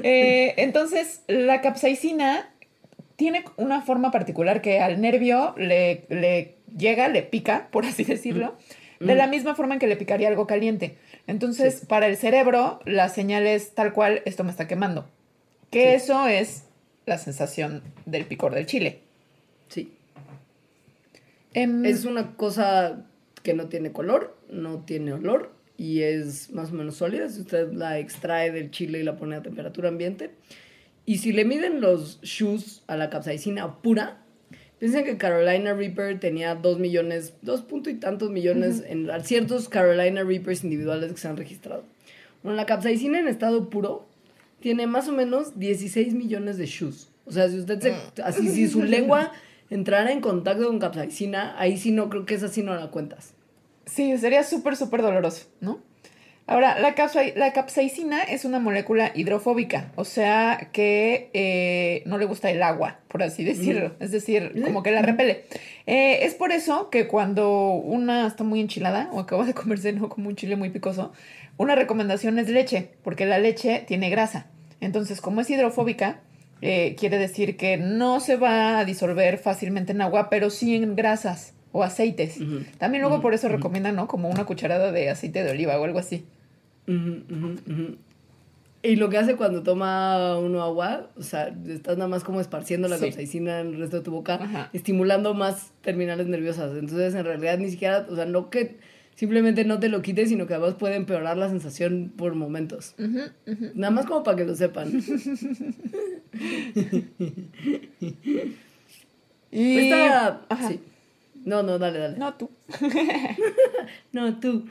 Eh, 0.03 0.55
entonces, 0.59 1.23
la 1.27 1.61
capsaicina 1.61 2.49
tiene 3.17 3.45
una 3.57 3.83
forma 3.83 4.11
particular 4.13 4.63
que 4.63 4.79
al 4.81 5.01
nervio 5.01 5.55
le, 5.59 6.05
le 6.09 6.55
llega, 6.77 7.09
le 7.09 7.23
pica, 7.23 7.69
por 7.73 7.85
así 7.85 8.05
decirlo, 8.05 8.57
de 9.01 9.15
la 9.17 9.27
misma 9.27 9.55
forma 9.57 9.75
en 9.75 9.81
que 9.81 9.89
le 9.89 9.97
picaría 9.97 10.29
algo 10.29 10.47
caliente. 10.47 10.97
Entonces, 11.27 11.85
para 11.87 12.07
el 12.07 12.17
cerebro, 12.17 12.81
la 12.85 13.09
señal 13.09 13.47
es 13.47 13.75
tal 13.75 13.93
cual, 13.93 14.23
esto 14.25 14.45
me 14.45 14.51
está 14.51 14.69
quemando. 14.69 15.09
Que 15.71 15.83
Sí. 15.99 16.05
eso 16.05 16.27
es 16.29 16.65
la 17.07 17.19
sensación 17.19 17.83
del 18.07 18.25
picor 18.27 18.55
del 18.55 18.67
chile. 18.67 19.01
Sí. 19.69 19.93
Em, 21.55 21.85
Es 21.85 22.05
una 22.05 22.37
cosa 22.37 23.05
que 23.43 23.55
no 23.55 23.67
tiene 23.69 23.91
color, 23.93 24.37
no 24.49 24.79
tiene 24.85 25.13
olor 25.13 25.53
y 25.81 26.03
es 26.03 26.51
más 26.51 26.73
o 26.73 26.75
menos 26.75 26.97
sólida. 26.97 27.27
Si 27.31 27.41
usted 27.41 27.73
la 27.73 27.99
extrae 27.99 28.53
del 28.53 28.71
chile 28.71 29.01
y 29.01 29.03
la 29.03 29.17
pone 29.17 29.37
a 29.37 29.43
temperatura 29.43 29.89
ambiente. 29.89 30.31
Y 31.07 31.19
si 31.19 31.33
le 31.33 31.47
miden 31.47 31.81
los 31.81 32.21
shoes 32.21 32.83
a 32.87 32.99
la 32.99 33.09
capsaicina 33.09 33.81
pura, 33.81 34.23
piensen 34.79 35.07
que 35.07 35.17
Carolina 35.17 35.73
Reaper 35.73 36.21
tenía 36.21 36.55
dos 36.55 36.79
millones, 36.79 37.33
dos 37.41 37.63
punto 37.63 37.89
y 37.89 37.95
tantos 37.95 38.29
millones 38.29 38.85
en 38.87 39.09
ciertos 39.25 39.71
Carolina 39.71 40.23
Reapers 40.23 40.65
individuales 40.65 41.13
que 41.13 41.19
se 41.19 41.29
han 41.29 41.39
registrado. 41.39 41.85
Bueno, 42.43 42.57
la 42.57 42.67
capsaicina 42.67 43.19
en 43.19 43.27
estado 43.27 43.71
puro 43.71 44.07
tiene 44.61 44.87
más 44.87 45.09
o 45.09 45.13
menos 45.13 45.59
16 45.59 46.13
millones 46.13 46.59
de 46.59 46.67
shoes. 46.67 47.09
O 47.25 47.33
sea, 47.33 47.49
si 47.49 47.59
usted 47.59 47.81
se, 47.81 48.23
así, 48.23 48.51
si 48.51 48.69
su 48.69 48.83
lengua 48.85 49.33
entrara 49.71 50.13
en 50.13 50.21
contacto 50.21 50.67
con 50.67 50.79
capsaicina, 50.79 51.59
ahí 51.59 51.79
sí 51.79 51.91
no 51.91 52.11
creo 52.11 52.27
que 52.27 52.35
esa 52.35 52.49
sí 52.49 52.63
no 52.63 52.75
la 52.75 52.91
cuentas. 52.91 53.33
Sí, 53.93 54.17
sería 54.19 54.45
súper, 54.45 54.77
súper 54.77 55.03
doloroso, 55.03 55.47
¿no? 55.61 55.81
Ahora, 56.47 56.81
la, 56.81 56.97
capsa- 56.97 57.33
la 57.37 57.53
capsaicina 57.53 58.23
es 58.23 58.45
una 58.45 58.59
molécula 58.59 59.13
hidrofóbica, 59.15 59.93
o 59.95 60.05
sea 60.05 60.69
que 60.73 61.31
eh, 61.33 62.03
no 62.07 62.19
le 62.19 62.25
gusta 62.25 62.51
el 62.51 62.61
agua, 62.65 62.99
por 63.07 63.23
así 63.23 63.45
decirlo. 63.45 63.95
Es 64.01 64.11
decir, 64.11 64.61
como 64.65 64.83
que 64.83 64.91
la 64.91 65.01
repele. 65.03 65.45
Eh, 65.87 66.25
es 66.25 66.35
por 66.35 66.51
eso 66.51 66.91
que 66.91 67.07
cuando 67.07 67.71
una 67.75 68.27
está 68.27 68.43
muy 68.43 68.61
enchilada 68.61 69.09
o 69.13 69.21
acaba 69.21 69.45
de 69.45 69.55
comerse 69.55 69.93
¿no? 69.93 70.09
como 70.09 70.29
un 70.29 70.35
chile 70.35 70.57
muy 70.57 70.71
picoso, 70.71 71.13
una 71.57 71.77
recomendación 71.77 72.39
es 72.41 72.49
leche, 72.49 72.91
porque 73.05 73.27
la 73.27 73.39
leche 73.39 73.85
tiene 73.87 74.11
grasa. 74.11 74.47
Entonces, 74.81 75.21
como 75.21 75.43
es 75.43 75.51
hidrofóbica, 75.51 76.19
eh, 76.63 76.97
quiere 76.99 77.19
decir 77.19 77.57
que 77.57 77.77
no 77.77 78.19
se 78.19 78.35
va 78.37 78.81
a 78.81 78.85
disolver 78.85 79.39
fácilmente 79.39 79.93
en 79.93 80.01
agua, 80.01 80.29
pero 80.31 80.51
sí 80.51 80.75
en 80.75 80.97
grasas 80.97 81.55
o 81.73 81.83
aceites. 81.85 82.39
También 82.79 83.03
luego 83.03 83.21
por 83.21 83.35
eso 83.35 83.49
recomiendan, 83.49 83.95
¿no? 83.97 84.07
Como 84.09 84.29
una 84.29 84.45
cucharada 84.45 84.91
de 84.93 85.11
aceite 85.11 85.43
de 85.45 85.51
oliva 85.53 85.79
o 85.79 85.85
algo 85.85 85.99
así. 85.99 86.25
Y 88.83 88.97
lo 88.97 89.11
que 89.11 89.19
hace 89.19 89.37
cuando 89.37 89.63
toma 89.63 90.39
uno 90.39 90.63
agua, 90.63 91.11
o 91.17 91.23
sea, 91.23 91.55
estás 91.69 91.99
nada 91.99 92.09
más 92.09 92.25
como 92.25 92.41
esparciendo 92.41 92.89
la 92.89 92.97
Sí. 92.97 93.05
capsaicina 93.07 93.61
en 93.61 93.69
el 93.75 93.79
resto 93.79 93.99
de 93.99 94.03
tu 94.03 94.11
boca, 94.11 94.37
Ajá. 94.37 94.71
estimulando 94.73 95.35
más 95.35 95.73
terminales 95.83 96.27
nerviosas. 96.29 96.73
Entonces, 96.77 97.15
en 97.15 97.25
realidad, 97.25 97.59
ni 97.59 97.71
siquiera, 97.71 98.07
o 98.09 98.17
sea, 98.17 98.25
no 98.25 98.49
que 98.49 98.79
simplemente 99.15 99.67
no 99.67 99.79
te 99.81 99.91
lo 99.91 100.01
quites, 100.01 100.31
sino 100.31 100.47
que 100.47 100.55
además 100.55 100.77
puede 100.77 100.97
empeorar 100.97 101.37
la 101.37 101.51
sensación 101.51 102.11
por 102.17 102.35
momentos. 102.35 102.95
Nada 103.75 103.91
más 103.91 104.07
como 104.07 104.23
para 104.23 104.39
que 104.39 104.45
lo 104.47 104.55
sepan. 104.55 104.91
Y... 109.53 109.79
Esta- 109.91 110.43
Ajá. 110.49 110.69
sí. 110.69 110.81
No, 111.45 111.63
no, 111.63 111.79
dale, 111.79 111.99
dale. 111.99 112.19
No, 112.19 112.35
tú. 112.35 112.51
No, 114.13 114.39
tú. 114.41 114.67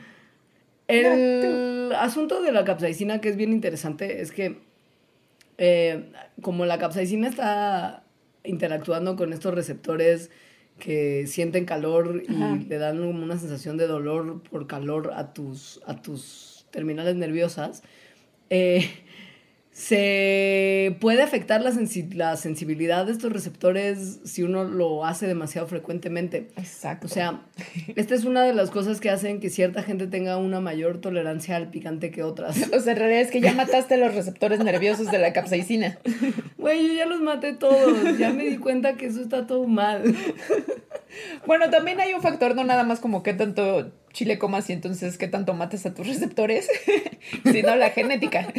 El 0.88 1.92
asunto 1.94 2.42
de 2.42 2.52
la 2.52 2.64
capsaicina 2.64 3.20
que 3.20 3.28
es 3.28 3.36
bien 3.36 3.52
interesante 3.52 4.20
es 4.22 4.32
que 4.32 4.58
eh, 5.58 6.10
como 6.42 6.66
la 6.66 6.78
capsaicina 6.78 7.28
está 7.28 8.02
interactuando 8.44 9.14
con 9.14 9.32
estos 9.32 9.54
receptores 9.54 10.30
que 10.78 11.26
sienten 11.26 11.64
calor 11.66 12.22
y 12.26 12.34
Ajá. 12.34 12.58
le 12.66 12.78
dan 12.78 12.98
como 12.98 13.22
una 13.22 13.38
sensación 13.38 13.76
de 13.76 13.86
dolor 13.86 14.42
por 14.42 14.66
calor 14.66 15.12
a 15.14 15.32
tus, 15.32 15.80
a 15.86 16.00
tus 16.00 16.66
terminales 16.70 17.14
nerviosas, 17.16 17.82
eh, 18.48 18.90
se 19.80 20.94
puede 21.00 21.22
afectar 21.22 21.62
la, 21.62 21.70
sensi- 21.70 22.12
la 22.12 22.36
sensibilidad 22.36 23.06
de 23.06 23.12
estos 23.12 23.32
receptores 23.32 24.20
si 24.24 24.42
uno 24.42 24.64
lo 24.64 25.06
hace 25.06 25.26
demasiado 25.26 25.66
frecuentemente. 25.66 26.48
Exacto. 26.58 27.06
O 27.06 27.08
sea, 27.08 27.40
esta 27.96 28.14
es 28.14 28.24
una 28.26 28.42
de 28.44 28.52
las 28.52 28.70
cosas 28.70 29.00
que 29.00 29.08
hacen 29.08 29.40
que 29.40 29.48
cierta 29.48 29.82
gente 29.82 30.06
tenga 30.06 30.36
una 30.36 30.60
mayor 30.60 31.00
tolerancia 31.00 31.56
al 31.56 31.70
picante 31.70 32.10
que 32.10 32.22
otras. 32.22 32.70
O 32.80 32.80
sea, 32.80 32.92
en 32.92 32.98
realidad 32.98 33.22
es 33.22 33.30
que 33.30 33.40
ya 33.40 33.52
mataste 33.54 33.96
los 33.96 34.14
receptores 34.14 34.60
nerviosos 34.62 35.10
de 35.10 35.18
la 35.18 35.32
capsaicina. 35.32 35.98
Güey, 36.58 36.86
yo 36.88 36.92
ya 36.94 37.06
los 37.06 37.20
maté 37.22 37.54
todos. 37.54 38.18
Ya 38.18 38.30
me 38.34 38.44
di 38.44 38.58
cuenta 38.58 38.94
que 38.98 39.06
eso 39.06 39.20
está 39.22 39.46
todo 39.46 39.66
mal. 39.66 40.14
Bueno, 41.46 41.70
también 41.70 42.00
hay 42.00 42.12
un 42.14 42.22
factor, 42.22 42.54
no 42.54 42.64
nada 42.64 42.84
más 42.84 43.00
como 43.00 43.22
qué 43.22 43.32
tanto 43.34 43.90
chile 44.12 44.38
comas 44.38 44.68
y 44.70 44.72
entonces 44.72 45.18
qué 45.18 45.28
tanto 45.28 45.54
mates 45.54 45.86
a 45.86 45.94
tus 45.94 46.06
receptores, 46.06 46.68
sino 47.44 47.76
la 47.76 47.90
genética. 47.90 48.52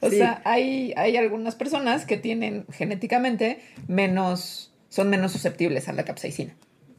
O 0.00 0.10
Sí. 0.10 0.18
sea, 0.18 0.40
hay, 0.44 0.92
hay 0.96 1.16
algunas 1.16 1.54
personas 1.54 2.06
que 2.06 2.16
tienen 2.16 2.64
genéticamente 2.72 3.60
menos, 3.88 4.72
son 4.88 5.10
menos 5.10 5.32
susceptibles 5.32 5.88
a 5.88 5.92
la 5.92 6.04
capsaicina. 6.04 6.56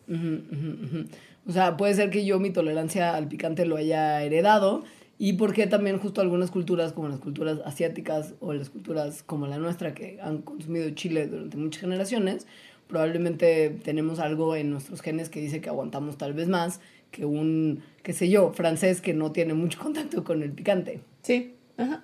Ujú, 0.08 0.42
ujú, 0.52 0.86
ujú. 0.86 1.06
O 1.48 1.52
sea, 1.52 1.78
puede 1.78 1.94
ser 1.96 2.10
que 2.10 2.26
yo 2.26 2.40
mi 2.40 2.52
tolerancia 2.52 3.16
al 3.16 3.28
picante 3.28 3.66
lo 3.66 3.78
haya 3.78 4.22
heredado 4.24 4.84
y 5.18 5.34
porque 5.34 5.68
también 5.68 5.98
justo 6.00 6.22
algunas 6.22 6.52
culturas 6.52 6.94
como 6.94 7.08
las 7.10 7.20
culturas 7.20 7.60
asiáticas 7.66 8.34
o 8.40 8.54
las 8.54 8.70
culturas 8.70 9.24
como 9.24 9.48
la 9.48 9.58
nuestra 9.58 9.94
que 9.94 10.20
han 10.22 10.42
consumido 10.42 10.90
chile 10.92 11.28
durante 11.28 11.58
muchas 11.58 11.82
generaciones, 11.82 12.46
probablemente 12.88 13.70
tenemos 13.84 14.20
algo 14.20 14.56
en 14.56 14.70
nuestros 14.70 15.02
genes 15.02 15.30
que 15.30 15.40
dice 15.40 15.62
que 15.62 15.70
aguantamos 15.70 16.18
tal 16.18 16.34
vez 16.34 16.48
más 16.48 16.82
que 17.12 17.26
un, 17.26 17.84
qué 18.04 18.14
sé 18.14 18.30
yo, 18.30 18.52
francés 18.54 19.02
que 19.02 19.14
no 19.14 19.32
tiene 19.32 19.54
mucho 19.54 19.80
contacto 19.84 20.24
con 20.24 20.42
el 20.42 20.52
picante. 20.52 21.02
Sí, 21.22 21.56
ajá. 21.78 22.04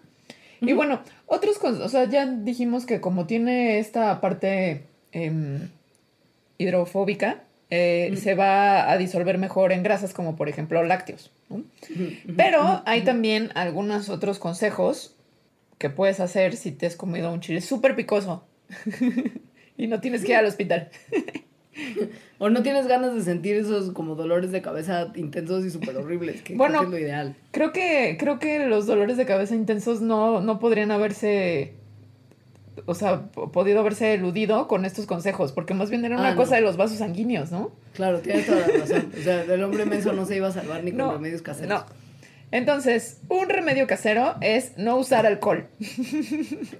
Y 0.59 0.73
bueno, 0.73 1.01
otros 1.27 1.57
o 1.63 1.89
sea, 1.89 2.05
ya 2.05 2.25
dijimos 2.25 2.85
que 2.85 2.99
como 2.99 3.27
tiene 3.27 3.77
esta 3.77 4.19
parte 4.21 4.83
em, 5.11 5.69
hidrofóbica, 6.57 7.43
eh, 7.69 8.15
se 8.17 8.33
va 8.33 8.89
a 8.89 8.97
disolver 8.97 9.37
mejor 9.37 9.71
en 9.71 9.83
grasas 9.83 10.13
como 10.13 10.35
por 10.35 10.49
ejemplo 10.49 10.83
lácteos. 10.83 11.31
¿no? 11.49 11.63
Pero 12.35 12.81
hay 12.85 13.03
también 13.03 13.51
algunos 13.55 14.09
otros 14.09 14.39
consejos 14.39 15.15
que 15.77 15.89
puedes 15.89 16.19
hacer 16.19 16.55
si 16.55 16.71
te 16.71 16.87
has 16.87 16.95
comido 16.95 17.31
un 17.31 17.41
chile 17.41 17.61
súper 17.61 17.95
picoso 17.95 18.43
y 19.77 19.87
no 19.87 19.99
tienes 19.99 20.23
que 20.23 20.31
ir 20.31 20.37
al 20.37 20.45
hospital. 20.45 20.89
O 22.39 22.49
no 22.49 22.61
tienes 22.61 22.85
ganas 22.87 23.15
de 23.15 23.21
sentir 23.21 23.55
esos 23.55 23.91
como 23.93 24.13
dolores 24.15 24.51
de 24.51 24.61
cabeza 24.61 25.11
intensos 25.15 25.65
y 25.65 25.71
súper 25.71 25.97
horribles, 25.97 26.41
que 26.43 26.55
Bueno. 26.55 26.79
creo 26.79 26.91
que 26.91 26.95
es 26.97 27.01
lo 27.01 27.07
ideal. 27.07 27.35
Creo 27.51 27.71
que, 27.73 28.15
creo 28.19 28.37
que 28.39 28.59
los 28.67 28.85
dolores 28.85 29.17
de 29.17 29.25
cabeza 29.25 29.55
intensos 29.55 30.01
no, 30.01 30.39
no 30.41 30.59
podrían 30.59 30.91
haberse, 30.91 31.73
o 32.85 32.93
sea, 32.93 33.23
po- 33.31 33.51
podido 33.51 33.79
haberse 33.79 34.13
eludido 34.13 34.67
con 34.67 34.85
estos 34.85 35.07
consejos, 35.07 35.51
porque 35.51 35.73
más 35.73 35.89
bien 35.89 36.05
era 36.05 36.15
una 36.15 36.27
Ah, 36.29 36.31
no. 36.31 36.37
cosa 36.37 36.55
de 36.55 36.61
los 36.61 36.77
vasos 36.77 36.99
sanguíneos, 36.99 37.51
¿no? 37.51 37.71
Claro, 37.95 38.19
tienes 38.19 38.45
toda 38.45 38.59
la 38.59 38.67
razón. 38.67 39.11
O 39.19 39.23
sea, 39.23 39.41
el 39.43 39.63
hombre 39.63 39.85
menso 39.85 40.13
no 40.13 40.25
se 40.25 40.35
iba 40.35 40.47
a 40.49 40.51
salvar 40.51 40.83
ni 40.83 40.91
con 40.91 40.99
No, 40.99 41.13
remedios 41.13 41.41
caseros. 41.41 41.69
No. 41.69 42.06
Entonces, 42.51 43.19
un 43.27 43.49
remedio 43.49 43.87
casero 43.87 44.35
es 44.41 44.77
no 44.77 44.95
usar 44.97 45.25
alcohol. 45.25 45.67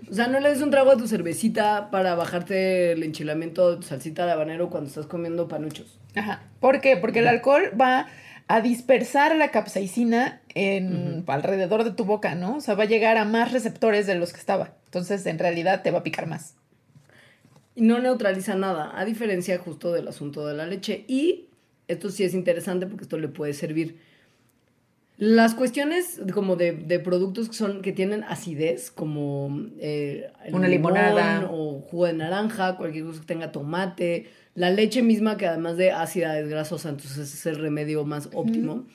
O 0.09 0.13
sea, 0.13 0.27
no 0.27 0.39
le 0.39 0.49
des 0.49 0.61
un 0.61 0.71
trago 0.71 0.91
a 0.91 0.97
tu 0.97 1.07
cervecita 1.07 1.89
para 1.91 2.15
bajarte 2.15 2.93
el 2.93 3.03
enchilamiento 3.03 3.71
de 3.71 3.77
tu 3.77 3.83
salsita 3.83 4.25
de 4.25 4.31
habanero 4.31 4.69
cuando 4.69 4.87
estás 4.87 5.07
comiendo 5.07 5.47
panuchos. 5.47 5.99
Ajá. 6.15 6.43
¿Por 6.61 6.79
qué? 6.79 6.95
Porque 6.95 7.19
el 7.19 7.27
alcohol 7.27 7.71
va 7.79 8.07
a 8.47 8.61
dispersar 8.61 9.35
la 9.35 9.51
capsaicina 9.51 10.41
en, 10.55 11.25
alrededor 11.27 11.83
de 11.83 11.91
tu 11.91 12.05
boca, 12.05 12.33
¿no? 12.35 12.57
O 12.57 12.61
sea, 12.61 12.75
va 12.75 12.83
a 12.83 12.87
llegar 12.87 13.17
a 13.17 13.25
más 13.25 13.51
receptores 13.51 14.07
de 14.07 14.15
los 14.15 14.31
que 14.31 14.39
estaba. 14.39 14.73
Entonces, 14.85 15.25
en 15.25 15.37
realidad, 15.37 15.83
te 15.83 15.91
va 15.91 15.99
a 15.99 16.03
picar 16.03 16.27
más. 16.27 16.55
Y 17.75 17.81
no 17.81 17.99
neutraliza 17.99 18.55
nada, 18.55 18.97
a 18.97 19.03
diferencia 19.03 19.59
justo 19.59 19.91
del 19.91 20.07
asunto 20.07 20.47
de 20.47 20.55
la 20.55 20.65
leche. 20.65 21.03
Y 21.07 21.49
esto 21.89 22.09
sí 22.09 22.23
es 22.23 22.33
interesante 22.33 22.87
porque 22.87 23.03
esto 23.03 23.17
le 23.17 23.27
puede 23.27 23.53
servir. 23.53 23.99
Las 25.17 25.55
cuestiones 25.55 26.21
como 26.31 26.55
de, 26.55 26.73
de 26.73 26.99
productos 26.99 27.49
que 27.49 27.55
son 27.55 27.81
que 27.81 27.91
tienen 27.91 28.23
acidez, 28.23 28.91
como 28.91 29.49
eh, 29.79 30.29
Una 30.51 30.67
limón 30.67 30.93
limonada. 30.93 31.49
o 31.51 31.81
jugo 31.81 32.05
de 32.05 32.13
naranja, 32.13 32.77
cualquier 32.77 33.05
cosa 33.05 33.21
que 33.21 33.25
tenga 33.25 33.51
tomate, 33.51 34.27
la 34.53 34.69
leche 34.69 35.01
misma 35.01 35.35
que 35.37 35.47
además 35.47 35.75
de 35.77 35.91
ácida 35.91 36.39
es 36.39 36.47
grasosa, 36.49 36.89
entonces 36.89 37.33
es 37.33 37.45
el 37.47 37.55
remedio 37.55 38.05
más 38.05 38.29
óptimo. 38.33 38.85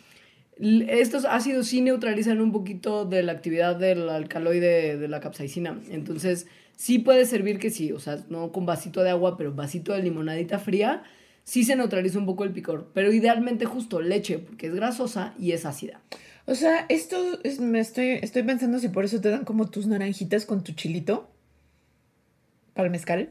Estos 0.60 1.24
ácidos 1.24 1.66
sí 1.66 1.80
neutralizan 1.80 2.40
un 2.40 2.52
poquito 2.52 3.04
de 3.04 3.24
la 3.24 3.32
actividad 3.32 3.74
del 3.74 4.08
alcaloide 4.08 4.96
de 4.96 5.08
la 5.08 5.18
capsaicina, 5.18 5.80
entonces 5.90 6.46
sí 6.76 7.00
puede 7.00 7.24
servir 7.26 7.58
que 7.58 7.70
sí, 7.70 7.90
o 7.90 7.98
sea, 7.98 8.18
no 8.28 8.52
con 8.52 8.64
vasito 8.64 9.02
de 9.02 9.10
agua, 9.10 9.36
pero 9.36 9.52
vasito 9.52 9.92
de 9.92 10.02
limonadita 10.04 10.60
fría, 10.60 11.02
sí 11.44 11.64
se 11.64 11.76
neutraliza 11.76 12.18
un 12.18 12.26
poco 12.26 12.44
el 12.44 12.52
picor, 12.52 12.90
pero 12.94 13.12
idealmente 13.12 13.64
justo 13.64 14.00
leche, 14.00 14.38
porque 14.38 14.66
es 14.68 14.74
grasosa 14.74 15.34
y 15.38 15.52
es 15.52 15.64
ácida. 15.66 16.00
O 16.46 16.54
sea, 16.54 16.86
esto 16.88 17.16
es- 17.44 17.60
me 17.60 17.78
estoy, 17.80 18.18
estoy 18.22 18.42
pensando 18.42 18.78
si 18.78 18.88
por 18.88 19.04
eso 19.04 19.20
te 19.20 19.30
dan 19.30 19.44
como 19.44 19.68
tus 19.70 19.86
naranjitas 19.86 20.44
con 20.46 20.62
tu 20.64 20.72
chilito. 20.72 21.28
Para 22.74 22.86
el 22.86 22.90
mezcal. 22.92 23.30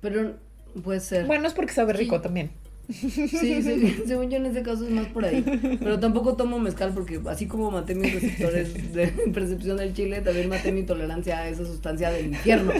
Pero 0.00 0.36
puede 0.82 1.00
ser. 1.00 1.26
Bueno, 1.26 1.46
es 1.46 1.52
porque 1.54 1.72
sabe 1.72 1.92
rico 1.92 2.20
también. 2.20 2.50
Sí, 2.90 3.26
sí, 3.62 3.94
según 4.06 4.28
yo 4.30 4.36
en 4.36 4.46
ese 4.46 4.62
caso 4.62 4.84
es 4.84 4.90
más 4.90 5.06
por 5.06 5.24
ahí. 5.24 5.42
Pero 5.80 5.98
tampoco 6.00 6.36
tomo 6.36 6.58
mezcal 6.58 6.92
porque 6.92 7.20
así 7.28 7.46
como 7.46 7.70
maté 7.70 7.94
mis 7.94 8.12
receptores 8.12 8.92
de 8.92 9.06
percepción 9.34 9.76
del 9.76 9.94
chile, 9.94 10.20
también 10.20 10.48
maté 10.48 10.72
mi 10.72 10.82
tolerancia 10.82 11.38
a 11.38 11.48
esa 11.48 11.64
sustancia 11.64 12.10
del 12.10 12.26
infierno. 12.26 12.72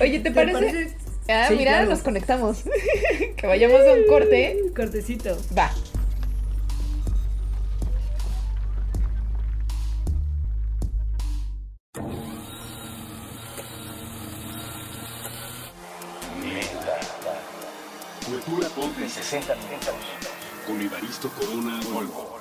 Oye, 0.00 0.18
¿te, 0.20 0.20
¿Te 0.20 0.30
parece? 0.30 0.52
parece? 0.52 0.96
Ah, 1.28 1.46
Sí, 1.48 1.56
mira, 1.56 1.72
claro. 1.72 1.90
nos 1.90 2.00
conectamos. 2.02 2.58
que 3.36 3.46
vayamos 3.46 3.80
a 3.80 3.92
un 3.94 4.06
corte. 4.06 4.56
Cortecito. 4.74 5.36
Va. 5.56 5.70
Cultura 18.24 18.68
Pop 18.70 18.96
de 18.96 19.08
60 19.08 19.54
minutos. 19.56 19.94
Con 20.66 20.80
Evaristo 20.80 21.30
Corona 21.30 21.80
Volvo. 21.92 22.38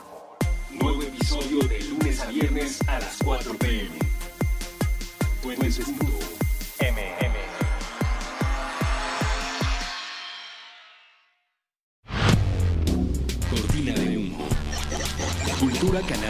Nuevo 0.71 1.01
episodio 1.03 1.59
de 1.67 1.79
lunes 1.83 2.19
a 2.21 2.25
viernes 2.27 2.79
a 2.87 2.99
las 2.99 3.17
4 3.23 3.53
pm. 3.57 3.89
Puentes 5.43 5.79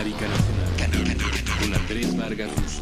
Canábica 0.06 0.28
nacional. 0.28 1.58
Con 1.60 1.74
Andrés 1.74 2.16
Vargas 2.16 2.49
Russo. 2.56 2.82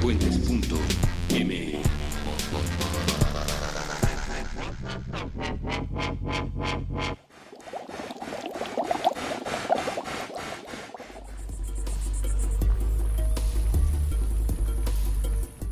Puentes 0.00 0.38
punto. 0.38 0.78
M. 1.34 1.78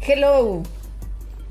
Hello. 0.07 0.63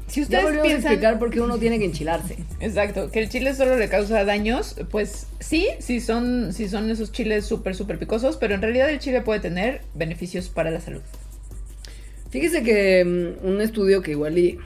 Si 0.07 0.19
Ya 0.19 0.23
ustedes 0.25 0.43
volvimos 0.43 0.59
a 0.59 0.67
piensan. 0.67 0.91
explicar 0.91 1.17
por 1.17 1.31
qué 1.31 1.41
uno 1.41 1.57
tiene 1.57 1.79
que 1.79 1.85
enchilarse. 1.85 2.37
Exacto, 2.59 3.09
que 3.09 3.19
el 3.19 3.29
chile 3.29 3.55
solo 3.55 3.77
le 3.77 3.89
causa 3.89 4.23
daños, 4.25 4.75
pues 4.91 5.25
sí, 5.53 5.67
sí 5.79 5.99
son, 5.99 6.51
sí 6.53 6.67
son 6.67 6.89
esos 6.89 7.11
chiles 7.11 7.45
súper, 7.45 7.75
súper 7.75 7.99
picosos, 7.99 8.37
pero 8.37 8.55
en 8.55 8.61
realidad 8.61 8.89
el 8.89 8.99
chile 8.99 9.21
puede 9.21 9.39
tener 9.39 9.81
beneficios 9.93 10.49
para 10.49 10.71
la 10.71 10.79
salud. 10.81 11.01
Fíjese 12.29 12.63
que 12.63 13.05
mm, 13.05 13.45
un 13.47 13.61
estudio 13.61 14.01
que 14.01 14.11
igual 14.11 14.37
y 14.37 14.57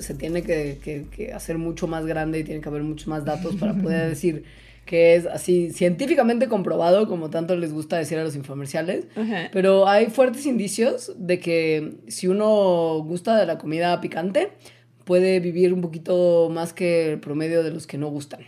se 0.00 0.14
tiene 0.14 0.42
que, 0.42 0.78
que- 0.82 1.06
que 1.14 1.32
hacer 1.32 1.58
mucho 1.58 1.86
más 1.86 2.06
grande 2.06 2.38
y 2.40 2.44
tiene 2.44 2.60
que 2.60 2.68
haber 2.68 2.82
muchos 2.82 3.06
más 3.06 3.24
datos 3.24 3.54
para 3.56 3.74
poder 3.74 4.08
decir 4.14 4.44
que 4.86 5.14
es 5.14 5.26
así 5.26 5.70
científicamente 5.70 6.48
comprobado, 6.48 7.06
como 7.08 7.28
tanto 7.28 7.54
les 7.56 7.74
gusta 7.74 7.98
decir 7.98 8.16
a 8.18 8.24
los 8.24 8.34
infomerciales. 8.34 9.04
Ajá. 9.16 9.50
Pero 9.52 9.86
hay 9.86 10.06
fuertes 10.06 10.46
indicios 10.46 11.12
de 11.18 11.38
que 11.38 11.98
si 12.08 12.26
uno 12.26 13.02
gusta 13.06 13.36
de 13.38 13.44
la 13.44 13.58
comida 13.58 14.00
picante, 14.00 14.48
puede 15.04 15.40
vivir 15.40 15.74
un 15.74 15.82
poquito 15.82 16.48
más 16.50 16.72
que 16.72 17.12
el 17.12 17.20
promedio 17.20 17.62
de 17.62 17.70
los 17.70 17.86
que 17.86 17.98
no 17.98 18.08
gustan. 18.08 18.40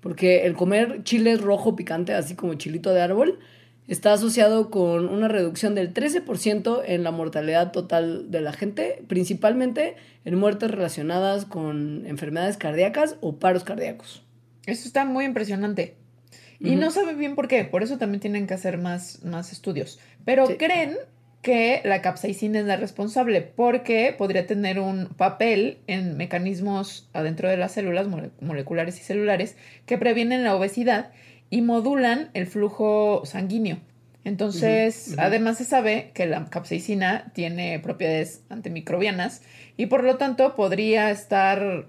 Porque 0.00 0.46
el 0.46 0.54
comer 0.54 1.02
chile 1.02 1.36
rojo 1.36 1.76
picante, 1.76 2.14
así 2.14 2.34
como 2.34 2.54
chilito 2.54 2.92
de 2.92 3.00
árbol, 3.00 3.38
está 3.88 4.12
asociado 4.12 4.70
con 4.70 5.08
una 5.08 5.28
reducción 5.28 5.74
del 5.74 5.92
13% 5.94 6.82
en 6.86 7.02
la 7.02 7.10
mortalidad 7.10 7.72
total 7.72 8.30
de 8.30 8.40
la 8.40 8.52
gente, 8.52 9.02
principalmente 9.08 9.96
en 10.24 10.34
muertes 10.36 10.70
relacionadas 10.70 11.46
con 11.46 12.04
enfermedades 12.06 12.58
cardíacas 12.58 13.16
o 13.20 13.36
paros 13.38 13.64
cardíacos. 13.64 14.22
Eso 14.66 14.86
está 14.86 15.04
muy 15.04 15.24
impresionante. 15.24 15.96
Y 16.60 16.74
no 16.76 16.90
sabe 16.90 17.14
bien 17.14 17.34
por 17.36 17.46
qué, 17.48 17.64
por 17.64 17.82
eso 17.82 17.98
también 17.98 18.20
tienen 18.20 18.46
que 18.46 18.54
hacer 18.54 18.78
más, 18.78 19.24
más 19.24 19.52
estudios. 19.52 19.98
Pero 20.24 20.46
Sí. 20.46 20.56
creen 20.58 20.96
que 21.42 21.80
la 21.84 22.02
capsaicina 22.02 22.58
es 22.58 22.64
la 22.66 22.76
responsable 22.76 23.42
porque 23.42 24.14
podría 24.16 24.46
tener 24.46 24.80
un 24.80 25.06
papel 25.06 25.78
en 25.86 26.16
mecanismos 26.16 27.08
adentro 27.12 27.48
de 27.48 27.56
las 27.56 27.72
células 27.72 28.08
mole- 28.08 28.30
moleculares 28.40 28.98
y 29.00 29.02
celulares 29.04 29.56
que 29.86 29.98
previenen 29.98 30.42
la 30.44 30.54
obesidad 30.56 31.10
y 31.50 31.62
modulan 31.62 32.30
el 32.34 32.46
flujo 32.46 33.22
sanguíneo. 33.24 33.78
Entonces, 34.24 35.14
además 35.16 35.56
se 35.58 35.64
sabe 35.64 36.10
que 36.12 36.26
la 36.26 36.44
capsaicina 36.50 37.30
tiene 37.34 37.78
propiedades 37.78 38.42
antimicrobianas 38.50 39.42
y 39.76 39.86
por 39.86 40.04
lo 40.04 40.16
tanto 40.16 40.54
podría 40.56 41.10
estar 41.10 41.86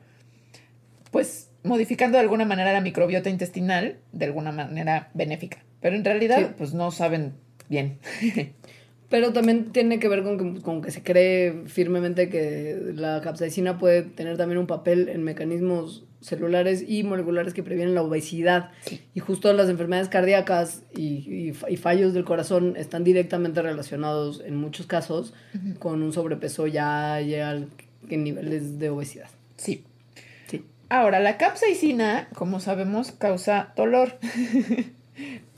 pues 1.11 1.49
modificando 1.63 2.17
de 2.17 2.21
alguna 2.21 2.45
manera 2.45 2.71
la 2.71 2.81
microbiota 2.81 3.29
intestinal 3.29 3.97
de 4.13 4.25
alguna 4.25 4.51
manera 4.51 5.09
benéfica. 5.13 5.57
Pero 5.81 5.95
en 5.95 6.05
realidad, 6.05 6.37
Sí. 6.39 6.45
pues 6.57 6.73
no 6.73 6.91
saben 6.91 7.33
bien. 7.67 7.99
Pero 9.09 9.33
también 9.33 9.71
tiene 9.71 9.99
que 9.99 10.07
ver 10.07 10.21
con 10.23 10.55
que, 10.55 10.61
con 10.61 10.81
que 10.81 10.91
se 10.91 11.01
cree 11.01 11.63
firmemente 11.65 12.29
que 12.29 12.77
la 12.93 13.21
capsaicina 13.21 13.77
puede 13.79 14.03
tener 14.03 14.37
también 14.37 14.59
un 14.59 14.67
papel 14.67 15.09
en 15.09 15.23
mecanismos 15.23 16.05
celulares 16.21 16.83
y 16.87 17.03
moleculares 17.03 17.53
que 17.53 17.63
previenen 17.63 17.95
la 17.95 18.03
obesidad. 18.03 18.71
Y 19.15 19.19
justo 19.19 19.51
las 19.53 19.69
enfermedades 19.69 20.09
cardíacas 20.09 20.83
y, 20.95 21.47
y 21.47 21.53
fa- 21.53 21.69
y 21.71 21.77
fallos 21.77 22.13
del 22.13 22.23
corazón 22.25 22.75
están 22.77 23.03
directamente 23.03 23.61
relacionados 23.61 24.43
en 24.45 24.55
muchos 24.57 24.85
casos 24.85 25.33
con 25.79 26.03
un 26.03 26.13
sobrepeso 26.13 26.67
ya, 26.67 27.19
ya 27.21 27.53
en 28.09 28.23
niveles 28.23 28.79
de 28.79 28.89
obesidad. 28.89 29.29
sí. 29.57 29.83
Sí. 30.47 30.65
Ahora, 30.89 31.19
la 31.19 31.37
capsaicina, 31.37 32.27
como 32.35 32.59
sabemos, 32.59 33.11
causa 33.11 33.71
dolor. 33.75 34.17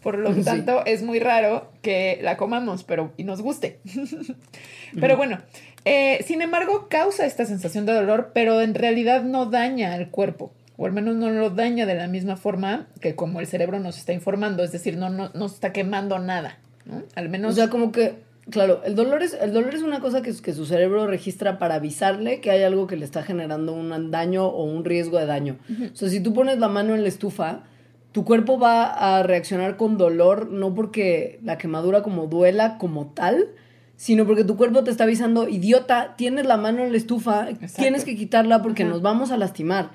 Por 0.02 0.18
lo 0.18 0.34
Sí. 0.34 0.44
tanto, 0.44 0.86
es 0.86 1.04
muy 1.04 1.20
raro 1.20 1.72
que 1.82 2.20
la 2.24 2.38
comamos 2.38 2.84
pero, 2.84 3.14
y 3.18 3.24
nos 3.24 3.42
guste. 3.42 3.80
pero 5.00 5.18
bueno, 5.18 5.38
eh, 5.86 6.24
sin 6.26 6.42
embargo, 6.42 6.88
causa 6.90 7.26
esta 7.26 7.46
sensación 7.46 7.86
de 7.86 7.94
dolor, 7.94 8.32
pero 8.34 8.62
en 8.62 8.74
realidad 8.74 9.24
no 9.24 9.46
daña 9.46 9.94
al 9.94 10.10
cuerpo. 10.10 10.52
O 10.78 10.86
al 10.86 10.94
menos 10.94 11.16
no 11.16 11.30
lo 11.30 11.52
daña 11.52 11.86
de 11.86 11.94
la 11.94 12.08
misma 12.08 12.38
forma 12.38 12.88
que 13.02 13.14
como 13.16 13.40
el 13.40 13.48
cerebro 13.48 13.80
nos 13.80 13.98
está 13.98 14.14
informando. 14.14 14.64
Es 14.64 14.72
decir, 14.72 14.98
no, 14.98 15.10
no, 15.10 15.30
no 15.34 15.46
está 15.46 15.72
quemando 15.74 16.18
nada. 16.18 16.58
¿no? 16.86 17.04
Al 17.16 17.30
menos 17.30 17.52
O 17.54 17.56
sea, 17.56 17.70
como 17.70 17.92
que, 17.92 18.16
claro, 18.50 18.82
el 18.84 18.96
dolor 18.96 19.22
es, 19.22 19.38
el 19.40 19.54
dolor 19.54 19.76
es 19.76 19.84
una 19.84 20.00
cosa 20.00 20.24
que, 20.24 20.34
que 20.34 20.54
su 20.54 20.66
cerebro 20.66 21.06
registra 21.06 21.60
para 21.60 21.76
avisarle 21.76 22.42
que 22.42 22.50
hay 22.50 22.64
algo 22.64 22.88
que 22.88 22.96
le 22.96 23.06
está 23.06 23.22
generando 23.22 23.74
un 23.74 24.10
daño 24.10 24.48
o 24.48 24.64
un 24.64 24.84
riesgo 24.84 25.20
de 25.20 25.28
daño. 25.28 25.58
O 25.94 25.96
sea, 25.96 26.10
si 26.10 26.20
tú 26.20 26.34
pones 26.34 26.58
la 26.58 26.68
mano 26.68 26.96
en 26.96 27.04
la 27.04 27.10
estufa, 27.10 27.64
tu 28.12 28.26
cuerpo 28.26 28.60
va 28.60 28.86
a 28.86 29.24
reaccionar 29.24 29.78
con 29.78 29.98
dolor, 29.98 30.50
no 30.52 30.74
porque 30.74 31.40
la 31.44 31.58
quemadura 31.58 32.04
como 32.04 32.28
duela 32.28 32.78
como 32.78 33.08
tal, 33.08 33.50
sino 33.96 34.26
porque 34.26 34.44
tu 34.44 34.58
cuerpo 34.58 34.84
te 34.84 34.92
está 34.92 35.06
avisando, 35.06 35.48
idiota, 35.48 36.16
tienes 36.18 36.46
la 36.46 36.58
mano 36.58 36.84
en 36.84 36.92
la 36.92 36.98
estufa, 36.98 37.48
tienes 37.78 38.04
que 38.04 38.16
quitarla 38.16 38.62
porque 38.62 38.84
Ajá. 38.84 38.92
nos 38.92 39.02
vamos 39.02 39.32
a 39.32 39.38
lastimar. 39.38 39.92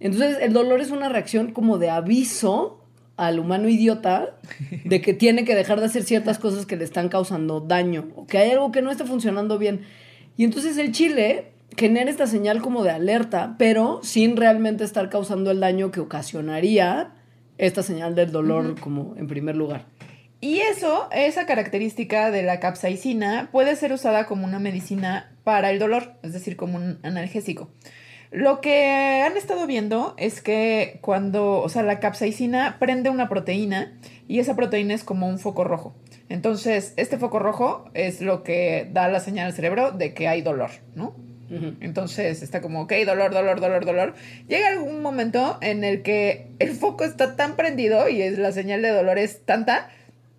Entonces, 0.00 0.38
el 0.40 0.52
dolor 0.52 0.80
es 0.80 0.90
una 0.90 1.08
reacción 1.08 1.52
como 1.52 1.76
de 1.78 1.90
aviso 1.90 2.84
al 3.16 3.40
humano 3.40 3.68
idiota 3.68 4.36
de 4.84 5.00
que 5.00 5.12
tiene 5.14 5.44
que 5.44 5.54
dejar 5.54 5.80
de 5.80 5.86
hacer 5.86 6.04
ciertas 6.04 6.38
cosas 6.38 6.66
que 6.66 6.76
le 6.76 6.84
están 6.84 7.08
causando 7.08 7.60
daño 7.60 8.08
o 8.14 8.26
que 8.26 8.38
hay 8.38 8.52
algo 8.52 8.70
que 8.70 8.80
no 8.80 8.90
está 8.90 9.04
funcionando 9.04 9.58
bien. 9.58 9.80
Y 10.36 10.44
entonces 10.44 10.78
el 10.78 10.92
chile 10.92 11.52
genera 11.76 12.10
esta 12.10 12.28
señal 12.28 12.62
como 12.62 12.84
de 12.84 12.92
alerta, 12.92 13.56
pero 13.58 14.00
sin 14.02 14.36
realmente 14.36 14.84
estar 14.84 15.10
causando 15.10 15.50
el 15.50 15.60
daño 15.60 15.90
que 15.90 16.00
ocasionaría 16.00 17.12
esta 17.58 17.82
señal 17.82 18.14
del 18.14 18.32
dolor 18.32 18.80
como 18.80 19.14
en 19.16 19.26
primer 19.26 19.56
lugar. 19.56 19.84
Y 20.40 20.60
eso, 20.60 21.08
esa 21.10 21.46
característica 21.46 22.30
de 22.30 22.44
la 22.44 22.60
capsaicina 22.60 23.48
puede 23.50 23.74
ser 23.74 23.92
usada 23.92 24.26
como 24.26 24.44
una 24.44 24.60
medicina 24.60 25.36
para 25.42 25.70
el 25.70 25.80
dolor, 25.80 26.14
es 26.22 26.32
decir, 26.32 26.56
como 26.56 26.76
un 26.76 27.00
analgésico. 27.02 27.70
Lo 28.30 28.60
que 28.60 29.22
han 29.26 29.36
estado 29.36 29.66
viendo 29.66 30.14
es 30.16 30.40
que 30.40 30.98
cuando, 31.00 31.60
o 31.60 31.68
sea, 31.68 31.82
la 31.82 31.98
capsaicina 31.98 32.76
prende 32.78 33.10
una 33.10 33.28
proteína 33.28 33.98
y 34.28 34.38
esa 34.38 34.54
proteína 34.54 34.94
es 34.94 35.02
como 35.02 35.26
un 35.26 35.38
foco 35.38 35.64
rojo. 35.64 35.96
Entonces, 36.28 36.92
este 36.96 37.16
foco 37.16 37.38
rojo 37.38 37.86
es 37.94 38.20
lo 38.20 38.42
que 38.44 38.88
da 38.92 39.08
la 39.08 39.20
señal 39.20 39.46
al 39.46 39.54
cerebro 39.54 39.92
de 39.92 40.12
que 40.12 40.28
hay 40.28 40.42
dolor, 40.42 40.70
¿no? 40.94 41.16
Entonces 41.80 42.42
está 42.42 42.60
como, 42.60 42.82
ok, 42.82 42.92
dolor, 43.06 43.32
dolor, 43.32 43.60
dolor, 43.60 43.84
dolor. 43.84 44.14
Llega 44.48 44.68
algún 44.68 45.00
momento 45.00 45.58
en 45.60 45.82
el 45.84 46.02
que 46.02 46.48
el 46.58 46.72
foco 46.72 47.04
está 47.04 47.36
tan 47.36 47.56
prendido 47.56 48.08
y 48.08 48.22
es, 48.22 48.38
la 48.38 48.52
señal 48.52 48.82
de 48.82 48.90
dolor 48.90 49.18
es 49.18 49.40
tanta 49.44 49.88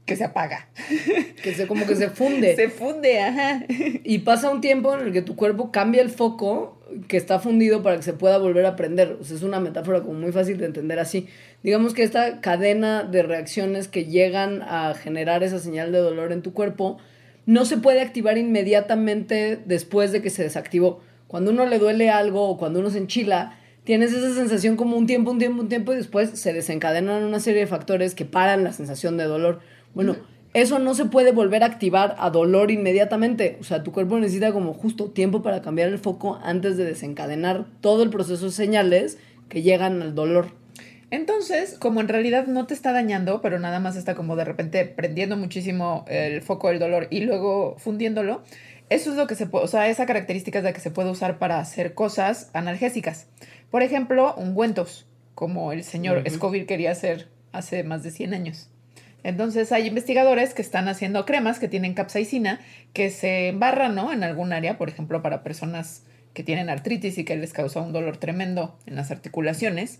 que 0.05 0.15
se 0.15 0.25
apaga. 0.25 0.67
Que 1.43 1.53
se 1.53 1.67
como 1.67 1.87
que 1.87 1.95
se 1.95 2.09
funde. 2.09 2.55
Se 2.57 2.69
funde, 2.69 3.21
ajá. 3.21 3.63
Y 4.03 4.19
pasa 4.19 4.49
un 4.49 4.59
tiempo 4.59 4.93
en 4.93 5.07
el 5.07 5.13
que 5.13 5.21
tu 5.21 5.37
cuerpo 5.37 5.71
cambia 5.71 6.01
el 6.01 6.09
foco 6.09 6.79
que 7.07 7.15
está 7.15 7.39
fundido 7.39 7.81
para 7.81 7.95
que 7.95 8.03
se 8.03 8.13
pueda 8.13 8.37
volver 8.37 8.65
a 8.65 8.75
prender. 8.75 9.17
O 9.21 9.23
sea, 9.23 9.37
es 9.37 9.43
una 9.43 9.61
metáfora 9.61 10.01
como 10.01 10.19
muy 10.19 10.33
fácil 10.33 10.57
de 10.57 10.65
entender 10.65 10.99
así. 10.99 11.27
Digamos 11.63 11.93
que 11.93 12.03
esta 12.03 12.41
cadena 12.41 13.03
de 13.03 13.23
reacciones 13.23 13.87
que 13.87 14.05
llegan 14.05 14.61
a 14.63 14.93
generar 14.95 15.43
esa 15.43 15.59
señal 15.59 15.91
de 15.91 15.99
dolor 15.99 16.33
en 16.33 16.41
tu 16.41 16.51
cuerpo 16.53 16.97
no 17.49 17.65
se 17.65 17.77
puede 17.77 18.01
activar 18.01 18.37
inmediatamente 18.37 19.59
después 19.65 20.11
de 20.11 20.21
que 20.21 20.29
se 20.29 20.43
desactivó. 20.43 20.99
Cuando 21.25 21.49
uno 21.49 21.65
le 21.65 21.79
duele 21.79 22.11
algo 22.11 22.47
o 22.47 22.57
cuando 22.59 22.79
uno 22.79 22.91
se 22.91 22.99
enchila, 22.99 23.57
tienes 23.83 24.13
esa 24.13 24.35
sensación 24.35 24.75
como 24.75 24.95
un 24.95 25.07
tiempo, 25.07 25.31
un 25.31 25.39
tiempo, 25.39 25.63
un 25.63 25.67
tiempo 25.67 25.91
y 25.91 25.95
después 25.95 26.29
se 26.39 26.53
desencadenan 26.53 27.23
una 27.23 27.39
serie 27.39 27.61
de 27.61 27.65
factores 27.65 28.13
que 28.13 28.23
paran 28.23 28.63
la 28.63 28.71
sensación 28.71 29.17
de 29.17 29.23
dolor. 29.23 29.61
Bueno, 29.95 30.15
eso 30.53 30.77
no 30.77 30.93
se 30.93 31.05
puede 31.05 31.31
volver 31.31 31.63
a 31.63 31.65
activar 31.65 32.15
a 32.19 32.29
dolor 32.29 32.69
inmediatamente. 32.69 33.57
O 33.59 33.63
sea, 33.63 33.81
tu 33.81 33.91
cuerpo 33.91 34.19
necesita 34.19 34.51
como 34.51 34.75
justo 34.75 35.05
tiempo 35.05 35.41
para 35.41 35.63
cambiar 35.63 35.89
el 35.89 35.97
foco 35.97 36.39
antes 36.43 36.77
de 36.77 36.85
desencadenar 36.85 37.65
todo 37.81 38.03
el 38.03 38.11
proceso 38.11 38.45
de 38.45 38.51
señales 38.51 39.17
que 39.47 39.63
llegan 39.63 40.03
al 40.03 40.13
dolor. 40.13 40.51
Entonces, 41.11 41.75
como 41.79 42.01
en 42.01 42.07
realidad 42.07 42.45
no 42.47 42.67
te 42.67 42.73
está 42.73 42.91
dañando, 42.91 43.41
pero 43.41 43.59
nada 43.59 43.79
más 43.79 43.95
está 43.95 44.15
como 44.15 44.35
de 44.35 44.45
repente 44.45 44.85
prendiendo 44.85 45.37
muchísimo 45.37 46.05
el 46.07 46.41
foco 46.41 46.69
del 46.69 46.79
dolor 46.79 47.07
y 47.09 47.21
luego 47.21 47.75
fundiéndolo, 47.79 48.43
eso 48.89 49.11
es 49.11 49.17
lo 49.17 49.27
que 49.27 49.35
se 49.35 49.47
puede, 49.47 49.65
o 49.65 49.67
sea, 49.67 49.87
esa 49.87 50.05
característica 50.05 50.59
es 50.59 50.63
la 50.63 50.73
que 50.73 50.79
se 50.79 50.91
puede 50.91 51.09
usar 51.09 51.39
para 51.39 51.59
hacer 51.59 51.93
cosas 51.93 52.49
analgésicas. 52.53 53.27
Por 53.71 53.83
ejemplo, 53.83 54.35
ungüentos, 54.35 55.07
como 55.35 55.71
el 55.71 55.83
señor 55.83 56.23
Scoville 56.29 56.65
quería 56.65 56.91
hacer 56.91 57.27
hace 57.51 57.83
más 57.83 58.03
de 58.03 58.11
100 58.11 58.33
años. 58.33 58.69
Entonces 59.23 59.71
hay 59.71 59.87
investigadores 59.87 60.53
que 60.53 60.61
están 60.61 60.87
haciendo 60.87 61.25
cremas 61.25 61.59
que 61.59 61.67
tienen 61.67 61.93
capsaicina 61.93 62.59
que 62.93 63.09
se 63.09 63.49
embarran 63.49 63.95
¿no? 63.95 64.13
en 64.13 64.23
algún 64.23 64.53
área, 64.53 64.77
por 64.77 64.89
ejemplo, 64.89 65.21
para 65.21 65.43
personas 65.43 66.03
que 66.33 66.43
tienen 66.43 66.69
artritis 66.69 67.17
y 67.17 67.25
que 67.25 67.35
les 67.35 67.53
causa 67.53 67.81
un 67.81 67.91
dolor 67.91 68.17
tremendo 68.17 68.77
en 68.85 68.95
las 68.95 69.11
articulaciones. 69.11 69.99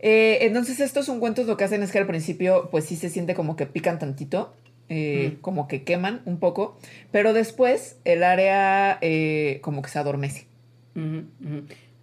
Eh, 0.00 0.38
entonces 0.42 0.80
estos 0.80 1.08
ungüentos 1.08 1.46
lo 1.46 1.56
que 1.56 1.64
hacen 1.64 1.82
es 1.82 1.90
que 1.90 1.98
al 1.98 2.06
principio 2.06 2.68
pues 2.70 2.84
sí 2.84 2.96
se 2.96 3.08
siente 3.08 3.34
como 3.34 3.56
que 3.56 3.66
pican 3.66 3.98
tantito, 3.98 4.54
eh, 4.88 5.36
como 5.40 5.68
que 5.68 5.82
queman 5.82 6.22
un 6.24 6.38
poco, 6.38 6.78
pero 7.10 7.32
después 7.32 7.98
el 8.04 8.22
área 8.22 8.98
eh, 9.00 9.58
como 9.62 9.82
que 9.82 9.90
se 9.90 9.98
adormece. 9.98 10.46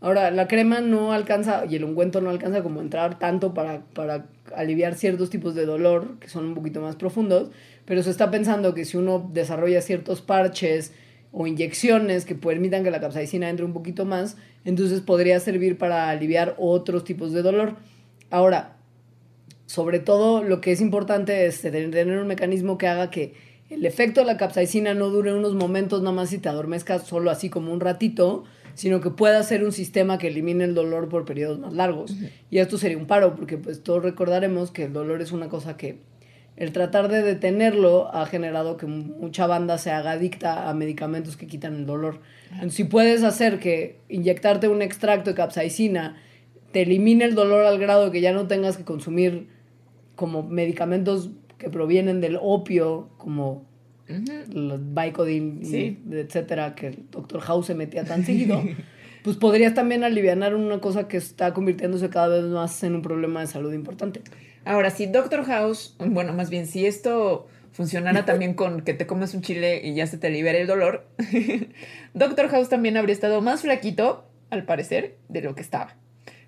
Ahora, 0.02 0.30
la 0.30 0.48
crema 0.48 0.82
no 0.82 1.14
alcanza 1.14 1.66
y 1.68 1.76
el 1.76 1.84
ungüento 1.84 2.22
no 2.22 2.30
alcanza 2.30 2.62
como 2.62 2.80
entrar 2.80 3.18
tanto 3.18 3.54
para, 3.54 3.82
para 3.94 4.28
aliviar 4.56 4.96
ciertos 4.96 5.30
tipos 5.30 5.56
de 5.56 5.66
dolor 5.66 6.20
que 6.20 6.30
son 6.30 6.46
un 6.46 6.54
poquito 6.54 6.80
más 6.80 6.96
profundos, 6.96 7.50
pero 7.86 8.04
se 8.04 8.12
está 8.12 8.30
pensando 8.30 8.74
que 8.74 8.86
si 8.86 8.98
uno 8.98 9.30
desarrolla 9.34 9.82
ciertos 9.82 10.22
parches 10.22 10.94
o 11.38 11.48
inyecciones 11.48 12.24
que 12.24 12.34
permitan 12.34 12.86
que 12.86 12.92
la 12.92 13.02
capsaicina 13.02 13.50
entre 13.50 13.66
un 13.66 13.74
poquito 13.74 14.06
más, 14.06 14.38
entonces 14.64 15.02
podría 15.02 15.38
servir 15.42 15.78
para 15.78 16.10
aliviar 16.10 16.56
otros 16.58 17.04
tipos 17.04 17.34
de 17.34 17.42
dolor. 17.42 17.76
Ahora, 18.30 18.78
sobre 19.66 20.00
todo 20.00 20.44
lo 20.44 20.62
que 20.62 20.72
es 20.72 20.80
importante 20.80 21.46
es 21.46 21.60
tener 21.60 22.18
un 22.18 22.28
mecanismo 22.28 22.78
que 22.78 22.88
haga 22.88 23.12
que 23.12 23.34
el 23.70 23.86
efecto 23.86 24.22
de 24.22 24.28
la 24.28 24.38
capsaicina 24.38 24.94
no 24.94 25.10
dure 25.10 25.34
unos 25.34 25.56
momentos 25.56 26.02
nada 26.02 26.16
más 26.16 26.32
y 26.32 26.38
te 26.38 26.48
adormezcas 26.48 27.06
solo 27.06 27.30
así 27.30 27.50
como 27.50 27.74
un 27.74 27.82
ratito, 27.82 28.46
sino 28.74 29.02
que 29.02 29.10
pueda 29.10 29.44
ser 29.44 29.66
un 29.66 29.74
sistema 29.74 30.18
que 30.18 30.28
elimine 30.28 30.64
el 30.64 30.74
dolor 30.74 31.10
por 31.10 31.26
periodos 31.26 31.60
más 31.60 31.74
largos. 31.74 32.16
Y 32.50 32.60
esto 32.60 32.78
sería 32.78 32.98
un 32.98 33.08
paro, 33.08 33.36
porque 33.36 33.58
pues 33.58 33.84
todos 33.84 34.02
recordaremos 34.02 34.72
que 34.72 34.86
el 34.86 34.94
dolor 34.94 35.22
es 35.22 35.34
una 35.34 35.50
cosa 35.50 35.76
que 35.76 36.00
el 36.58 36.72
tratar 36.72 37.10
de 37.10 37.22
detenerlo 37.22 38.14
ha 38.16 38.26
generado 38.26 38.78
que 38.78 38.86
mucha 38.86 39.46
banda 39.48 39.78
se 39.78 39.92
haga 39.92 40.12
adicta 40.12 40.70
a 40.70 40.74
medicamentos 40.74 41.36
que 41.36 41.48
quitan 41.48 41.76
el 41.76 41.86
dolor. 41.86 42.22
Entonces, 42.52 42.74
si 42.76 42.84
puedes 42.86 43.24
hacer 43.24 43.60
que 43.60 44.00
inyectarte 44.10 44.68
un 44.70 44.82
extracto 44.82 45.32
de 45.32 45.36
capsaicina 45.36 46.16
te 46.72 46.82
elimine 46.82 47.24
el 47.26 47.36
dolor 47.36 47.66
al 47.66 47.80
grado 47.80 48.06
de 48.06 48.12
que 48.12 48.22
ya 48.22 48.34
no 48.34 48.48
tengas 48.48 48.76
que 48.78 48.84
consumir 48.84 49.48
como 50.16 50.44
medicamentos 50.44 51.30
que 51.58 51.70
provienen 51.70 52.20
del 52.22 52.38
opio, 52.42 53.10
como 53.18 53.66
los 54.54 54.82
Vicodin, 54.94 55.60
y 55.62 55.66
Sí. 55.66 56.00
etcétera, 56.12 56.76
que 56.76 56.88
el 56.88 57.10
Dr. 57.12 57.40
House 57.42 57.68
se 57.68 57.76
metía 57.76 58.04
tan 58.04 58.26
seguido, 58.26 58.62
pues 59.24 59.38
podrías 59.38 59.74
también 59.74 60.04
aliviar 60.04 60.54
una 60.54 60.80
cosa 60.80 61.08
que 61.08 61.18
está 61.18 61.54
convirtiéndose 61.54 62.10
cada 62.10 62.28
vez 62.28 62.46
más 62.46 62.84
en 62.84 62.96
un 62.96 63.02
problema 63.02 63.40
de 63.42 63.48
salud 63.48 63.74
importante. 63.74 64.22
Ahora, 64.66 64.90
si 64.90 65.06
Doctor 65.06 65.46
House, 65.46 65.96
bueno, 66.00 66.34
más 66.34 66.50
bien, 66.50 66.68
si 66.68 66.86
esto 66.86 67.48
funcionara 67.72 68.26
también 68.26 68.56
con 68.56 68.82
que 68.82 68.94
te 68.94 69.08
comes 69.08 69.34
un 69.34 69.42
chile 69.42 69.82
y 69.84 69.94
ya 69.94 70.08
se 70.08 70.18
te 70.18 70.30
libera 70.30 70.58
el 70.58 70.68
dolor, 70.68 71.08
Doctor 72.14 72.50
House 72.50 72.70
también 72.70 72.98
habría 72.98 73.14
estado 73.14 73.42
más 73.42 73.62
flaquito, 73.62 74.26
al 74.50 74.66
parecer, 74.66 75.18
de 75.30 75.42
lo 75.42 75.56
que 75.56 75.62
estaba. 75.62 75.96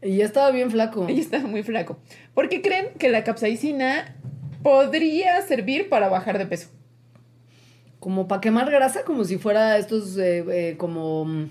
Y 0.01 0.18
ya 0.18 0.26
estaba 0.26 0.51
bien 0.51 0.72
flaco. 0.72 1.07
Ella 1.07 1.22
estaba 1.22 1.47
muy 1.47 1.63
flaco. 1.63 1.97
Porque 2.34 2.61
creen 2.61 2.89
que 2.99 3.09
la 3.09 3.24
capsaicina 3.24 4.15
podría 4.61 5.41
servir 5.41 5.89
para 5.89 6.07
bajar 6.09 6.38
de 6.38 6.45
peso. 6.45 6.70
Como 7.99 8.28
para 8.28 8.41
quemar 8.41 8.70
grasa, 8.70 9.03
como 9.03 9.24
si 9.24 9.38
fuera 9.38 9.78
estos, 9.78 10.18
eh, 10.18 10.45
eh, 10.49 10.76
como, 10.78 11.26
mm, 11.26 11.49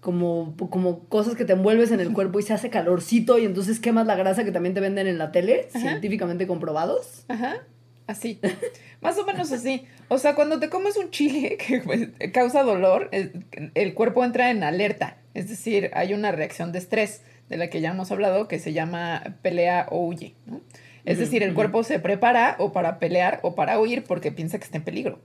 como, 0.00 0.56
como 0.56 1.00
cosas 1.08 1.34
que 1.34 1.44
te 1.44 1.54
envuelves 1.54 1.90
en 1.90 2.00
el 2.00 2.12
cuerpo 2.12 2.38
y 2.38 2.42
se 2.42 2.52
hace 2.52 2.70
calorcito 2.70 3.38
y 3.38 3.44
entonces 3.44 3.80
quemas 3.80 4.06
la 4.06 4.14
grasa 4.14 4.44
que 4.44 4.52
también 4.52 4.74
te 4.74 4.80
venden 4.80 5.06
en 5.06 5.18
la 5.18 5.32
tele, 5.32 5.68
Ajá. 5.70 5.80
científicamente 5.80 6.46
comprobados. 6.46 7.24
Ajá, 7.28 7.62
así. 8.06 8.38
Más 9.00 9.18
o 9.18 9.26
menos 9.26 9.52
así. 9.52 9.86
O 10.08 10.18
sea, 10.18 10.34
cuando 10.34 10.60
te 10.60 10.68
comes 10.68 10.96
un 10.96 11.10
chile 11.10 11.56
que 11.66 11.80
pues, 11.80 12.08
causa 12.32 12.62
dolor, 12.62 13.08
el, 13.12 13.44
el 13.74 13.94
cuerpo 13.94 14.24
entra 14.24 14.50
en 14.50 14.62
alerta. 14.62 15.18
Es 15.34 15.48
decir, 15.48 15.90
hay 15.94 16.14
una 16.14 16.32
reacción 16.32 16.72
de 16.72 16.78
estrés 16.78 17.22
de 17.48 17.56
la 17.56 17.68
que 17.68 17.80
ya 17.80 17.90
hemos 17.90 18.10
hablado 18.10 18.48
que 18.48 18.58
se 18.58 18.72
llama 18.72 19.36
pelea 19.42 19.86
o 19.90 20.06
huye. 20.06 20.34
¿no? 20.46 20.60
Es 21.04 21.18
decir, 21.18 21.42
el 21.44 21.54
cuerpo 21.54 21.84
se 21.84 22.00
prepara 22.00 22.56
o 22.58 22.72
para 22.72 22.98
pelear 22.98 23.38
o 23.42 23.54
para 23.54 23.78
huir 23.78 24.02
porque 24.02 24.32
piensa 24.32 24.58
que 24.58 24.64
está 24.64 24.78
en 24.78 24.84
peligro. 24.84 25.20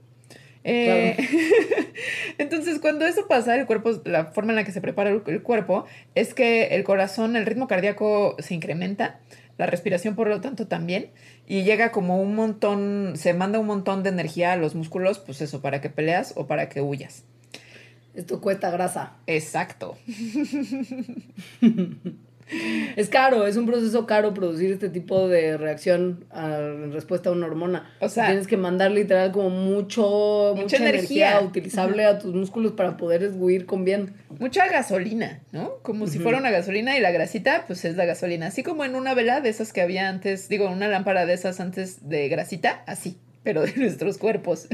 Eh, 0.64 1.16
Entonces, 2.38 2.78
cuando 2.78 3.04
eso 3.04 3.26
pasa, 3.28 3.56
el 3.56 3.66
cuerpo, 3.66 4.00
la 4.04 4.26
forma 4.26 4.52
en 4.52 4.56
la 4.56 4.64
que 4.64 4.72
se 4.72 4.80
prepara 4.80 5.10
el, 5.10 5.22
el 5.26 5.42
cuerpo 5.42 5.86
es 6.14 6.34
que 6.34 6.74
el 6.74 6.84
corazón, 6.84 7.36
el 7.36 7.46
ritmo 7.46 7.68
cardíaco 7.68 8.36
se 8.38 8.54
incrementa, 8.54 9.20
la 9.58 9.66
respiración, 9.66 10.14
por 10.14 10.28
lo 10.28 10.40
tanto, 10.40 10.66
también, 10.66 11.10
y 11.46 11.64
llega 11.64 11.92
como 11.92 12.20
un 12.20 12.34
montón, 12.34 13.12
se 13.16 13.34
manda 13.34 13.58
un 13.58 13.66
montón 13.66 14.02
de 14.02 14.10
energía 14.10 14.52
a 14.52 14.56
los 14.56 14.74
músculos, 14.74 15.18
pues 15.18 15.40
eso, 15.40 15.60
para 15.60 15.80
que 15.80 15.90
peleas 15.90 16.32
o 16.36 16.46
para 16.46 16.68
que 16.68 16.80
huyas. 16.80 17.24
Esto 18.14 18.40
cuesta 18.40 18.70
grasa. 18.70 19.14
Exacto. 19.26 19.96
Es 22.96 23.08
caro, 23.08 23.46
es 23.46 23.56
un 23.56 23.66
proceso 23.66 24.06
caro 24.06 24.34
producir 24.34 24.70
este 24.72 24.88
tipo 24.88 25.28
de 25.28 25.56
reacción 25.56 26.24
a- 26.30 26.58
en 26.58 26.92
respuesta 26.92 27.30
a 27.30 27.32
una 27.32 27.46
hormona. 27.46 27.90
O 28.00 28.08
sea- 28.08 28.26
tienes 28.26 28.46
que 28.46 28.56
mandar 28.56 28.90
literal 28.90 29.32
como 29.32 29.50
mucho, 29.50 30.50
mucha, 30.54 30.62
Mucha 30.62 30.76
energía, 30.76 31.30
energía. 31.30 31.48
utilizable 31.48 32.04
a 32.04 32.18
tus 32.18 32.34
músculos 32.34 32.72
para 32.72 32.96
poder 32.96 33.30
huir 33.38 33.66
con 33.66 33.84
bien. 33.84 34.14
Mucha 34.38 34.66
gasolina, 34.68 35.40
¿no? 35.52 35.74
Como 35.82 36.06
si 36.06 36.18
fuera 36.18 36.38
una 36.38 36.50
gasolina 36.50 36.96
y 36.96 37.00
la 37.00 37.10
grasita, 37.10 37.64
pues 37.66 37.84
es 37.84 37.96
la 37.96 38.04
gasolina. 38.04 38.46
Así 38.48 38.62
como 38.62 38.84
en 38.84 38.94
una 38.96 39.14
vela 39.14 39.40
de 39.40 39.48
esas 39.50 39.72
que 39.72 39.80
había 39.80 40.08
antes, 40.08 40.48
digo, 40.48 40.68
una 40.70 40.88
lámpara 40.88 41.26
de 41.26 41.34
esas 41.34 41.60
antes 41.60 42.08
de 42.08 42.28
grasita, 42.28 42.82
así, 42.86 43.16
pero 43.42 43.62
de 43.62 43.72
nuestros 43.76 44.18
cuerpos. 44.18 44.68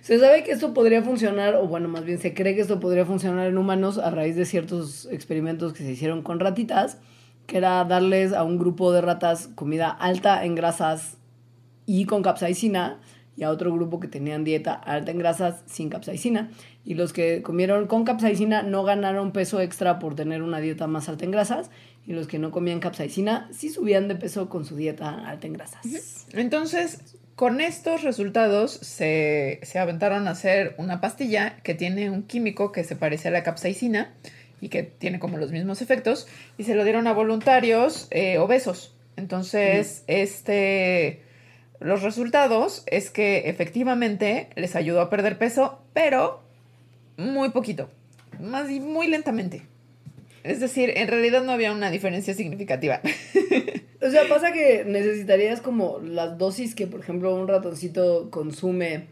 Se 0.00 0.18
sabe 0.18 0.44
que 0.44 0.52
esto 0.52 0.74
podría 0.74 1.02
funcionar, 1.02 1.54
o 1.56 1.66
bueno, 1.66 1.88
más 1.88 2.04
bien 2.04 2.18
se 2.18 2.34
cree 2.34 2.54
que 2.54 2.60
esto 2.60 2.80
podría 2.80 3.04
funcionar 3.04 3.46
en 3.46 3.58
humanos 3.58 3.98
a 3.98 4.10
raíz 4.10 4.36
de 4.36 4.44
ciertos 4.44 5.08
experimentos 5.10 5.72
que 5.72 5.82
se 5.84 5.92
hicieron 5.92 6.22
con 6.22 6.40
ratitas, 6.40 6.98
que 7.46 7.58
era 7.58 7.84
darles 7.84 8.32
a 8.32 8.42
un 8.42 8.58
grupo 8.58 8.92
de 8.92 9.00
ratas 9.00 9.48
comida 9.54 9.90
alta 9.90 10.44
en 10.44 10.54
grasas 10.54 11.16
y 11.86 12.04
con 12.04 12.22
capsaicina, 12.22 13.00
y 13.36 13.42
a 13.42 13.50
otro 13.50 13.72
grupo 13.72 14.00
que 14.00 14.08
tenían 14.08 14.44
dieta 14.44 14.72
alta 14.72 15.10
en 15.10 15.18
grasas 15.18 15.62
sin 15.66 15.90
capsaicina. 15.90 16.50
Y 16.84 16.94
los 16.94 17.12
que 17.12 17.42
comieron 17.42 17.86
con 17.86 18.04
capsaicina 18.04 18.62
no 18.62 18.82
ganaron 18.82 19.32
peso 19.32 19.60
extra 19.60 19.98
por 19.98 20.14
tener 20.14 20.42
una 20.42 20.58
dieta 20.58 20.86
más 20.86 21.08
alta 21.08 21.24
en 21.24 21.32
grasas, 21.32 21.70
y 22.06 22.12
los 22.12 22.28
que 22.28 22.38
no 22.38 22.50
comían 22.50 22.80
capsaicina 22.80 23.48
sí 23.52 23.68
subían 23.68 24.08
de 24.08 24.14
peso 24.14 24.48
con 24.48 24.64
su 24.64 24.76
dieta 24.76 25.28
alta 25.28 25.46
en 25.46 25.52
grasas. 25.52 26.26
Entonces, 26.32 27.16
con 27.36 27.60
estos 27.60 28.02
resultados 28.02 28.72
se, 28.72 29.60
se 29.62 29.78
aventaron 29.78 30.26
a 30.26 30.30
hacer 30.32 30.74
una 30.78 31.02
pastilla 31.02 31.58
que 31.62 31.74
tiene 31.74 32.10
un 32.10 32.22
químico 32.22 32.72
que 32.72 32.82
se 32.82 32.96
parece 32.96 33.28
a 33.28 33.30
la 33.30 33.42
capsaicina 33.42 34.14
y 34.60 34.70
que 34.70 34.82
tiene 34.82 35.18
como 35.18 35.36
los 35.36 35.52
mismos 35.52 35.82
efectos, 35.82 36.26
y 36.56 36.64
se 36.64 36.74
lo 36.74 36.82
dieron 36.84 37.06
a 37.06 37.12
voluntarios 37.12 38.08
eh, 38.10 38.38
obesos. 38.38 38.94
Entonces, 39.16 40.02
este, 40.06 41.22
los 41.78 42.02
resultados 42.02 42.82
es 42.86 43.10
que 43.10 43.50
efectivamente 43.50 44.48
les 44.56 44.74
ayudó 44.74 45.02
a 45.02 45.10
perder 45.10 45.36
peso, 45.36 45.82
pero 45.92 46.42
muy 47.18 47.50
poquito, 47.50 47.90
más 48.40 48.70
y 48.70 48.80
muy 48.80 49.08
lentamente. 49.08 49.62
Es 50.46 50.60
decir, 50.60 50.92
en 50.96 51.08
realidad 51.08 51.42
no 51.42 51.52
había 51.52 51.72
una 51.72 51.90
diferencia 51.90 52.34
significativa. 52.34 53.00
O 54.06 54.10
sea, 54.10 54.28
pasa 54.28 54.52
que 54.52 54.84
necesitarías 54.86 55.60
como 55.60 55.98
las 55.98 56.38
dosis 56.38 56.74
que, 56.74 56.86
por 56.86 57.00
ejemplo, 57.00 57.34
un 57.34 57.48
ratoncito 57.48 58.30
consume 58.30 59.06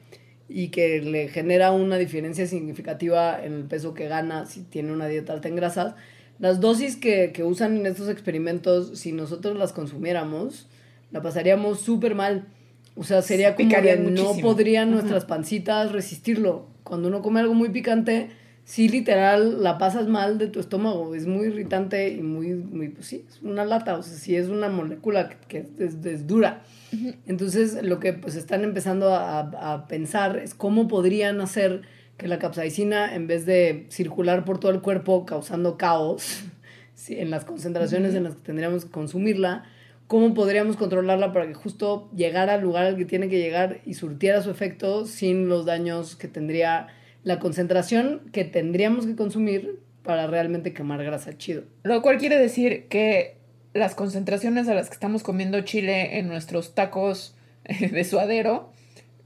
y 0.48 0.68
que 0.68 1.00
le 1.00 1.28
genera 1.28 1.72
una 1.72 1.96
diferencia 1.96 2.46
significativa 2.46 3.42
en 3.42 3.54
el 3.54 3.64
peso 3.64 3.94
que 3.94 4.06
gana 4.08 4.46
si 4.46 4.62
tiene 4.62 4.92
una 4.92 5.08
dieta 5.08 5.32
alta 5.32 5.48
en 5.48 5.56
grasas. 5.56 5.94
Las 6.38 6.60
dosis 6.60 6.96
que, 6.96 7.32
que 7.32 7.42
usan 7.42 7.78
en 7.78 7.86
estos 7.86 8.08
experimentos, 8.08 8.98
si 8.98 9.12
nosotros 9.12 9.56
las 9.56 9.72
consumiéramos, 9.72 10.68
la 11.10 11.22
pasaríamos 11.22 11.80
súper 11.80 12.14
mal. 12.14 12.46
O 12.96 13.04
sea, 13.04 13.22
sería 13.22 13.50
Se 13.50 13.56
como 13.56 13.68
picarían 13.68 14.14
no 14.14 14.36
podrían 14.36 14.88
Ajá. 14.88 14.96
nuestras 14.96 15.24
pancitas 15.24 15.92
resistirlo. 15.92 16.66
Cuando 16.82 17.08
uno 17.08 17.22
come 17.22 17.40
algo 17.40 17.54
muy 17.54 17.70
picante, 17.70 18.30
sí 18.64 18.88
literal 18.88 19.62
la 19.62 19.78
pasas 19.78 20.08
mal 20.08 20.38
de 20.38 20.48
tu 20.48 20.60
estómago. 20.60 21.14
Es 21.14 21.26
muy 21.26 21.48
irritante 21.48 22.08
y 22.08 22.22
muy, 22.22 22.54
muy 22.54 22.88
pues 22.88 23.06
sí, 23.06 23.24
es 23.28 23.40
una 23.42 23.64
lata. 23.64 23.98
O 23.98 24.02
sea, 24.02 24.16
sí 24.16 24.36
es 24.36 24.48
una 24.48 24.68
molécula 24.68 25.28
que, 25.28 25.36
que 25.48 25.84
es, 25.84 25.94
es 26.04 26.26
dura. 26.26 26.62
Entonces, 27.26 27.82
lo 27.82 27.98
que 27.98 28.12
pues 28.12 28.36
están 28.36 28.62
empezando 28.62 29.14
a, 29.14 29.40
a 29.40 29.88
pensar 29.88 30.38
es 30.38 30.54
cómo 30.54 30.88
podrían 30.88 31.40
hacer 31.40 31.82
que 32.16 32.28
la 32.28 32.38
capsaicina, 32.38 33.14
en 33.14 33.26
vez 33.26 33.44
de 33.44 33.86
circular 33.90 34.44
por 34.44 34.60
todo 34.60 34.70
el 34.70 34.80
cuerpo 34.80 35.26
causando 35.26 35.76
caos 35.76 36.44
sí, 36.94 37.18
en 37.18 37.30
las 37.30 37.44
concentraciones 37.44 38.14
en 38.14 38.24
las 38.24 38.36
que 38.36 38.42
tendríamos 38.42 38.84
que 38.84 38.90
consumirla, 38.90 39.64
cómo 40.06 40.34
podríamos 40.34 40.76
controlarla 40.76 41.32
para 41.32 41.46
que 41.46 41.54
justo 41.54 42.08
llegara 42.14 42.54
al 42.54 42.62
lugar 42.62 42.86
al 42.86 42.96
que 42.96 43.04
tiene 43.04 43.28
que 43.28 43.38
llegar 43.38 43.80
y 43.84 43.94
surtiera 43.94 44.42
su 44.42 44.50
efecto 44.50 45.06
sin 45.06 45.48
los 45.48 45.66
daños 45.66 46.14
que 46.14 46.28
tendría 46.28 46.88
la 47.24 47.38
concentración 47.40 48.22
que 48.32 48.44
tendríamos 48.44 49.06
que 49.06 49.16
consumir 49.16 49.80
para 50.02 50.26
realmente 50.26 50.72
quemar 50.72 51.02
grasa 51.02 51.36
chido. 51.36 51.64
Lo 51.82 52.02
cual 52.02 52.18
quiere 52.18 52.38
decir 52.38 52.86
que 52.88 53.36
las 53.72 53.94
concentraciones 53.94 54.68
a 54.68 54.74
las 54.74 54.88
que 54.88 54.94
estamos 54.94 55.22
comiendo 55.22 55.60
chile 55.62 56.18
en 56.18 56.28
nuestros 56.28 56.74
tacos 56.74 57.34
eh, 57.64 57.88
de 57.88 58.04
suadero 58.04 58.70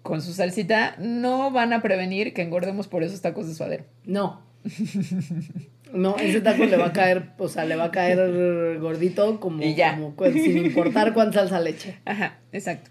con 0.02 0.22
su 0.22 0.32
salsita 0.32 0.94
no 0.98 1.50
van 1.50 1.72
a 1.72 1.82
prevenir 1.82 2.32
que 2.32 2.42
engordemos 2.42 2.88
por 2.88 3.02
esos 3.02 3.20
tacos 3.20 3.46
de 3.48 3.54
suadero. 3.54 3.84
No. 4.04 4.40
No, 5.92 6.16
ese 6.18 6.42
taco 6.42 6.66
le 6.66 6.76
va 6.76 6.88
a 6.88 6.92
caer, 6.92 7.30
o 7.38 7.48
sea, 7.48 7.64
le 7.64 7.74
va 7.74 7.84
a 7.84 7.90
caer 7.90 8.78
gordito 8.78 9.40
como, 9.40 9.62
Y 9.62 9.74
ya. 9.74 9.94
como 9.94 10.14
sin 10.30 10.58
importar 10.58 11.14
cuánta 11.14 11.40
salsa 11.40 11.60
le 11.60 11.70
eche. 11.70 11.96
Ajá, 12.04 12.38
exacto. 12.52 12.90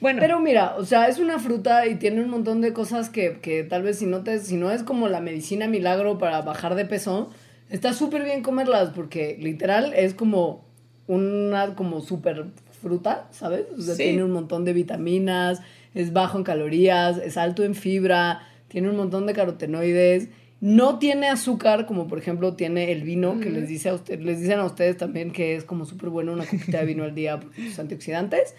Bueno, 0.00 0.18
Pero 0.20 0.40
mira, 0.40 0.76
o 0.76 0.84
sea, 0.84 1.08
es 1.08 1.18
una 1.18 1.38
fruta 1.38 1.86
y 1.86 1.96
tiene 1.96 2.22
un 2.22 2.30
montón 2.30 2.60
de 2.62 2.72
cosas 2.72 3.10
que, 3.10 3.38
que 3.40 3.64
tal 3.64 3.82
vez 3.82 3.98
si 3.98 4.06
no 4.06 4.22
te, 4.22 4.38
si 4.38 4.56
no 4.56 4.70
es 4.70 4.82
como 4.82 5.08
la 5.08 5.20
medicina 5.20 5.68
milagro 5.68 6.16
para 6.18 6.40
bajar 6.40 6.74
de 6.74 6.86
peso, 6.86 7.30
está 7.68 7.92
súper 7.92 8.24
bien 8.24 8.42
comerlas 8.42 8.90
porque 8.94 9.36
literal 9.38 9.92
es 9.94 10.14
como 10.14 10.64
una 11.06 11.74
como 11.74 12.00
súper 12.00 12.46
fruta, 12.80 13.28
¿sabes? 13.30 13.66
O 13.76 13.80
sea, 13.82 13.94
Sí. 13.94 14.04
tiene 14.04 14.24
un 14.24 14.30
montón 14.30 14.64
de 14.64 14.72
vitaminas, 14.72 15.60
es 15.94 16.12
bajo 16.12 16.38
en 16.38 16.44
calorías, 16.44 17.18
es 17.18 17.36
alto 17.36 17.62
en 17.62 17.74
fibra, 17.74 18.40
tiene 18.68 18.88
un 18.88 18.96
montón 18.96 19.26
de 19.26 19.34
carotenoides, 19.34 20.28
no 20.60 20.98
tiene 20.98 21.28
azúcar 21.28 21.84
como 21.86 22.06
por 22.06 22.18
ejemplo 22.18 22.54
tiene 22.54 22.92
el 22.92 23.02
vino 23.02 23.40
que 23.40 23.50
les 23.50 23.66
dice 23.68 23.88
a 23.88 23.94
usted, 23.94 24.20
les 24.20 24.40
dicen 24.40 24.60
a 24.60 24.64
ustedes 24.64 24.96
también 24.96 25.30
que 25.32 25.56
es 25.56 25.64
como 25.64 25.84
súper 25.84 26.10
bueno 26.10 26.32
una 26.32 26.44
copita 26.46 26.78
de 26.78 26.86
vino 26.86 27.04
al 27.04 27.14
día 27.14 27.38
porque 27.40 27.68
sus 27.68 27.78
antioxidantes. 27.78 28.54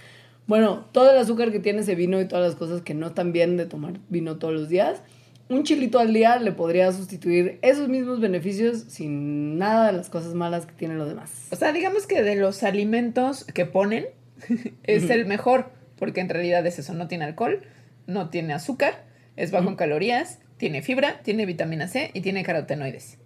Bueno, 0.52 0.86
todo 0.92 1.12
el 1.12 1.18
azúcar 1.18 1.54
que 1.54 1.62
tiene 1.62 1.80
ese 1.80 1.96
vino 1.96 2.20
y 2.20 2.28
todas 2.28 2.46
las 2.46 2.56
cosas 2.60 2.82
que 2.82 2.94
no 2.94 3.08
están 3.08 3.32
bien 3.32 3.56
de 3.56 3.66
tomar 3.66 4.02
vino 4.10 4.38
todos 4.38 4.54
los 4.54 4.68
días, 4.68 5.02
un 5.48 5.64
chilito 5.64 5.98
al 5.98 6.12
día 6.12 6.40
le 6.40 6.52
podría 6.52 6.92
sustituir 6.92 7.58
esos 7.62 7.88
mismos 7.88 8.20
beneficios 8.20 8.84
sin 8.90 9.58
nada 9.58 9.88
de 9.88 9.94
las 9.94 10.10
cosas 10.10 10.34
malas 10.34 10.66
que 10.66 10.74
tienen 10.74 10.98
los 10.98 11.08
demás. 11.08 11.48
o 11.52 11.56
sea, 11.56 11.72
digamos 11.72 12.06
que 12.06 12.22
de 12.22 12.36
los 12.36 12.64
alimentos 12.64 13.46
que 13.46 13.66
ponen 13.66 14.08
es 14.84 15.10
el 15.10 15.26
mejor, 15.26 15.72
porque 15.96 16.20
en 16.20 16.28
realidad 16.28 16.68
es 16.68 16.80
eso, 16.80 16.94
no 16.94 17.08
tiene 17.08 17.24
alcohol, 17.24 17.62
no 18.06 18.30
tiene 18.30 18.54
azúcar, 18.54 19.06
es 19.38 19.52
bajo 19.52 19.70
en 19.70 19.78
calorías, 19.78 20.40
tiene 20.58 20.82
fibra, 20.82 21.22
tiene 21.24 21.46
vitamina 21.46 21.88
C 21.88 22.12
y 22.14 22.20
tiene 22.20 22.44
carotenoides. 22.44 23.20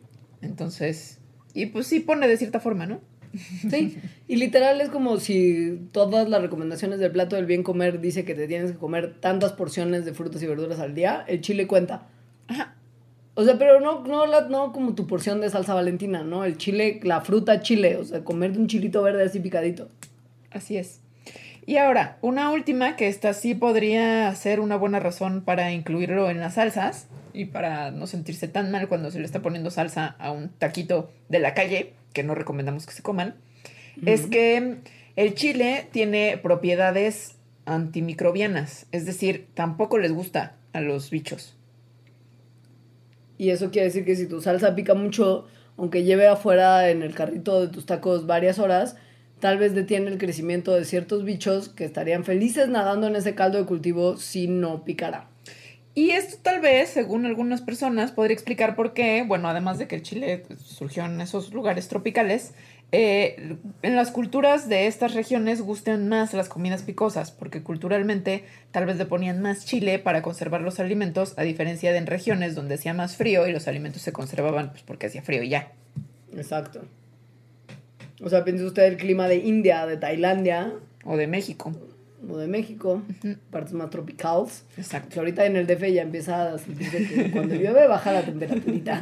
Entonces, 0.43 1.21
y 1.55 1.65
pues 1.65 1.87
sí 1.87 2.01
pone 2.01 2.27
de 2.27 2.37
cierta 2.37 2.59
forma, 2.59 2.85
¿no? 2.85 3.01
Sí, 3.69 3.97
y 4.27 4.35
literal 4.37 4.79
es 4.81 4.89
como 4.89 5.17
si 5.17 5.87
todas 5.91 6.29
las 6.29 6.41
recomendaciones 6.41 6.99
del 6.99 7.11
plato 7.11 7.35
del 7.35 7.45
bien 7.45 7.63
comer 7.63 7.99
dice 7.99 8.25
que 8.25 8.35
te 8.35 8.47
tienes 8.47 8.71
que 8.73 8.77
comer 8.77 9.15
tantas 9.19 9.53
porciones 9.53 10.05
de 10.05 10.13
frutas 10.13 10.41
y 10.43 10.47
verduras 10.47 10.79
al 10.79 10.95
día, 10.95 11.23
el 11.27 11.41
chile 11.41 11.67
cuenta. 11.67 12.07
Ajá. 12.47 12.75
O 13.33 13.43
sea, 13.43 13.57
pero 13.57 13.81
no, 13.81 14.03
no, 14.05 14.25
la- 14.25 14.47
no 14.47 14.71
como 14.71 14.95
tu 14.95 15.07
porción 15.07 15.41
de 15.41 15.49
salsa 15.49 15.73
valentina, 15.73 16.23
¿no? 16.23 16.45
El 16.45 16.57
chile, 16.57 16.99
la 17.03 17.21
fruta 17.21 17.61
chile, 17.61 17.97
o 17.97 18.03
sea, 18.05 18.23
comerte 18.23 18.59
un 18.59 18.67
chilito 18.67 19.01
verde 19.01 19.23
así 19.23 19.39
picadito. 19.39 19.89
Así 20.51 20.77
es. 20.77 21.01
Y 21.65 21.77
ahora, 21.77 22.17
una 22.21 22.51
última 22.51 22.95
que 22.95 23.07
esta 23.07 23.33
sí 23.33 23.55
podría 23.55 24.33
ser 24.35 24.59
una 24.59 24.75
buena 24.77 24.99
razón 24.99 25.41
para 25.41 25.71
incluirlo 25.73 26.29
en 26.29 26.39
las 26.39 26.53
salsas 26.53 27.07
y 27.33 27.45
para 27.45 27.91
no 27.91 28.07
sentirse 28.07 28.47
tan 28.47 28.71
mal 28.71 28.87
cuando 28.87 29.11
se 29.11 29.19
le 29.19 29.25
está 29.25 29.41
poniendo 29.41 29.69
salsa 29.71 30.15
a 30.19 30.31
un 30.31 30.49
taquito 30.49 31.09
de 31.27 31.39
la 31.39 31.53
calle, 31.53 31.93
que 32.15 32.23
no 32.23 32.33
recomendamos 32.33 32.87
que 32.87 32.93
se 32.93 33.03
coman, 33.03 33.35
es 34.05 34.25
que 34.25 34.77
el 35.15 35.35
chile 35.35 35.87
tiene 35.91 36.39
propiedades 36.41 37.35
antimicrobianas, 37.65 38.87
es 38.91 39.05
decir, 39.05 39.47
tampoco 39.53 39.99
les 39.99 40.11
gusta 40.11 40.55
a 40.73 40.81
los 40.81 41.11
bichos. 41.11 41.55
Y 43.37 43.49
eso 43.49 43.69
quiere 43.69 43.87
decir 43.87 44.05
que 44.05 44.15
si 44.15 44.27
tu 44.27 44.41
salsa 44.41 44.75
pica 44.75 44.93
mucho, 44.93 45.47
aunque 45.77 46.03
lleve 46.03 46.27
afuera 46.27 46.89
en 46.89 47.03
el 47.03 47.13
carrito 47.13 47.61
de 47.61 47.67
tus 47.67 47.85
tacos 47.85 48.25
varias 48.25 48.59
horas, 48.59 48.95
tal 49.39 49.57
vez 49.57 49.75
detiene 49.75 50.09
el 50.09 50.17
crecimiento 50.17 50.73
de 50.73 50.85
ciertos 50.85 51.25
bichos 51.25 51.67
que 51.67 51.83
estarían 51.83 52.23
felices 52.23 52.69
nadando 52.69 53.07
en 53.07 53.17
ese 53.17 53.35
caldo 53.35 53.57
de 53.57 53.65
cultivo 53.65 54.17
si 54.17 54.47
no 54.47 54.85
picara. 54.85 55.27
Y 55.97 56.09
esto 56.11 56.37
tal 56.41 56.59
vez, 56.59 56.89
según 56.89 57.25
algunas 57.25 57.61
personas, 57.61 58.11
podría 58.11 58.33
explicar 58.33 58.75
por 58.75 58.93
qué, 58.93 59.23
bueno, 59.25 59.47
además 59.47 59.77
de 59.79 59.87
que 59.87 59.95
el 59.95 60.03
chile 60.03 60.43
pues, 60.45 60.59
surgió 60.59 61.05
en 61.05 61.21
esos 61.21 61.53
lugares 61.53 61.87
tropicales, 61.87 62.53
eh, 62.91 63.57
en 63.81 63.95
las 63.95 64.11
culturas 64.11 64.67
de 64.67 64.87
estas 64.87 65.13
regiones 65.13 65.61
gustan 65.61 66.09
más 66.09 66.33
las 66.33 66.49
comidas 66.49 66.83
picosas, 66.83 67.31
porque 67.31 67.63
culturalmente 67.63 68.43
tal 68.71 68.85
vez 68.85 68.97
le 68.97 69.05
ponían 69.05 69.41
más 69.41 69.65
chile 69.65 69.97
para 69.97 70.21
conservar 70.21 70.61
los 70.61 70.81
alimentos, 70.81 71.33
a 71.37 71.43
diferencia 71.43 71.93
de 71.93 71.97
en 71.97 72.07
regiones 72.07 72.55
donde 72.55 72.75
hacía 72.75 72.93
más 72.93 73.15
frío 73.15 73.47
y 73.47 73.53
los 73.53 73.67
alimentos 73.69 74.01
se 74.01 74.11
conservaban 74.11 74.71
pues 74.71 74.83
porque 74.83 75.07
hacía 75.07 75.21
frío 75.21 75.43
y 75.43 75.49
ya. 75.49 75.71
Exacto. 76.35 76.81
O 78.21 78.29
sea, 78.29 78.43
piense 78.43 78.65
usted 78.65 78.83
el 78.83 78.97
clima 78.97 79.29
de 79.29 79.37
India, 79.37 79.85
de 79.85 79.97
Tailandia 79.97 80.73
O 81.05 81.15
de 81.17 81.27
México. 81.27 81.73
O 82.29 82.37
de 82.37 82.47
México, 82.47 83.01
partes 83.51 83.73
más 83.73 83.89
tropicales. 83.89 84.65
Exacto. 84.77 85.09
Que 85.09 85.19
ahorita 85.19 85.45
en 85.45 85.55
el 85.55 85.67
DF 85.67 85.83
ya 85.93 86.01
empieza 86.01 86.53
a 86.53 86.57
sentirse 86.57 87.07
que 87.07 87.31
cuando 87.31 87.55
llueve 87.55 87.87
baja 87.87 88.11
la 88.11 88.23
temperaturita. 88.23 89.01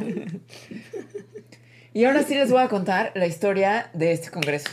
Y 1.92 2.04
ahora 2.04 2.24
sí 2.24 2.34
les 2.34 2.50
voy 2.50 2.60
a 2.60 2.68
contar 2.68 3.12
la 3.14 3.26
historia 3.26 3.90
de 3.94 4.12
este 4.12 4.30
congreso. 4.30 4.68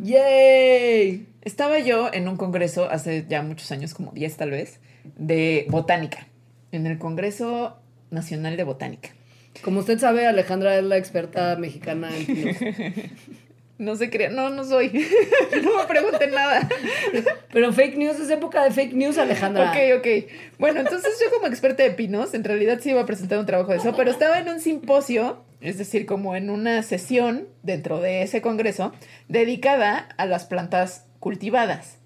¡Yay! 0.00 1.26
Estaba 1.42 1.78
yo 1.78 2.10
en 2.12 2.28
un 2.28 2.36
congreso 2.36 2.88
hace 2.90 3.26
ya 3.28 3.42
muchos 3.42 3.70
años, 3.72 3.92
como 3.92 4.12
10 4.12 4.36
tal 4.36 4.50
vez, 4.50 4.80
de 5.16 5.66
botánica, 5.68 6.26
en 6.72 6.86
el 6.86 6.98
Congreso 6.98 7.76
Nacional 8.10 8.56
de 8.56 8.64
Botánica. 8.64 9.10
Como 9.62 9.80
usted 9.80 9.98
sabe, 9.98 10.26
Alejandra 10.26 10.78
es 10.78 10.84
la 10.84 10.96
experta 10.96 11.56
mexicana 11.56 12.10
en 12.16 12.26
pinos. 12.26 12.56
No 13.80 13.96
se 13.96 14.10
crea, 14.10 14.28
no, 14.28 14.50
no 14.50 14.62
soy. 14.62 14.90
no 15.64 15.78
me 15.78 15.84
pregunten 15.88 16.32
nada. 16.32 16.68
Pero 17.50 17.72
fake 17.72 17.96
news 17.96 18.20
es 18.20 18.28
época 18.28 18.62
de 18.62 18.72
fake 18.72 18.92
news, 18.92 19.16
Alejandra. 19.16 19.70
Ok, 19.70 19.98
ok. 20.00 20.06
Bueno, 20.58 20.80
entonces 20.80 21.18
yo 21.18 21.34
como 21.34 21.46
experta 21.46 21.82
de 21.82 21.92
pinos, 21.92 22.34
en 22.34 22.44
realidad 22.44 22.78
sí 22.82 22.90
iba 22.90 23.00
a 23.00 23.06
presentar 23.06 23.38
un 23.38 23.46
trabajo 23.46 23.70
de 23.70 23.78
eso, 23.78 23.96
pero 23.96 24.10
estaba 24.10 24.38
en 24.38 24.50
un 24.50 24.60
simposio, 24.60 25.42
es 25.62 25.78
decir, 25.78 26.04
como 26.04 26.36
en 26.36 26.50
una 26.50 26.82
sesión 26.82 27.48
dentro 27.62 28.02
de 28.02 28.20
ese 28.20 28.42
congreso, 28.42 28.92
dedicada 29.28 30.08
a 30.18 30.26
las 30.26 30.44
plantas 30.44 31.06
cultivadas. 31.18 31.96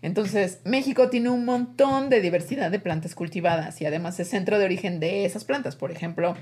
Entonces, 0.00 0.60
México 0.64 1.10
tiene 1.10 1.28
un 1.28 1.44
montón 1.44 2.08
de 2.08 2.22
diversidad 2.22 2.70
de 2.70 2.78
plantas 2.78 3.14
cultivadas 3.14 3.82
y 3.82 3.84
además 3.84 4.18
es 4.18 4.30
centro 4.30 4.58
de 4.58 4.64
origen 4.64 4.98
de 4.98 5.26
esas 5.26 5.44
plantas. 5.44 5.76
Por 5.76 5.90
ejemplo, 5.90 6.36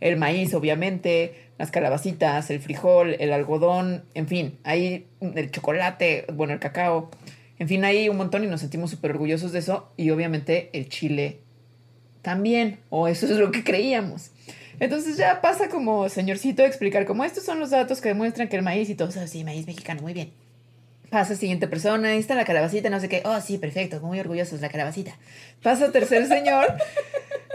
el 0.00 0.16
maíz, 0.16 0.54
obviamente, 0.54 1.34
las 1.58 1.70
calabacitas, 1.70 2.50
el 2.50 2.60
frijol, 2.60 3.16
el 3.18 3.32
algodón, 3.32 4.04
en 4.14 4.28
fin, 4.28 4.58
hay 4.64 5.06
el 5.20 5.50
chocolate, 5.50 6.26
bueno, 6.32 6.52
el 6.52 6.58
cacao. 6.58 7.10
En 7.58 7.68
fin, 7.68 7.84
hay 7.84 8.08
un 8.08 8.16
montón 8.16 8.44
y 8.44 8.46
nos 8.46 8.60
sentimos 8.60 8.90
súper 8.90 9.12
orgullosos 9.12 9.52
de 9.52 9.60
eso. 9.60 9.90
Y 9.96 10.10
obviamente 10.10 10.68
el 10.74 10.88
chile 10.88 11.40
también, 12.20 12.80
o 12.90 13.08
eso 13.08 13.26
es 13.26 13.32
lo 13.32 13.50
que 13.50 13.64
creíamos. 13.64 14.30
Entonces 14.78 15.16
ya 15.16 15.40
pasa 15.40 15.68
como 15.68 16.08
señorcito 16.08 16.62
a 16.62 16.66
explicar 16.66 17.06
como 17.06 17.24
estos 17.24 17.44
son 17.44 17.58
los 17.60 17.70
datos 17.70 18.00
que 18.00 18.10
demuestran 18.10 18.48
que 18.48 18.56
el 18.56 18.62
maíz 18.62 18.90
y 18.90 18.94
todo, 18.94 19.08
eso, 19.08 19.26
sí, 19.26 19.42
maíz 19.42 19.66
mexicano, 19.66 20.02
muy 20.02 20.12
bien. 20.12 20.32
Pasa 21.08 21.36
siguiente 21.36 21.68
persona, 21.68 22.10
ahí 22.10 22.18
está 22.18 22.34
la 22.34 22.44
calabacita, 22.44 22.90
no 22.90 23.00
sé 23.00 23.08
qué. 23.08 23.22
Oh, 23.24 23.40
sí, 23.40 23.58
perfecto, 23.58 24.00
muy 24.00 24.20
orgullosos 24.20 24.60
la 24.60 24.68
calabacita. 24.68 25.16
Pasa 25.62 25.92
tercer 25.92 26.26
señor. 26.26 26.66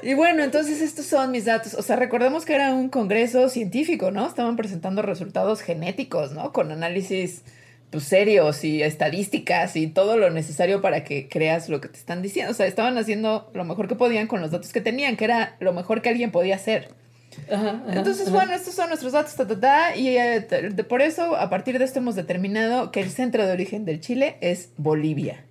Y 0.04 0.14
bueno, 0.14 0.44
entonces 0.44 0.82
estos 0.82 1.06
son 1.06 1.32
mis 1.32 1.46
datos. 1.46 1.74
O 1.76 1.82
sea, 1.82 1.96
recordemos 1.96 2.46
que 2.46 2.56
era 2.56 2.74
un 2.74 2.90
congreso 2.90 3.50
científico, 3.50 4.12
¿no? 4.12 4.28
Estaban 4.28 4.56
presentando 4.56 5.02
resultados 5.02 5.62
genéticos, 5.62 6.32
¿no? 6.34 6.52
Con 6.54 6.72
análisis 6.72 7.44
pues, 7.90 8.06
serios 8.06 8.64
y 8.64 8.82
estadísticas 8.84 9.76
y 9.76 9.88
todo 9.88 10.18
lo 10.18 10.30
necesario 10.30 10.82
para 10.82 11.04
que 11.04 11.28
creas 11.30 11.70
lo 11.70 11.82
que 11.82 11.88
te 11.90 11.98
están 11.98 12.22
diciendo. 12.22 12.52
O 12.52 12.56
sea, 12.56 12.66
estaban 12.66 12.98
haciendo 12.98 13.50
lo 13.54 13.64
mejor 13.66 13.88
que 13.88 13.96
podían 13.96 14.28
con 14.28 14.42
los 14.42 14.52
datos 14.52 14.72
que 14.74 14.82
tenían, 14.82 15.18
que 15.18 15.26
era 15.26 15.56
lo 15.60 15.74
mejor 15.74 16.02
que 16.02 16.10
alguien 16.10 16.32
podía 16.32 16.56
hacer. 16.56 16.90
Ajá, 17.50 17.82
ajá, 17.88 17.98
Entonces, 17.98 18.28
ajá. 18.28 18.36
bueno, 18.36 18.54
estos 18.54 18.74
son 18.74 18.90
nuestros 18.90 19.14
datos, 19.14 19.36
ta, 19.36 19.48
ta, 19.48 19.58
ta, 19.60 19.96
y 19.96 20.18
eh, 20.18 20.42
de- 20.42 20.84
por 20.84 21.02
eso, 21.02 21.36
a 21.38 21.50
partir 21.50 21.80
de 21.80 21.86
esto 21.86 22.00
hemos 22.00 22.16
determinado 22.16 22.92
que 22.92 23.00
el 23.00 23.10
centro 23.10 23.46
de 23.46 23.54
origen 23.54 23.86
del 23.86 24.02
Chile 24.02 24.36
es 24.42 24.70
Bolivia. 24.78 25.46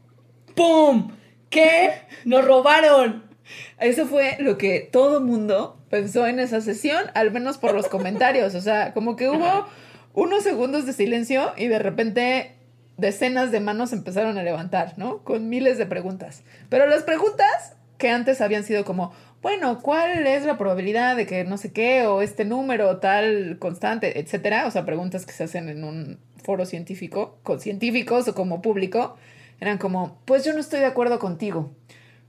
¡Pum! 0.55 1.13
¿Qué? 1.49 1.93
¡Nos 2.27 2.45
robaron! 2.45 3.30
Eso 3.79 4.07
fue 4.07 4.37
lo 4.41 4.59
que 4.59 4.81
todo 4.81 5.21
mundo 5.21 5.79
pensó 5.89 6.27
en 6.27 6.41
esa 6.41 6.61
sesión, 6.61 7.05
al 7.15 7.31
menos 7.31 7.59
por 7.59 7.75
los 7.75 7.89
comentarios. 7.89 8.55
O 8.55 8.61
sea, 8.61 8.93
como 8.93 9.17
que 9.17 9.29
hubo 9.29 9.67
unos 10.15 10.43
segundos 10.43 10.87
de 10.87 10.93
silencio 10.93 11.53
y 11.57 11.69
de 11.69 11.79
repente 11.79 12.55
decenas 12.97 13.51
de 13.51 13.61
manos 13.61 13.93
empezaron 13.93 14.39
a 14.39 14.43
levantar, 14.43 14.95
¿no? 14.97 15.25
Con 15.25 15.49
miles 15.49 15.79
de 15.79 15.87
preguntas. 15.87 16.43
Pero 16.69 16.87
las 16.87 17.03
preguntas 17.03 17.77
que 17.99 18.11
antes 18.11 18.41
habían 18.41 18.65
sido 18.65 18.85
como, 18.85 19.13
bueno, 19.43 19.81
¿cuál 19.81 20.27
es 20.27 20.45
la 20.45 20.59
probabilidad 20.59 21.17
de 21.17 21.27
que 21.27 21.45
no 21.45 21.57
sé 21.57 21.73
qué 21.73 22.07
o 22.07 22.23
este 22.23 22.45
número 22.45 22.99
tal 22.99 23.59
constante, 23.59 24.21
etcétera? 24.21 24.67
O 24.67 24.71
sea, 24.71 24.85
preguntas 24.85 25.25
que 25.25 25.33
se 25.33 25.45
hacen 25.45 25.69
en 25.69 25.85
un 25.85 26.19
foro 26.43 26.67
científico, 26.67 27.39
con 27.43 27.61
científicos 27.61 28.29
o 28.29 28.35
como 28.35 28.63
público, 28.63 29.17
eran 29.61 29.79
como, 29.79 30.19
pues 30.25 30.45
yo 30.45 30.53
no 30.53 30.61
estoy 30.61 30.81
de 30.81 30.87
acuerdo 30.87 31.19
contigo. 31.19 31.71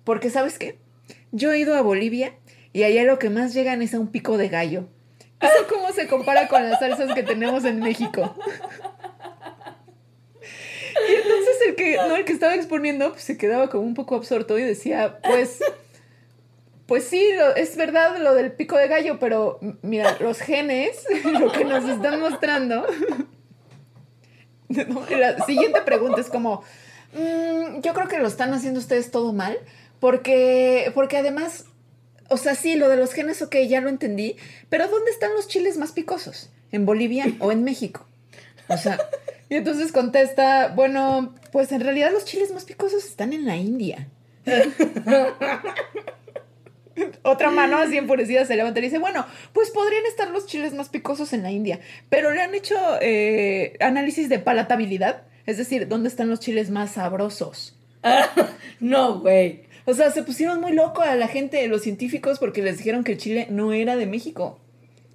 Porque, 0.03 0.29
¿sabes 0.29 0.57
qué? 0.57 0.79
Yo 1.31 1.51
he 1.51 1.59
ido 1.59 1.75
a 1.75 1.81
Bolivia 1.81 2.33
y 2.73 2.83
allá 2.83 3.03
lo 3.03 3.19
que 3.19 3.29
más 3.29 3.53
llegan 3.53 3.81
es 3.81 3.93
a 3.93 3.99
un 3.99 4.07
pico 4.11 4.37
de 4.37 4.49
gallo. 4.49 4.87
¿Eso 5.39 5.67
cómo 5.69 5.91
se 5.91 6.07
compara 6.07 6.47
con 6.47 6.69
las 6.69 6.79
salsas 6.79 7.13
que 7.15 7.23
tenemos 7.23 7.65
en 7.65 7.79
México? 7.79 8.35
Y 11.09 11.13
entonces 11.15 11.55
el 11.67 11.75
que, 11.75 11.95
no, 11.97 12.15
el 12.15 12.25
que 12.25 12.33
estaba 12.33 12.53
exponiendo 12.55 13.11
pues, 13.11 13.23
se 13.23 13.37
quedaba 13.37 13.69
como 13.69 13.83
un 13.83 13.93
poco 13.95 14.15
absorto 14.15 14.59
y 14.59 14.63
decía, 14.63 15.19
pues, 15.23 15.59
pues 16.85 17.05
sí, 17.05 17.29
lo- 17.37 17.55
es 17.55 17.75
verdad 17.75 18.17
lo 18.19 18.33
del 18.35 18.51
pico 18.51 18.77
de 18.77 18.87
gallo, 18.87 19.17
pero 19.19 19.59
mira, 19.81 20.17
los 20.19 20.39
genes, 20.39 21.03
lo 21.39 21.51
que 21.51 21.63
nos 21.65 21.87
están 21.89 22.19
mostrando. 22.19 22.85
La 24.69 25.45
siguiente 25.45 25.81
pregunta 25.81 26.21
es 26.21 26.29
como, 26.29 26.63
"Mm, 27.13 27.81
yo 27.81 27.93
creo 27.93 28.07
que 28.07 28.19
lo 28.19 28.27
están 28.27 28.53
haciendo 28.53 28.79
ustedes 28.79 29.11
todo 29.11 29.33
mal, 29.33 29.57
porque, 30.01 30.91
porque 30.95 31.15
además, 31.15 31.65
o 32.27 32.35
sea, 32.35 32.55
sí, 32.55 32.75
lo 32.75 32.89
de 32.89 32.97
los 32.97 33.13
genes, 33.13 33.41
ok, 33.43 33.55
ya 33.69 33.79
lo 33.79 33.87
entendí, 33.87 34.35
pero 34.67 34.87
¿dónde 34.89 35.11
están 35.11 35.31
los 35.33 35.47
chiles 35.47 35.77
más 35.77 35.91
picosos? 35.93 36.49
¿En 36.71 36.85
Bolivia 36.87 37.27
o 37.39 37.51
en 37.51 37.63
México? 37.63 38.07
O 38.67 38.77
sea, 38.77 38.97
y 39.49 39.55
entonces 39.55 39.91
contesta, 39.91 40.69
bueno, 40.75 41.35
pues 41.51 41.71
en 41.71 41.81
realidad 41.81 42.11
los 42.11 42.25
chiles 42.25 42.51
más 42.51 42.65
picosos 42.65 43.05
están 43.05 43.31
en 43.31 43.45
la 43.45 43.55
India. 43.57 44.09
Otra 47.21 47.51
mano 47.51 47.77
así 47.77 47.97
enfurecida 47.97 48.43
se 48.45 48.55
levanta 48.55 48.79
y 48.79 48.83
dice, 48.83 48.97
bueno, 48.97 49.27
pues 49.53 49.69
podrían 49.69 50.05
estar 50.07 50.31
los 50.31 50.47
chiles 50.47 50.73
más 50.73 50.89
picosos 50.89 51.31
en 51.33 51.43
la 51.43 51.51
India, 51.51 51.79
pero 52.09 52.31
le 52.31 52.41
han 52.41 52.55
hecho 52.55 52.75
eh, 53.01 53.77
análisis 53.79 54.29
de 54.29 54.39
palatabilidad, 54.39 55.23
es 55.45 55.57
decir, 55.57 55.87
¿dónde 55.87 56.09
están 56.09 56.27
los 56.29 56.39
chiles 56.39 56.71
más 56.71 56.93
sabrosos? 56.93 57.77
No, 58.79 59.19
güey. 59.19 59.69
O 59.85 59.93
sea, 59.93 60.11
se 60.11 60.23
pusieron 60.23 60.61
muy 60.61 60.73
loco 60.73 61.01
a 61.01 61.15
la 61.15 61.27
gente, 61.27 61.67
los 61.67 61.81
científicos, 61.81 62.39
porque 62.39 62.61
les 62.61 62.77
dijeron 62.77 63.03
que 63.03 63.13
el 63.13 63.17
chile 63.17 63.47
no 63.49 63.73
era 63.73 63.95
de 63.95 64.05
México. 64.05 64.59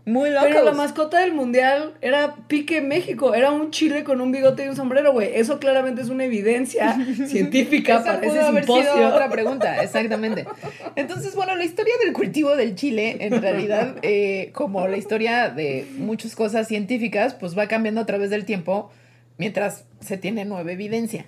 Muy 0.07 0.31
locos. 0.31 0.49
Pero 0.53 0.65
la 0.65 0.71
mascota 0.71 1.19
del 1.19 1.35
mundial 1.35 1.95
era 2.01 2.37
Pique 2.47 2.81
México. 2.81 3.35
Era 3.35 3.51
un 3.51 3.73
chile 3.73 4.05
con 4.05 4.21
un 4.21 4.31
bigote 4.31 4.65
y 4.65 4.69
un 4.69 4.77
sombrero, 4.77 5.13
güey. 5.13 5.31
Eso 5.35 5.59
claramente 5.59 6.01
es 6.01 6.11
una 6.11 6.25
evidencia 6.25 6.97
científica 7.27 8.05
para 8.05 8.21
pudo 8.21 8.31
ese 8.31 8.41
haber 8.41 8.65
simposio. 8.65 8.95
sido 8.95 9.09
otra 9.09 9.29
pregunta, 9.29 9.83
exactamente. 9.83 10.47
Entonces, 10.95 11.35
bueno, 11.35 11.57
la 11.57 11.65
historia 11.65 11.95
del 12.05 12.13
cultivo 12.13 12.55
del 12.55 12.77
chile, 12.77 13.17
en 13.19 13.43
realidad, 13.43 13.97
eh, 14.03 14.51
como 14.53 14.87
la 14.87 14.97
historia 14.97 15.51
de 15.51 15.89
muchas 15.99 16.37
cosas 16.37 16.69
científicas, 16.69 17.35
pues 17.35 17.59
va 17.59 17.67
cambiando 17.67 18.01
a 18.01 18.07
través 18.07 18.31
del 18.31 18.45
tiempo 18.45 18.93
mientras 19.39 19.87
se 19.99 20.17
tiene 20.17 20.45
nueva 20.45 20.71
evidencia. 20.71 21.27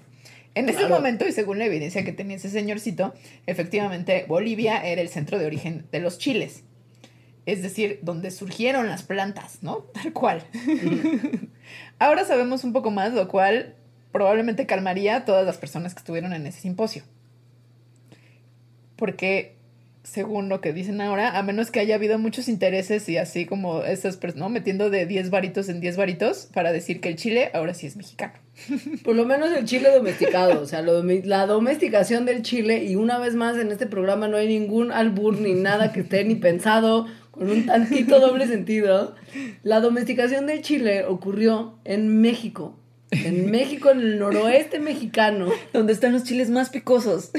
En 0.58 0.68
ese 0.68 0.78
Claro. 0.78 0.94
momento, 0.96 1.26
y 1.28 1.32
según 1.32 1.58
la 1.58 1.66
evidencia 1.66 2.04
que 2.04 2.12
tenía 2.12 2.36
ese 2.36 2.50
señorcito, 2.50 3.14
efectivamente 3.46 4.24
Bolivia 4.26 4.78
era 4.84 5.00
el 5.00 5.08
centro 5.08 5.38
de 5.38 5.46
origen 5.46 5.86
de 5.92 6.00
los 6.00 6.18
chiles. 6.18 6.64
Es 7.46 7.62
decir, 7.62 8.00
donde 8.02 8.30
surgieron 8.30 8.88
las 8.88 9.02
plantas, 9.04 9.62
¿no? 9.62 9.76
Tal 9.94 10.12
cual. 10.12 10.42
Ahora 11.98 12.24
sabemos 12.24 12.64
un 12.64 12.72
poco 12.72 12.90
más, 12.90 13.12
lo 13.12 13.28
cual 13.28 13.74
probablemente 14.12 14.66
calmaría 14.66 15.16
a 15.16 15.24
todas 15.24 15.46
las 15.46 15.58
personas 15.58 15.94
que 15.94 16.00
estuvieron 16.00 16.32
en 16.32 16.46
ese 16.46 16.60
simposio. 16.60 17.04
Porque, 18.96 19.54
según 20.02 20.48
lo 20.48 20.60
que 20.60 20.72
dicen 20.72 21.00
ahora, 21.00 21.38
a 21.38 21.42
menos 21.42 21.70
que 21.70 21.80
haya 21.80 21.94
habido 21.94 22.18
muchos 22.18 22.48
intereses 22.48 23.08
y 23.08 23.16
así 23.16 23.46
como 23.46 23.84
esas 23.84 24.16
personas, 24.16 24.48
¿no? 24.48 24.48
Metiendo 24.50 24.90
de 24.90 25.06
10 25.06 25.30
varitos 25.30 25.68
en 25.68 25.80
10 25.80 25.96
varitos 25.96 26.48
para 26.52 26.72
decir 26.72 27.00
que 27.00 27.08
el 27.08 27.16
chile 27.16 27.50
ahora 27.54 27.74
sí 27.74 27.86
es 27.86 27.96
mexicano. 27.96 28.34
Por 29.04 29.14
lo 29.14 29.24
menos 29.24 29.50
el 29.52 29.64
chile 29.64 29.90
domesticado, 29.94 30.60
o 30.60 30.66
sea, 30.66 30.82
lo 30.82 31.02
la 31.02 31.46
domesticación 31.46 32.24
del 32.24 32.42
chile, 32.42 32.84
y 32.84 32.96
una 32.96 33.18
vez 33.18 33.34
más 33.34 33.56
en 33.56 33.70
este 33.70 33.86
programa 33.86 34.28
no 34.28 34.36
hay 34.36 34.48
ningún 34.48 34.92
albur 34.92 35.40
ni 35.40 35.54
nada 35.54 35.92
que 35.92 36.00
esté 36.00 36.24
ni 36.24 36.34
pensado 36.34 37.06
con 37.30 37.50
un 37.50 37.66
tantito 37.66 38.20
doble 38.20 38.46
sentido. 38.46 39.14
La 39.62 39.80
domesticación 39.80 40.46
del 40.46 40.62
chile 40.62 41.04
ocurrió 41.04 41.78
en 41.84 42.20
México. 42.20 42.76
En 43.10 43.50
México, 43.50 43.90
en 43.90 44.00
el 44.00 44.18
noroeste 44.18 44.80
mexicano, 44.80 45.48
Donde 45.72 45.94
están 45.94 46.12
los 46.12 46.24
chiles 46.24 46.50
más 46.50 46.68
picosos. 46.68 47.30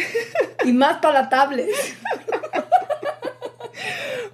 y 0.65 0.72
más 0.72 0.97
palatables. 0.97 1.70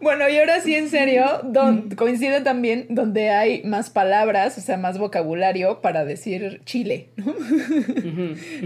Bueno, 0.06 0.30
y 0.30 0.38
ahora 0.38 0.62
sí, 0.62 0.76
en 0.76 0.88
serio, 0.88 1.26
don- 1.46 1.90
coincide 1.96 2.42
también 2.42 2.86
donde 2.90 3.32
hay 3.32 3.64
más 3.64 3.90
palabras, 3.90 4.56
o 4.56 4.62
sea, 4.62 4.78
más 4.78 5.00
vocabulario 5.00 5.82
para 5.82 6.06
decir 6.06 6.62
chile. 6.64 7.10
¿no? 7.16 7.34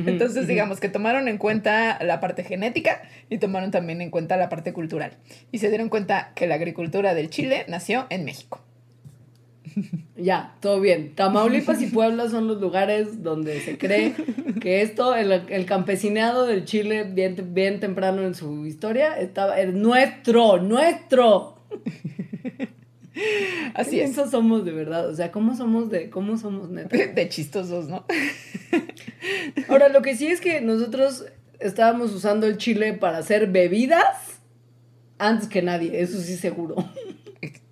Entonces, 0.05 0.47
digamos 0.49 0.81
que 0.81 0.89
tomaron 0.89 1.29
en 1.29 1.37
cuenta 1.37 1.97
la 2.03 2.19
parte 2.19 2.43
genética 2.43 3.03
y 3.29 3.37
tomaron 3.37 3.71
también 3.71 4.01
en 4.01 4.09
cuenta 4.09 4.35
la 4.35 4.49
parte 4.49 4.73
cultural. 4.73 5.13
Y 5.53 5.59
se 5.59 5.69
dieron 5.69 5.87
cuenta 5.87 6.33
que 6.35 6.45
la 6.45 6.55
agricultura 6.55 7.13
del 7.13 7.29
chile 7.29 7.63
nació 7.69 8.05
en 8.09 8.25
México. 8.25 8.59
Ya, 10.15 10.55
todo 10.59 10.81
bien. 10.81 11.15
Tamaulipas 11.15 11.81
y 11.81 11.87
Puebla 11.87 12.29
son 12.29 12.47
los 12.47 12.59
lugares 12.59 13.23
donde 13.23 13.61
se 13.61 13.77
cree 13.77 14.13
que 14.59 14.81
esto, 14.81 15.15
el, 15.15 15.31
el 15.31 15.65
campesinado 15.65 16.45
del 16.45 16.65
Chile, 16.65 17.05
bien, 17.05 17.53
bien 17.53 17.79
temprano 17.79 18.23
en 18.23 18.35
su 18.35 18.65
historia, 18.65 19.17
estaba 19.17 19.59
es 19.59 19.73
nuestro, 19.73 20.57
nuestro. 20.57 21.55
Así 23.73 23.91
¿Qué 23.91 24.03
es. 24.03 24.09
mensos 24.09 24.31
somos 24.31 24.65
de 24.65 24.71
verdad? 24.71 25.09
O 25.09 25.15
sea, 25.15 25.31
¿cómo 25.31 25.55
somos 25.55 25.89
de, 25.89 26.09
cómo 26.09 26.37
somos 26.37 26.69
neta? 26.69 26.95
De 27.15 27.29
chistosos, 27.29 27.87
¿no? 27.87 28.05
Ahora, 29.67 29.89
lo 29.89 30.01
que 30.01 30.15
sí 30.15 30.27
es 30.27 30.41
que 30.41 30.61
nosotros 30.61 31.25
estábamos 31.59 32.13
usando 32.13 32.47
el 32.47 32.57
chile 32.57 32.93
para 32.93 33.17
hacer 33.17 33.47
bebidas 33.47 34.39
antes 35.17 35.49
que 35.49 35.61
nadie, 35.61 36.01
eso 36.01 36.19
sí 36.19 36.37
seguro. 36.37 36.75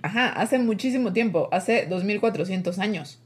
Ajá, 0.08 0.30
hace 0.30 0.58
muchísimo 0.58 1.12
tiempo, 1.12 1.50
hace 1.52 1.86
2400 1.86 2.80
años. 2.80 3.20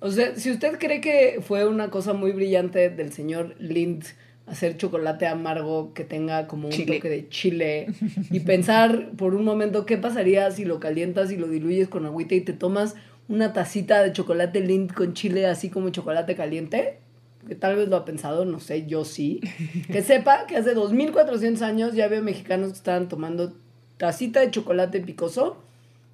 O 0.00 0.10
sea, 0.10 0.34
si 0.36 0.50
usted 0.50 0.78
cree 0.78 1.02
que 1.02 1.40
fue 1.42 1.68
una 1.68 1.90
cosa 1.90 2.14
muy 2.14 2.32
brillante 2.32 2.88
del 2.88 3.12
señor 3.12 3.54
Lind 3.58 4.04
hacer 4.46 4.78
chocolate 4.78 5.26
amargo 5.26 5.92
que 5.92 6.04
tenga 6.04 6.46
como 6.46 6.68
un 6.68 6.72
Chile. 6.72 6.96
toque 6.96 7.10
de 7.10 7.28
chile 7.28 7.88
y 8.30 8.40
pensar 8.40 9.10
por 9.18 9.34
un 9.34 9.44
momento 9.44 9.84
qué 9.84 9.98
pasaría 9.98 10.50
si 10.50 10.64
lo 10.64 10.80
calientas 10.80 11.30
y 11.30 11.36
lo 11.36 11.46
diluyes 11.46 11.88
con 11.88 12.06
agüita 12.06 12.34
y 12.34 12.40
te 12.40 12.54
tomas 12.54 12.94
una 13.28 13.52
tacita 13.52 14.02
de 14.02 14.14
chocolate 14.14 14.62
Lind 14.62 14.94
con 14.94 15.12
chile 15.12 15.44
así 15.44 15.68
como 15.68 15.90
chocolate 15.90 16.36
caliente, 16.36 17.00
que 17.46 17.54
tal 17.54 17.76
vez 17.76 17.88
lo 17.88 17.96
ha 17.96 18.06
pensado, 18.06 18.46
no 18.46 18.60
sé, 18.60 18.86
yo 18.86 19.04
sí, 19.04 19.42
que 19.92 20.02
sepa 20.02 20.46
que 20.46 20.56
hace 20.56 20.72
2400 20.72 21.60
años 21.60 21.94
ya 21.94 22.06
había 22.06 22.22
mexicanos 22.22 22.68
que 22.70 22.78
estaban 22.78 23.10
tomando 23.10 23.52
tacita 23.98 24.40
de 24.40 24.50
chocolate 24.50 25.00
picoso 25.00 25.62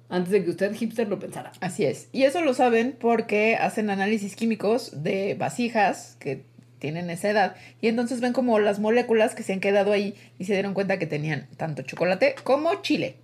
antes 0.09 0.31
de 0.31 0.43
que 0.43 0.51
usted 0.51 0.73
hipster 0.73 1.07
lo 1.07 1.19
pensara. 1.19 1.51
Así 1.61 1.85
es. 1.85 2.09
Y 2.11 2.23
eso 2.23 2.41
lo 2.41 2.53
saben 2.53 2.95
porque 2.99 3.55
hacen 3.55 3.89
análisis 3.89 4.35
químicos 4.35 5.03
de 5.03 5.35
vasijas 5.35 6.17
que 6.19 6.43
tienen 6.79 7.09
esa 7.09 7.29
edad 7.29 7.55
y 7.81 7.87
entonces 7.87 8.21
ven 8.21 8.33
como 8.33 8.59
las 8.59 8.79
moléculas 8.79 9.33
que 9.33 9.43
se 9.43 9.53
han 9.53 9.59
quedado 9.59 9.91
ahí 9.91 10.13
y 10.37 10.45
se 10.45 10.53
dieron 10.53 10.73
cuenta 10.73 10.99
que 10.99 11.07
tenían 11.07 11.47
tanto 11.57 11.81
chocolate 11.81 12.35
como 12.43 12.81
chile. 12.81 13.15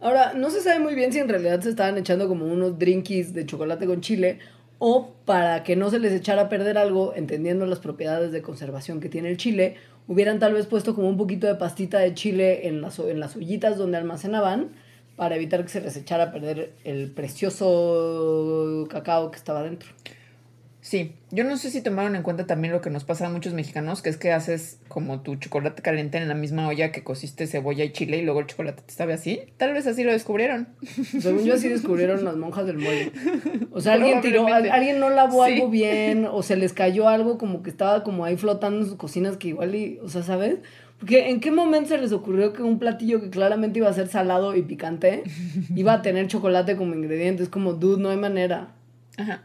Ahora, 0.00 0.34
no 0.34 0.50
se 0.50 0.60
sabe 0.60 0.80
muy 0.80 0.94
bien 0.94 1.12
si 1.12 1.18
en 1.18 1.28
realidad 1.28 1.60
se 1.60 1.70
estaban 1.70 1.96
echando 1.98 2.28
como 2.28 2.46
unos 2.46 2.78
drinkies 2.78 3.32
de 3.34 3.46
chocolate 3.46 3.86
con 3.86 4.00
chile 4.00 4.38
o 4.78 5.14
para 5.24 5.62
que 5.62 5.76
no 5.76 5.90
se 5.90 5.98
les 5.98 6.12
echara 6.12 6.42
a 6.42 6.48
perder 6.48 6.76
algo, 6.78 7.14
entendiendo 7.14 7.64
las 7.66 7.78
propiedades 7.78 8.32
de 8.32 8.42
conservación 8.42 9.00
que 9.00 9.08
tiene 9.08 9.30
el 9.30 9.36
chile, 9.36 9.76
hubieran 10.06 10.38
tal 10.38 10.54
vez 10.54 10.66
puesto 10.66 10.94
como 10.94 11.08
un 11.08 11.16
poquito 11.16 11.46
de 11.46 11.54
pastita 11.54 11.98
de 11.98 12.14
chile 12.14 12.68
en 12.68 12.80
las, 12.80 12.98
en 12.98 13.20
las 13.20 13.36
ollitas 13.36 13.78
donde 13.78 13.96
almacenaban 13.96 14.70
para 15.16 15.36
evitar 15.36 15.62
que 15.62 15.68
se 15.68 15.80
les 15.80 15.96
echara 15.96 16.24
a 16.24 16.32
perder 16.32 16.72
el 16.84 17.10
precioso 17.10 18.86
cacao 18.90 19.30
que 19.30 19.36
estaba 19.36 19.62
dentro. 19.62 19.90
Sí, 20.86 21.12
yo 21.30 21.44
no 21.44 21.56
sé 21.56 21.70
si 21.70 21.80
tomaron 21.80 22.14
en 22.14 22.22
cuenta 22.22 22.46
también 22.46 22.74
lo 22.74 22.82
que 22.82 22.90
nos 22.90 23.04
pasa 23.04 23.26
a 23.26 23.30
muchos 23.30 23.54
mexicanos, 23.54 24.02
que 24.02 24.10
es 24.10 24.18
que 24.18 24.32
haces 24.32 24.80
como 24.88 25.22
tu 25.22 25.36
chocolate 25.36 25.80
caliente 25.80 26.18
en 26.18 26.28
la 26.28 26.34
misma 26.34 26.68
olla 26.68 26.92
que 26.92 27.02
cociste 27.02 27.46
cebolla 27.46 27.84
y 27.84 27.92
chile 27.92 28.18
y 28.18 28.22
luego 28.22 28.40
el 28.40 28.46
chocolate 28.46 28.82
te 28.84 28.92
sabe 28.92 29.14
así. 29.14 29.40
Tal 29.56 29.72
vez 29.72 29.86
así 29.86 30.04
lo 30.04 30.12
descubrieron. 30.12 30.68
Según 31.22 31.44
yo 31.46 31.54
así 31.54 31.68
descubrieron 31.70 32.22
las 32.22 32.36
monjas 32.36 32.66
del 32.66 32.76
mole. 32.76 33.12
O 33.72 33.80
sea, 33.80 33.94
alguien 33.94 34.20
tiró, 34.20 34.46
al- 34.46 34.70
alguien 34.70 35.00
no 35.00 35.08
lavó 35.08 35.46
Sí. 35.46 35.54
algo 35.54 35.70
bien 35.70 36.26
o 36.30 36.42
se 36.42 36.54
les 36.56 36.74
cayó 36.74 37.08
algo 37.08 37.38
como 37.38 37.62
que 37.62 37.70
estaba 37.70 38.04
como 38.04 38.26
ahí 38.26 38.36
flotando 38.36 38.80
en 38.80 38.84
sus 38.86 38.96
cocinas 38.96 39.38
que 39.38 39.48
igual 39.48 39.74
y, 39.74 39.98
o 40.02 40.10
sea, 40.10 40.22
¿sabes? 40.22 40.56
Porque 40.98 41.30
en 41.30 41.40
qué 41.40 41.50
momento 41.50 41.88
se 41.88 41.98
les 41.98 42.12
ocurrió 42.12 42.52
que 42.52 42.62
un 42.62 42.78
platillo 42.78 43.22
que 43.22 43.30
claramente 43.30 43.78
iba 43.78 43.88
a 43.88 43.92
ser 43.94 44.08
salado 44.08 44.54
y 44.54 44.60
picante 44.60 45.22
iba 45.74 45.94
a 45.94 46.02
tener 46.02 46.26
chocolate 46.26 46.76
como 46.76 46.94
ingrediente? 46.94 47.42
Es 47.42 47.48
como, 47.48 47.72
dude, 47.72 48.02
no 48.02 48.10
hay 48.10 48.18
manera. 48.18 48.74
Ajá, 49.16 49.44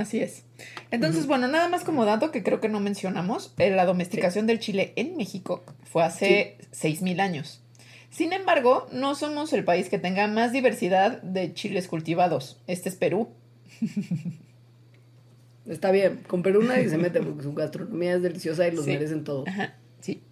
así 0.00 0.20
es. 0.20 0.44
Entonces, 0.90 1.26
bueno, 1.26 1.46
nada 1.48 1.68
más 1.68 1.84
como 1.84 2.04
dato 2.04 2.30
que 2.32 2.42
creo 2.42 2.60
que 2.60 2.68
no 2.68 2.80
mencionamos, 2.80 3.54
eh, 3.58 3.70
la 3.70 3.84
domesticación 3.86 4.46
del 4.46 4.58
chile 4.58 4.92
en 4.96 5.16
México 5.16 5.62
fue 5.84 6.02
hace 6.04 6.58
6.000 6.72 7.20
años. 7.20 7.62
Sin 8.10 8.32
embargo, 8.32 8.86
no 8.92 9.14
somos 9.14 9.52
el 9.52 9.62
país 9.64 9.88
que 9.88 9.98
tenga 9.98 10.26
más 10.26 10.52
diversidad 10.52 11.22
de 11.22 11.54
chiles 11.54 11.86
cultivados. 11.86 12.60
Este 12.66 12.88
es 12.88 12.96
Perú. 12.96 13.28
Está 15.68 15.90
bien, 15.92 16.20
con 16.26 16.42
Perú 16.42 16.62
nadie 16.62 16.88
se 16.88 16.98
mete 16.98 17.20
porque 17.22 17.42
su 17.42 17.54
gastronomía 17.54 18.14
es 18.14 18.22
deliciosa 18.22 18.66
y 18.66 18.72
los 18.72 18.84
Sí. 18.84 18.92
merecen 18.92 19.24
todo. 19.24 19.44
Ajá, 19.46 19.74
sí. 20.00 20.22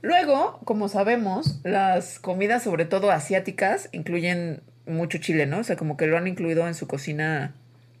Luego, 0.00 0.60
como 0.64 0.88
sabemos, 0.88 1.60
las 1.64 2.18
comidas, 2.18 2.62
sobre 2.62 2.84
todo 2.84 3.10
asiáticas, 3.10 3.88
incluyen 3.92 4.62
mucho 4.86 5.18
chile, 5.18 5.46
¿no? 5.46 5.58
O 5.58 5.64
sea, 5.64 5.76
como 5.76 5.96
que 5.96 6.06
lo 6.06 6.16
han 6.16 6.26
incluido 6.28 6.66
en 6.68 6.74
su 6.74 6.86
cocina 6.86 7.54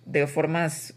de 0.06 0.26
formas 0.26 0.94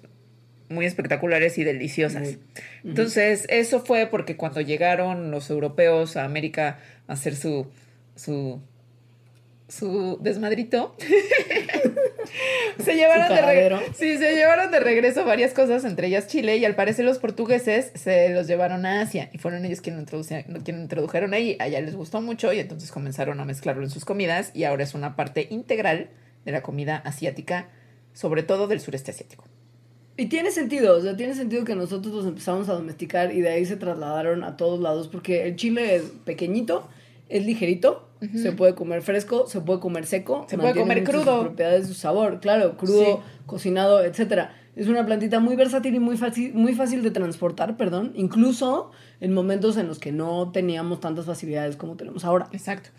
muy 0.69 0.85
espectaculares 0.85 1.57
y 1.57 1.63
deliciosas. 1.63 2.21
Muy. 2.21 2.39
Entonces, 2.83 3.45
eso 3.49 3.81
fue 3.81 4.07
porque 4.07 4.37
cuando 4.37 4.61
llegaron 4.61 5.31
los 5.31 5.49
europeos 5.49 6.15
a 6.15 6.23
América 6.23 6.79
a 7.07 7.13
hacer 7.13 7.35
su 7.35 7.67
su 8.15 8.61
su 9.69 10.17
desmadrito, 10.19 10.95
se 12.83 12.95
llevaron 12.95 13.29
de. 13.29 13.79
Sí, 13.93 14.17
se 14.17 14.35
llevaron 14.35 14.71
de 14.71 14.79
regreso 14.79 15.23
varias 15.25 15.53
cosas, 15.53 15.85
entre 15.85 16.07
ellas 16.07 16.27
Chile, 16.27 16.57
y 16.57 16.65
al 16.65 16.75
parecer 16.75 17.05
los 17.05 17.19
portugueses 17.19 17.91
se 17.93 18.29
los 18.29 18.47
llevaron 18.47 18.85
a 18.85 19.01
Asia 19.01 19.29
y 19.31 19.37
fueron 19.37 19.65
ellos 19.65 19.81
quienes 19.81 20.09
quienes 20.09 20.81
introdujeron 20.81 21.33
ahí. 21.33 21.55
Allá 21.59 21.79
les 21.81 21.95
gustó 21.95 22.19
mucho 22.19 22.51
y 22.51 22.59
entonces 22.59 22.91
comenzaron 22.91 23.39
a 23.39 23.45
mezclarlo 23.45 23.83
en 23.83 23.91
sus 23.91 24.05
comidas 24.05 24.51
y 24.55 24.63
ahora 24.63 24.83
es 24.83 24.95
una 24.95 25.15
parte 25.15 25.47
integral 25.51 26.09
de 26.45 26.51
la 26.51 26.61
comida 26.61 26.97
asiática, 26.97 27.69
sobre 28.13 28.41
todo 28.43 28.67
del 28.67 28.79
sureste 28.79 29.11
asiático. 29.11 29.48
Y 30.19 30.25
tiene 30.25 30.51
sentido, 30.51 30.97
o 30.97 31.01
sea, 31.01 31.15
tiene 31.15 31.33
sentido 31.33 31.63
que 31.63 31.75
nosotros 31.75 32.13
los 32.13 32.25
empezamos 32.25 32.67
a 32.67 32.73
domesticar 32.73 33.33
y 33.33 33.39
de 33.41 33.49
ahí 33.49 33.65
se 33.65 33.77
trasladaron 33.77 34.43
a 34.43 34.57
todos 34.57 34.79
lados, 34.81 35.07
porque 35.07 35.47
el 35.47 35.55
chile 35.55 35.95
es 35.95 36.03
pequeñito, 36.25 36.87
es 37.29 37.45
ligerito, 37.45 38.05
se 38.35 38.51
puede 38.51 38.75
comer 38.75 39.01
fresco, 39.01 39.47
se 39.47 39.61
puede 39.61 39.79
comer 39.79 40.05
seco, 40.05 40.45
Se 40.49 40.57
puede 40.57 40.75
comer 40.75 40.99
mucho 41.01 41.11
sus 41.13 41.21
crudo. 41.23 41.41
propiedades, 41.43 41.87
su 41.87 41.93
sabor, 41.93 42.41
claro, 42.41 42.75
crudo, 42.75 43.05
Sí. 43.23 43.41
cocinado, 43.45 44.03
etcétera. 44.03 44.53
Es 44.75 44.87
una 44.87 45.05
plantita 45.05 45.39
muy 45.39 45.55
versátil 45.55 45.95
y 45.95 45.99
muy 45.99 46.17
fácil, 46.17 46.53
muy 46.53 46.73
fácil 46.73 47.01
de 47.01 47.11
transportar, 47.11 47.77
perdón, 47.77 48.11
incluso 48.15 48.91
en 49.21 49.33
momentos 49.33 49.77
en 49.77 49.87
los 49.87 49.99
que 49.99 50.11
no 50.11 50.51
teníamos 50.51 50.99
tantas 50.99 51.25
facilidades 51.25 51.75
como 51.77 51.95
tenemos 51.95 52.25
ahora. 52.25 52.49
Exacto. 52.51 52.89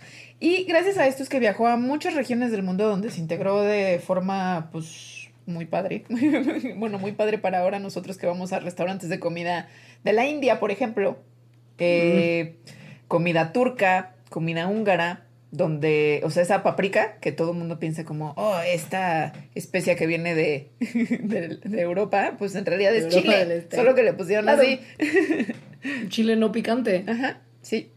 Y 0.41 0.64
gracias 0.64 0.97
a 0.97 1.07
esto 1.07 1.23
es 1.23 1.29
que 1.29 1.39
viajó 1.39 1.66
a 1.66 1.77
muchas 1.77 2.14
regiones 2.14 2.51
del 2.51 2.62
mundo 2.62 2.89
donde 2.89 3.11
se 3.11 3.21
integró 3.21 3.61
de 3.62 3.99
forma, 3.99 4.71
pues, 4.73 5.20
muy 5.47 5.66
padre. 5.66 6.05
bueno, 6.76 6.99
muy 6.99 7.12
padre 7.12 7.38
para 7.38 7.61
ahora 7.61 7.78
nosotros 7.78 8.16
que 8.18 8.26
vamos 8.26 8.53
a 8.53 8.61
restaurantes 8.61 9.09
de 9.09 9.18
comida 9.20 9.68
de 10.05 10.12
la 10.12 10.26
India, 10.26 10.61
por 10.61 10.70
ejemplo. 10.70 11.18
Eh, 11.78 12.57
Comida 13.09 13.53
turca, 13.53 14.14
comida 14.28 14.68
húngara, 14.68 15.26
donde, 15.51 16.20
o 16.22 16.30
sea, 16.30 16.45
esa 16.45 16.62
paprika 16.62 17.16
que 17.20 17.32
todo 17.32 17.51
el 17.51 17.59
mundo 17.59 17.80
piensa 17.80 18.05
como, 18.05 18.34
oh, 18.36 18.57
esta 18.61 19.32
especia 19.57 19.97
que 19.97 20.07
viene 20.07 20.36
de, 20.36 20.70
de, 20.78 21.59
de 21.64 21.80
Europa, 21.80 22.34
pues 22.38 22.55
en 22.55 22.64
realidad 22.66 22.93
De 22.93 22.99
es 22.99 23.05
Europa 23.07 23.20
chile. 23.22 23.57
Este. 23.57 23.76
Solo 23.76 23.95
que 23.97 24.05
le 24.05 24.12
pusieron 24.12 24.45
Claro. 24.45 24.62
así. 24.62 24.78
Chile 26.09 26.36
no 26.36 26.53
picante. 26.53 27.05
Ajá, 27.09 27.41
sí. 27.62 27.91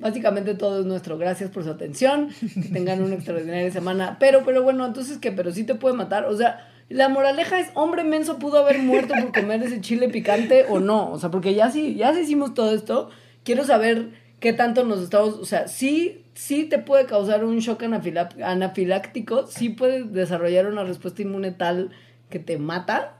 Básicamente 0.00 0.54
todo 0.54 0.80
es 0.80 0.86
nuestro. 0.86 1.18
Gracias 1.18 1.50
por 1.50 1.62
su 1.62 1.70
atención. 1.70 2.30
Que 2.54 2.68
tengan 2.72 3.02
una 3.02 3.14
extraordinaria 3.14 3.70
semana. 3.70 4.16
Pero, 4.18 4.42
pero 4.44 4.62
bueno, 4.62 4.86
entonces 4.86 5.18
que, 5.18 5.30
pero 5.30 5.52
sí 5.52 5.64
te 5.64 5.74
puede 5.74 5.94
matar. 5.94 6.24
O 6.24 6.36
sea, 6.36 6.66
la 6.88 7.08
moraleja 7.08 7.60
es 7.60 7.68
hombre 7.74 8.02
menso 8.02 8.38
pudo 8.38 8.58
haber 8.58 8.78
muerto 8.80 9.14
por 9.20 9.32
comer 9.32 9.62
ese 9.62 9.80
chile 9.80 10.08
picante 10.08 10.64
o 10.68 10.80
no. 10.80 11.12
O 11.12 11.18
sea, 11.18 11.30
porque 11.30 11.54
ya 11.54 11.70
sí, 11.70 11.94
ya 11.94 12.14
sí 12.14 12.20
hicimos 12.20 12.54
todo 12.54 12.74
esto. 12.74 13.10
Quiero 13.44 13.64
saber 13.64 14.10
qué 14.40 14.54
tanto 14.54 14.84
nos 14.84 15.00
estamos. 15.02 15.34
O 15.34 15.44
sea, 15.44 15.68
sí, 15.68 16.24
sí 16.34 16.64
te 16.64 16.78
puede 16.78 17.04
causar 17.04 17.44
un 17.44 17.58
shock 17.58 17.82
anafiláctico. 17.82 19.46
Sí 19.46 19.68
puede 19.68 20.04
desarrollar 20.04 20.66
una 20.66 20.84
respuesta 20.84 21.20
inmune 21.20 21.50
tal 21.50 21.90
que 22.30 22.38
te 22.38 22.58
mata. 22.58 23.18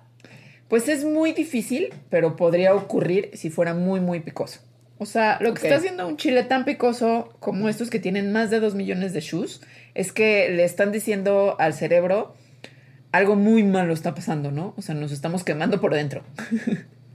Pues 0.68 0.88
es 0.88 1.04
muy 1.04 1.32
difícil, 1.32 1.92
pero 2.08 2.36
podría 2.36 2.74
ocurrir 2.74 3.30
si 3.34 3.50
fuera 3.50 3.74
muy, 3.74 4.00
muy 4.00 4.20
picoso. 4.20 4.60
O 5.00 5.06
sea, 5.06 5.38
lo 5.40 5.54
que 5.54 5.62
está 5.62 5.76
haciendo 5.78 6.06
un 6.06 6.18
chile 6.18 6.42
tan 6.44 6.66
picoso 6.66 7.34
como 7.40 7.70
estos 7.70 7.88
que 7.88 7.98
tienen 7.98 8.32
más 8.32 8.50
de 8.50 8.60
2 8.60 8.74
millones 8.74 9.14
de 9.14 9.20
shus 9.20 9.62
es 9.94 10.12
que 10.12 10.50
le 10.50 10.62
están 10.62 10.92
diciendo 10.92 11.56
al 11.58 11.72
cerebro 11.72 12.34
algo 13.10 13.34
muy 13.34 13.64
malo 13.64 13.94
está 13.94 14.14
pasando, 14.14 14.50
¿no? 14.50 14.74
O 14.76 14.82
sea, 14.82 14.94
nos 14.94 15.10
estamos 15.10 15.42
quemando 15.42 15.80
por 15.80 15.94
dentro. 15.94 16.22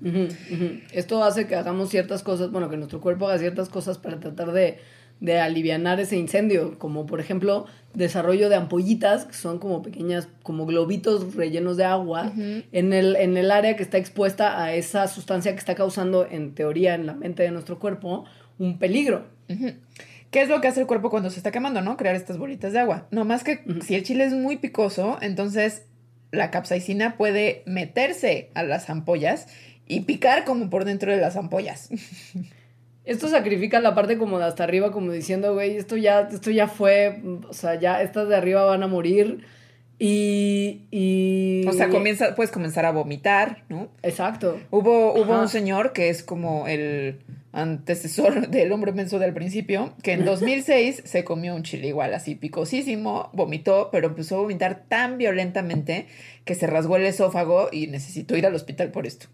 Esto 0.94 1.24
hace 1.24 1.46
que 1.46 1.56
hagamos 1.56 1.90
ciertas 1.92 2.24
cosas, 2.24 2.50
bueno, 2.50 2.72
que 2.72 2.78
nuestro 2.78 3.02
cuerpo 3.02 3.28
haga 3.28 3.38
ciertas 3.38 3.70
cosas 3.70 4.00
para 4.00 4.20
tratar 4.20 4.52
de, 4.52 4.80
de 5.20 5.40
alivianar 5.40 6.00
ese 6.00 6.18
incendio, 6.18 6.78
como 6.78 7.06
por 7.06 7.20
ejemplo 7.20 7.66
desarrollo 7.94 8.50
de 8.50 8.56
ampollitas, 8.56 9.26
que 9.26 9.34
son 9.34 9.60
como 9.60 9.82
pequeñas, 9.82 10.28
como 10.44 10.66
globitos 10.66 11.36
rellenos 11.36 11.78
de 11.78 11.86
agua, 11.86 12.34
en, 12.36 12.94
el, 12.94 13.16
en 13.16 13.38
el 13.38 13.52
área 13.52 13.76
que 13.76 13.84
está 13.84 13.98
expuesta 13.98 14.62
a 14.62 14.74
esa 14.74 15.08
sustancia 15.08 15.54
que 15.54 15.60
está 15.60 15.76
causando, 15.76 16.28
en 16.30 16.54
teoría, 16.54 16.96
en 16.96 17.06
la 17.06 17.14
mente 17.14 17.44
de 17.44 17.52
nuestro 17.52 17.80
cuerpo, 17.80 18.26
un 18.60 18.78
peligro. 18.78 19.26
¿Qué 20.32 20.42
es 20.42 20.50
lo 20.50 20.60
que 20.60 20.68
hace 20.68 20.82
el 20.82 20.88
cuerpo 20.88 21.10
cuando 21.10 21.30
se 21.30 21.38
está 21.38 21.52
quemando, 21.52 21.82
no? 21.82 21.96
Crear 21.96 22.16
estas 22.16 22.38
bolitas 22.38 22.74
de 22.74 22.80
agua. 22.80 23.08
No 23.12 23.24
más 23.24 23.44
que 23.44 23.64
si 23.86 23.96
el 23.96 24.04
chile 24.04 24.26
es 24.26 24.34
muy 24.34 24.58
picoso, 24.58 25.18
entonces 25.22 25.84
la 26.32 26.52
capsaicina 26.52 27.16
puede 27.16 27.64
meterse 27.66 28.52
a 28.54 28.64
las 28.64 28.90
ampollas 28.90 29.48
y 29.88 30.02
picar 30.02 30.44
como 30.44 30.70
por 30.70 30.84
dentro 30.84 31.12
de 31.12 31.22
las 31.22 31.38
ampollas. 31.38 31.90
Esto 33.06 33.28
sacrifica 33.28 33.80
la 33.80 33.94
parte 33.94 34.18
como 34.18 34.40
de 34.40 34.46
hasta 34.46 34.64
arriba, 34.64 34.92
como 34.92 35.12
diciendo, 35.12 35.54
güey, 35.54 35.78
esto 35.78 35.96
ya, 35.96 36.22
esto 36.22 36.50
ya 36.52 36.68
fue, 36.68 37.22
o 37.48 37.54
sea, 37.54 37.80
ya 37.80 38.02
estas 38.02 38.28
de 38.28 38.36
arriba 38.36 38.66
van 38.66 38.84
a 38.84 38.88
morir. 38.88 39.46
Y, 39.98 40.88
y... 40.92 41.66
O 41.68 41.74
sea, 41.74 41.90
comienza, 41.90 42.36
puedes 42.36 42.52
comenzar 42.52 42.86
a 42.86 42.92
vomitar, 42.92 43.64
¿no? 43.70 43.90
Exacto. 44.04 44.60
Hubo, 44.72 45.14
hubo 45.14 45.34
Ajá. 45.34 45.44
un 45.44 45.50
señor 45.50 45.94
que 45.94 46.10
es 46.10 46.22
como 46.24 46.68
el 46.68 47.20
antecesor 47.54 48.48
del 48.50 48.72
hombre 48.72 48.92
menso 48.92 49.20
del 49.20 49.34
principio, 49.34 49.94
que 50.04 50.12
en 50.12 50.26
2006 50.26 51.04
se 51.06 51.24
comió 51.24 51.56
un 51.56 51.64
chile 51.64 51.88
igual, 51.88 52.14
así 52.14 52.36
picosísimo, 52.36 53.30
vomitó, 53.34 53.90
pero 53.92 54.08
empezó 54.08 54.36
a 54.36 54.42
vomitar 54.42 54.84
tan 54.88 55.18
violentamente 55.18 56.08
que 56.44 56.56
se 56.56 56.68
rasgó 56.68 56.98
el 56.98 57.06
esófago 57.06 57.70
y 57.72 57.88
necesitó 57.88 58.36
ir 58.36 58.46
al 58.46 58.56
hospital 58.56 58.92
por 58.92 59.08
esto. 59.08 59.28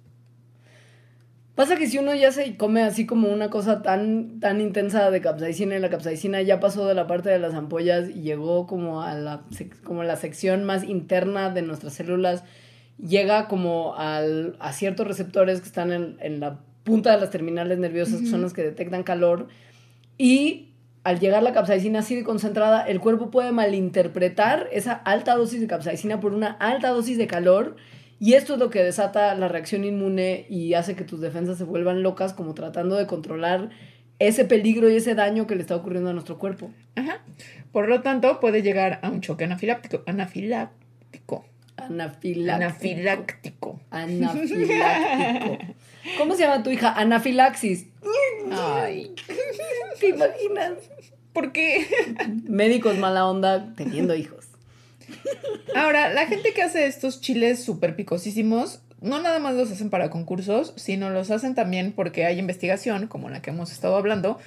Pasa 1.56 1.76
que 1.76 1.88
si 1.88 1.98
uno 1.98 2.16
ya 2.16 2.32
se 2.32 2.56
come 2.56 2.82
así 2.82 3.06
como 3.06 3.28
una 3.28 3.50
cosa 3.50 3.82
tan, 3.82 4.40
tan 4.40 4.62
intensa 4.62 5.12
de 5.12 5.22
capsaicina 5.22 5.76
y 5.76 5.80
la 5.80 5.90
capsaicina 5.90 6.42
ya 6.42 6.60
pasó 6.62 6.88
de 6.88 6.94
la 6.94 7.08
parte 7.08 7.30
de 7.30 7.40
las 7.40 7.54
ampollas 7.54 8.10
y 8.10 8.22
llegó 8.22 8.68
como 8.68 9.02
a 9.02 9.16
la, 9.16 9.44
como 9.84 10.04
la 10.04 10.16
sección 10.16 10.64
más 10.64 10.84
interna 10.84 11.50
de 11.50 11.62
nuestras 11.62 11.94
células, 11.94 12.46
llega 12.98 13.50
como 13.50 13.96
al, 13.96 14.56
a 14.60 14.72
ciertos 14.72 15.06
receptores 15.08 15.60
que 15.60 15.68
están 15.68 15.92
en, 15.92 16.18
en 16.22 16.40
la 16.40 16.60
punta 16.84 17.12
de 17.12 17.20
las 17.20 17.30
terminales 17.30 17.78
nerviosas, 17.80 18.22
que 18.22 18.28
son 18.28 18.42
las 18.42 18.54
que 18.54 18.64
detectan 18.64 19.04
calor, 19.04 19.48
y 20.18 20.70
al 21.04 21.20
llegar 21.20 21.44
la 21.44 21.52
capsaicina 21.52 22.00
así 22.00 22.16
de 22.16 22.24
concentrada, 22.24 22.84
el 22.84 23.00
cuerpo 23.00 23.32
puede 23.32 23.52
malinterpretar 23.52 24.70
esa 24.72 24.94
alta 24.94 25.36
dosis 25.36 25.60
de 25.60 25.68
capsaicina 25.68 26.20
por 26.20 26.34
una 26.34 26.52
alta 26.52 26.90
dosis 26.90 27.18
de 27.18 27.28
calor 27.28 27.76
y 28.22 28.36
esto 28.36 28.54
es 28.54 28.60
lo 28.60 28.70
que 28.70 28.84
desata 28.84 29.34
la 29.34 29.48
reacción 29.48 29.84
inmune 29.84 30.46
y 30.48 30.76
hace 30.76 30.96
que 30.96 31.04
tus 31.04 31.22
defensas 31.22 31.58
se 31.58 31.64
vuelvan 31.64 32.04
locas 32.04 32.34
como 32.34 32.54
tratando 32.54 32.96
de 32.96 33.08
controlar 33.08 33.72
ese 34.20 34.46
peligro 34.46 34.92
y 34.92 34.96
ese 34.96 35.16
daño 35.16 35.48
que 35.48 35.56
le 35.56 35.62
está 35.62 35.76
ocurriendo 35.76 36.12
a 36.12 36.14
nuestro 36.14 36.38
cuerpo. 36.38 36.72
Ajá. 36.96 37.24
Por 37.72 37.90
lo 37.90 38.04
tanto, 38.04 38.40
puede 38.40 38.62
llegar 38.62 39.00
a 39.02 39.10
un 39.10 39.22
choque 39.22 39.46
anafiláctico. 39.46 40.04
Anafiláctico. 40.06 41.46
Anafiláctico. 41.78 42.54
Anafiláctico. 42.54 43.82
Anafiláctico. 43.90 45.74
¿Cómo 46.20 46.36
se 46.36 46.44
llama 46.44 46.62
tu 46.62 46.70
hija? 46.70 46.94
Anafilaxis. 46.94 47.88
Ay. 48.52 49.16
¿Te 50.00 50.10
imaginas? 50.10 50.74
¿Por 51.34 51.52
qué? 51.52 51.88
Médicos 52.44 53.00
mala 53.00 53.26
onda 53.28 53.74
teniendo 53.76 54.14
hijos. 54.14 54.41
Ahora, 55.76 56.14
la 56.14 56.26
gente 56.28 56.54
que 56.54 56.62
hace 56.62 56.86
estos 56.86 57.22
chiles 57.22 57.64
súper 57.64 57.96
picosísimos, 57.96 58.82
no 59.02 59.22
nada 59.22 59.40
más 59.40 59.56
los 59.56 59.72
hacen 59.72 59.90
para 59.90 60.10
concursos, 60.10 60.74
sino 60.76 61.10
los 61.10 61.32
hacen 61.32 61.56
también 61.56 61.92
porque 61.92 62.26
hay 62.26 62.40
investigación, 62.40 63.08
como 63.08 63.30
la 63.30 63.42
que 63.42 63.50
hemos 63.50 63.72
estado 63.72 63.96
hablando. 63.96 64.40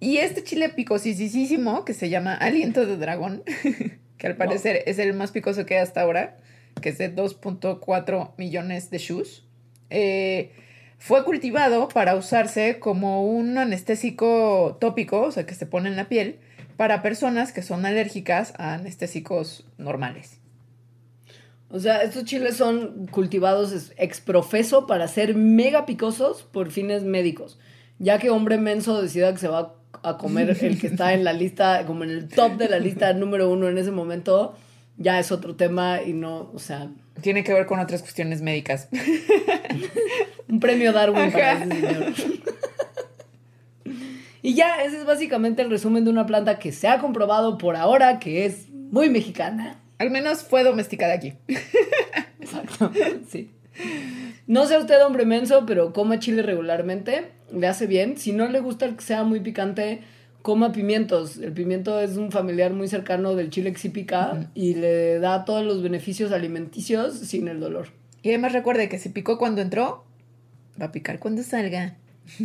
Y 0.00 0.16
este 0.18 0.42
chile 0.42 0.70
picosísimo, 0.70 1.84
que 1.84 1.94
se 1.94 2.08
llama 2.08 2.34
aliento 2.34 2.86
de 2.86 2.96
dragón, 2.96 3.42
que 4.18 4.26
al 4.26 4.36
parecer 4.36 4.82
es 4.86 4.98
el 4.98 5.14
más 5.14 5.30
picoso 5.30 5.66
que 5.66 5.76
hay 5.76 5.82
hasta 5.82 6.00
ahora, 6.00 6.38
que 6.80 6.88
es 6.88 6.98
de 6.98 7.14
2.4 7.14 8.32
millones 8.36 8.90
de 8.90 8.98
shoes, 8.98 9.44
eh, 9.90 10.52
fue 10.98 11.24
cultivado 11.24 11.88
para 11.88 12.14
usarse 12.14 12.78
como 12.78 13.24
un 13.24 13.56
anestésico 13.58 14.76
tópico, 14.80 15.22
o 15.22 15.32
sea, 15.32 15.46
que 15.46 15.54
se 15.54 15.66
pone 15.66 15.88
en 15.88 15.96
la 15.96 16.08
piel, 16.08 16.38
para 16.80 17.02
personas 17.02 17.52
que 17.52 17.60
son 17.60 17.84
alérgicas 17.84 18.54
a 18.56 18.72
anestésicos 18.72 19.66
normales. 19.76 20.38
O 21.68 21.78
sea, 21.78 21.98
estos 22.00 22.24
chiles 22.24 22.56
son 22.56 23.06
cultivados 23.08 23.70
es- 23.72 23.92
ex 23.98 24.18
profeso 24.22 24.86
para 24.86 25.06
ser 25.06 25.34
mega 25.34 25.84
picosos 25.84 26.42
por 26.42 26.70
fines 26.70 27.02
médicos. 27.02 27.58
Ya 27.98 28.18
que 28.18 28.30
hombre 28.30 28.56
menso 28.56 29.02
decida 29.02 29.30
que 29.30 29.38
se 29.40 29.48
va 29.48 29.74
a 30.02 30.16
comer 30.16 30.56
el 30.58 30.80
que 30.80 30.86
está 30.86 31.12
en 31.12 31.22
la 31.22 31.34
lista, 31.34 31.84
como 31.84 32.04
en 32.04 32.10
el 32.12 32.28
top 32.28 32.56
de 32.56 32.70
la 32.70 32.78
lista 32.78 33.12
número 33.24 33.50
uno 33.50 33.68
en 33.68 33.76
ese 33.76 33.90
momento, 33.90 34.56
ya 34.96 35.18
es 35.18 35.30
otro 35.32 35.56
tema 35.56 36.00
y 36.00 36.14
no, 36.14 36.50
o 36.54 36.58
sea, 36.58 36.88
Tiene 37.20 37.44
que 37.44 37.52
ver 37.52 37.66
con 37.66 37.78
otras 37.78 38.00
cuestiones 38.00 38.40
médicas. 38.40 38.88
un 40.48 40.60
premio 40.60 40.94
Darwin 40.94 41.30
para 41.30 41.52
Ajá. 41.52 41.64
ese 41.64 41.74
señor. 41.74 42.14
Y 44.42 44.54
ya, 44.54 44.82
ese 44.82 44.98
es 44.98 45.04
básicamente 45.04 45.62
el 45.62 45.70
resumen 45.70 46.04
de 46.04 46.10
una 46.10 46.26
planta 46.26 46.58
que 46.58 46.72
se 46.72 46.88
ha 46.88 46.98
comprobado 46.98 47.58
por 47.58 47.76
ahora 47.76 48.18
que 48.18 48.46
es 48.46 48.68
muy 48.70 49.10
mexicana. 49.10 49.80
Al 49.98 50.10
menos 50.10 50.42
fue 50.42 50.64
domesticada 50.64 51.14
aquí. 51.14 51.34
Exacto, 52.40 52.90
sí. 53.28 53.50
No 54.46 54.66
sea 54.66 54.78
usted 54.78 55.04
hombre 55.04 55.26
menso, 55.26 55.64
pero 55.66 55.92
coma 55.92 56.18
chile 56.18 56.42
regularmente, 56.42 57.28
le 57.52 57.66
hace 57.66 57.86
bien. 57.86 58.16
Si 58.16 58.32
no 58.32 58.48
le 58.48 58.60
gusta 58.60 58.86
el 58.86 58.96
que 58.96 59.04
sea 59.04 59.24
muy 59.24 59.40
picante, 59.40 60.00
coma 60.42 60.72
pimientos. 60.72 61.36
El 61.36 61.52
pimiento 61.52 62.00
es 62.00 62.16
un 62.16 62.32
familiar 62.32 62.72
muy 62.72 62.88
cercano 62.88 63.34
del 63.34 63.50
chile 63.50 63.72
que 63.72 63.78
sí 63.78 63.90
pica 63.90 64.50
y 64.54 64.74
le 64.74 65.18
da 65.18 65.44
todos 65.44 65.64
los 65.64 65.82
beneficios 65.82 66.32
alimenticios 66.32 67.14
sin 67.14 67.48
el 67.48 67.60
dolor. 67.60 67.88
Y 68.22 68.30
además 68.30 68.52
recuerde 68.52 68.88
que 68.88 68.98
si 68.98 69.10
picó 69.10 69.38
cuando 69.38 69.60
entró, 69.60 70.04
va 70.80 70.86
a 70.86 70.92
picar 70.92 71.18
cuando 71.18 71.42
salga. 71.42 71.96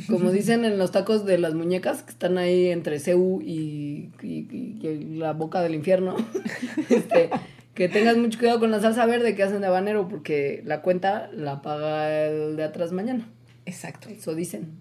Como 0.08 0.32
dicen 0.32 0.66
en 0.66 0.78
los 0.78 0.92
tacos 0.92 1.26
de 1.26 1.38
las 1.38 1.54
muñecas, 1.54 2.02
que 2.04 2.12
están 2.12 2.38
ahí 2.38 2.68
entre 2.72 3.00
CEU 3.00 3.42
y, 3.42 4.10
y- 4.24 5.16
la 5.18 5.34
boca 5.34 5.62
del 5.62 5.76
infierno, 5.76 6.16
este, 6.90 7.30
que 7.74 7.88
tengas 7.90 8.18
mucho 8.18 8.40
cuidado 8.40 8.60
con 8.60 8.72
la 8.72 8.80
salsa 8.82 9.06
verde 9.06 9.36
que 9.36 9.44
hacen 9.44 9.62
de 9.62 9.68
habanero, 9.68 10.08
porque 10.08 10.62
la 10.66 10.82
cuenta 10.82 11.30
la 11.34 11.62
paga 11.62 12.26
el 12.28 12.56
de 12.56 12.64
atrás 12.64 12.92
mañana. 12.92 13.30
Exacto. 13.68 14.10
Eso 14.10 14.36
dicen. 14.36 14.74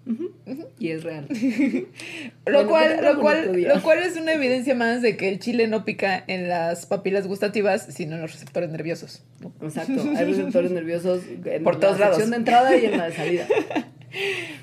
Y 0.78 0.90
es 0.90 1.04
real. 1.04 1.26
Lo 2.46 2.64
Bueno, 2.66 2.68
cual, 2.68 2.98
lo, 3.02 3.20
cual, 3.20 3.62
lo 3.62 3.82
cual 3.82 3.98
es 4.02 4.16
una 4.18 4.34
evidencia 4.34 4.74
más 4.74 5.00
de 5.00 5.16
que 5.16 5.30
el 5.30 5.38
chile 5.38 5.68
no 5.68 5.86
pica 5.86 6.22
en 6.26 6.48
las 6.50 6.84
papilas 6.84 7.26
gustativas, 7.26 7.86
sino 7.88 8.16
en 8.16 8.20
los 8.20 8.32
receptores 8.32 8.68
nerviosos. 8.70 9.22
Exacto. 9.62 10.02
Hay 10.16 10.24
receptores 10.26 10.70
nerviosos 10.70 11.22
en 11.46 11.62
Por 11.64 11.82
la 11.82 11.92
lados. 11.92 12.16
sección 12.16 12.30
de 12.32 12.36
entrada 12.36 12.76
y 12.76 12.84
en 12.84 12.98
la 12.98 13.06
de 13.06 13.12
salida. 13.14 13.46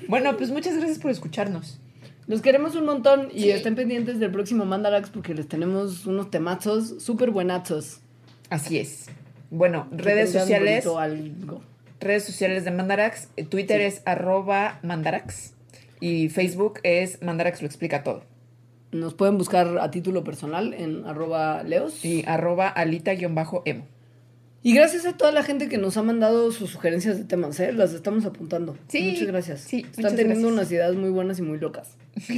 Bueno, 0.08 0.36
pues 0.36 0.50
muchas 0.50 0.76
gracias 0.76 0.98
por 0.98 1.10
escucharnos. 1.10 1.78
Los 2.26 2.40
queremos 2.40 2.76
un 2.76 2.86
montón 2.86 3.28
y 3.32 3.50
estén 3.50 3.74
pendientes 3.74 4.20
del 4.20 4.30
próximo 4.30 4.64
Mandarax 4.64 5.10
porque 5.10 5.34
les 5.34 5.48
tenemos 5.48 6.06
unos 6.06 6.30
temazos 6.30 7.02
súper 7.02 7.30
buenazos. 7.30 8.00
Así 8.48 8.78
es. 8.78 9.06
Bueno, 9.50 9.88
redes 9.90 10.32
sociales, 10.32 10.86
algo. 10.86 11.62
redes 12.00 12.24
sociales 12.24 12.64
de 12.64 12.70
Mandarax. 12.70 13.28
eh, 13.36 13.44
Twitter 13.44 13.80
Sí. 13.80 13.86
es 13.86 14.02
arroba 14.06 14.78
Mandarax 14.82 15.54
y 16.00 16.28
Facebook 16.28 16.80
es 16.84 17.20
Mandarax 17.22 17.60
lo 17.60 17.66
explica 17.66 18.02
todo. 18.02 18.22
Nos 18.92 19.14
pueden 19.14 19.38
buscar 19.38 19.78
a 19.78 19.90
título 19.90 20.22
personal 20.22 20.74
en 20.74 21.04
arroba 21.06 21.62
leos. 21.64 22.04
Y 22.04 22.24
arroba 22.26 22.68
alita-emo. 22.68 23.86
Y 24.64 24.74
gracias 24.74 25.06
a 25.06 25.16
toda 25.16 25.32
la 25.32 25.42
gente 25.42 25.68
que 25.68 25.76
nos 25.76 25.96
ha 25.96 26.02
mandado 26.04 26.52
sus 26.52 26.70
sugerencias 26.70 27.18
de 27.18 27.24
temas, 27.24 27.58
¿eh? 27.58 27.72
Las 27.72 27.92
estamos 27.94 28.24
apuntando. 28.24 28.76
Sí, 28.88 29.10
Muchas 29.12 29.26
gracias. 29.26 29.60
sí, 29.62 29.78
Están 29.78 30.04
muchas 30.04 30.16
teniendo 30.16 30.48
gracias. 30.48 30.52
unas 30.60 30.72
ideas 30.72 30.94
muy 30.94 31.10
buenas 31.10 31.38
y 31.38 31.42
muy 31.42 31.58
locas. 31.58 31.96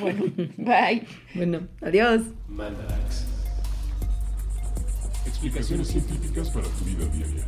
Bueno, 0.00 0.24
bye. 0.56 1.02
Bueno, 1.34 1.60
adiós. 1.82 2.22
Mandarax. 2.48 3.26
Explicaciones 5.26 5.88
científicas 5.88 6.48
para 6.50 6.66
tu 6.66 6.84
vida 6.84 7.04
diaria. 7.14 7.44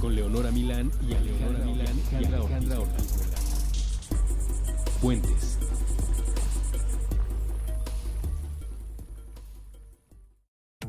Con 0.00 0.14
Leonora 0.16 0.50
Milán 0.50 0.90
y 1.08 1.14
Alejandra 1.14 1.64
Milán 1.64 1.96
y 2.12 2.24
Alejandra 2.24 2.80
Ortiz. 2.80 3.14
Puentes. 5.00 5.55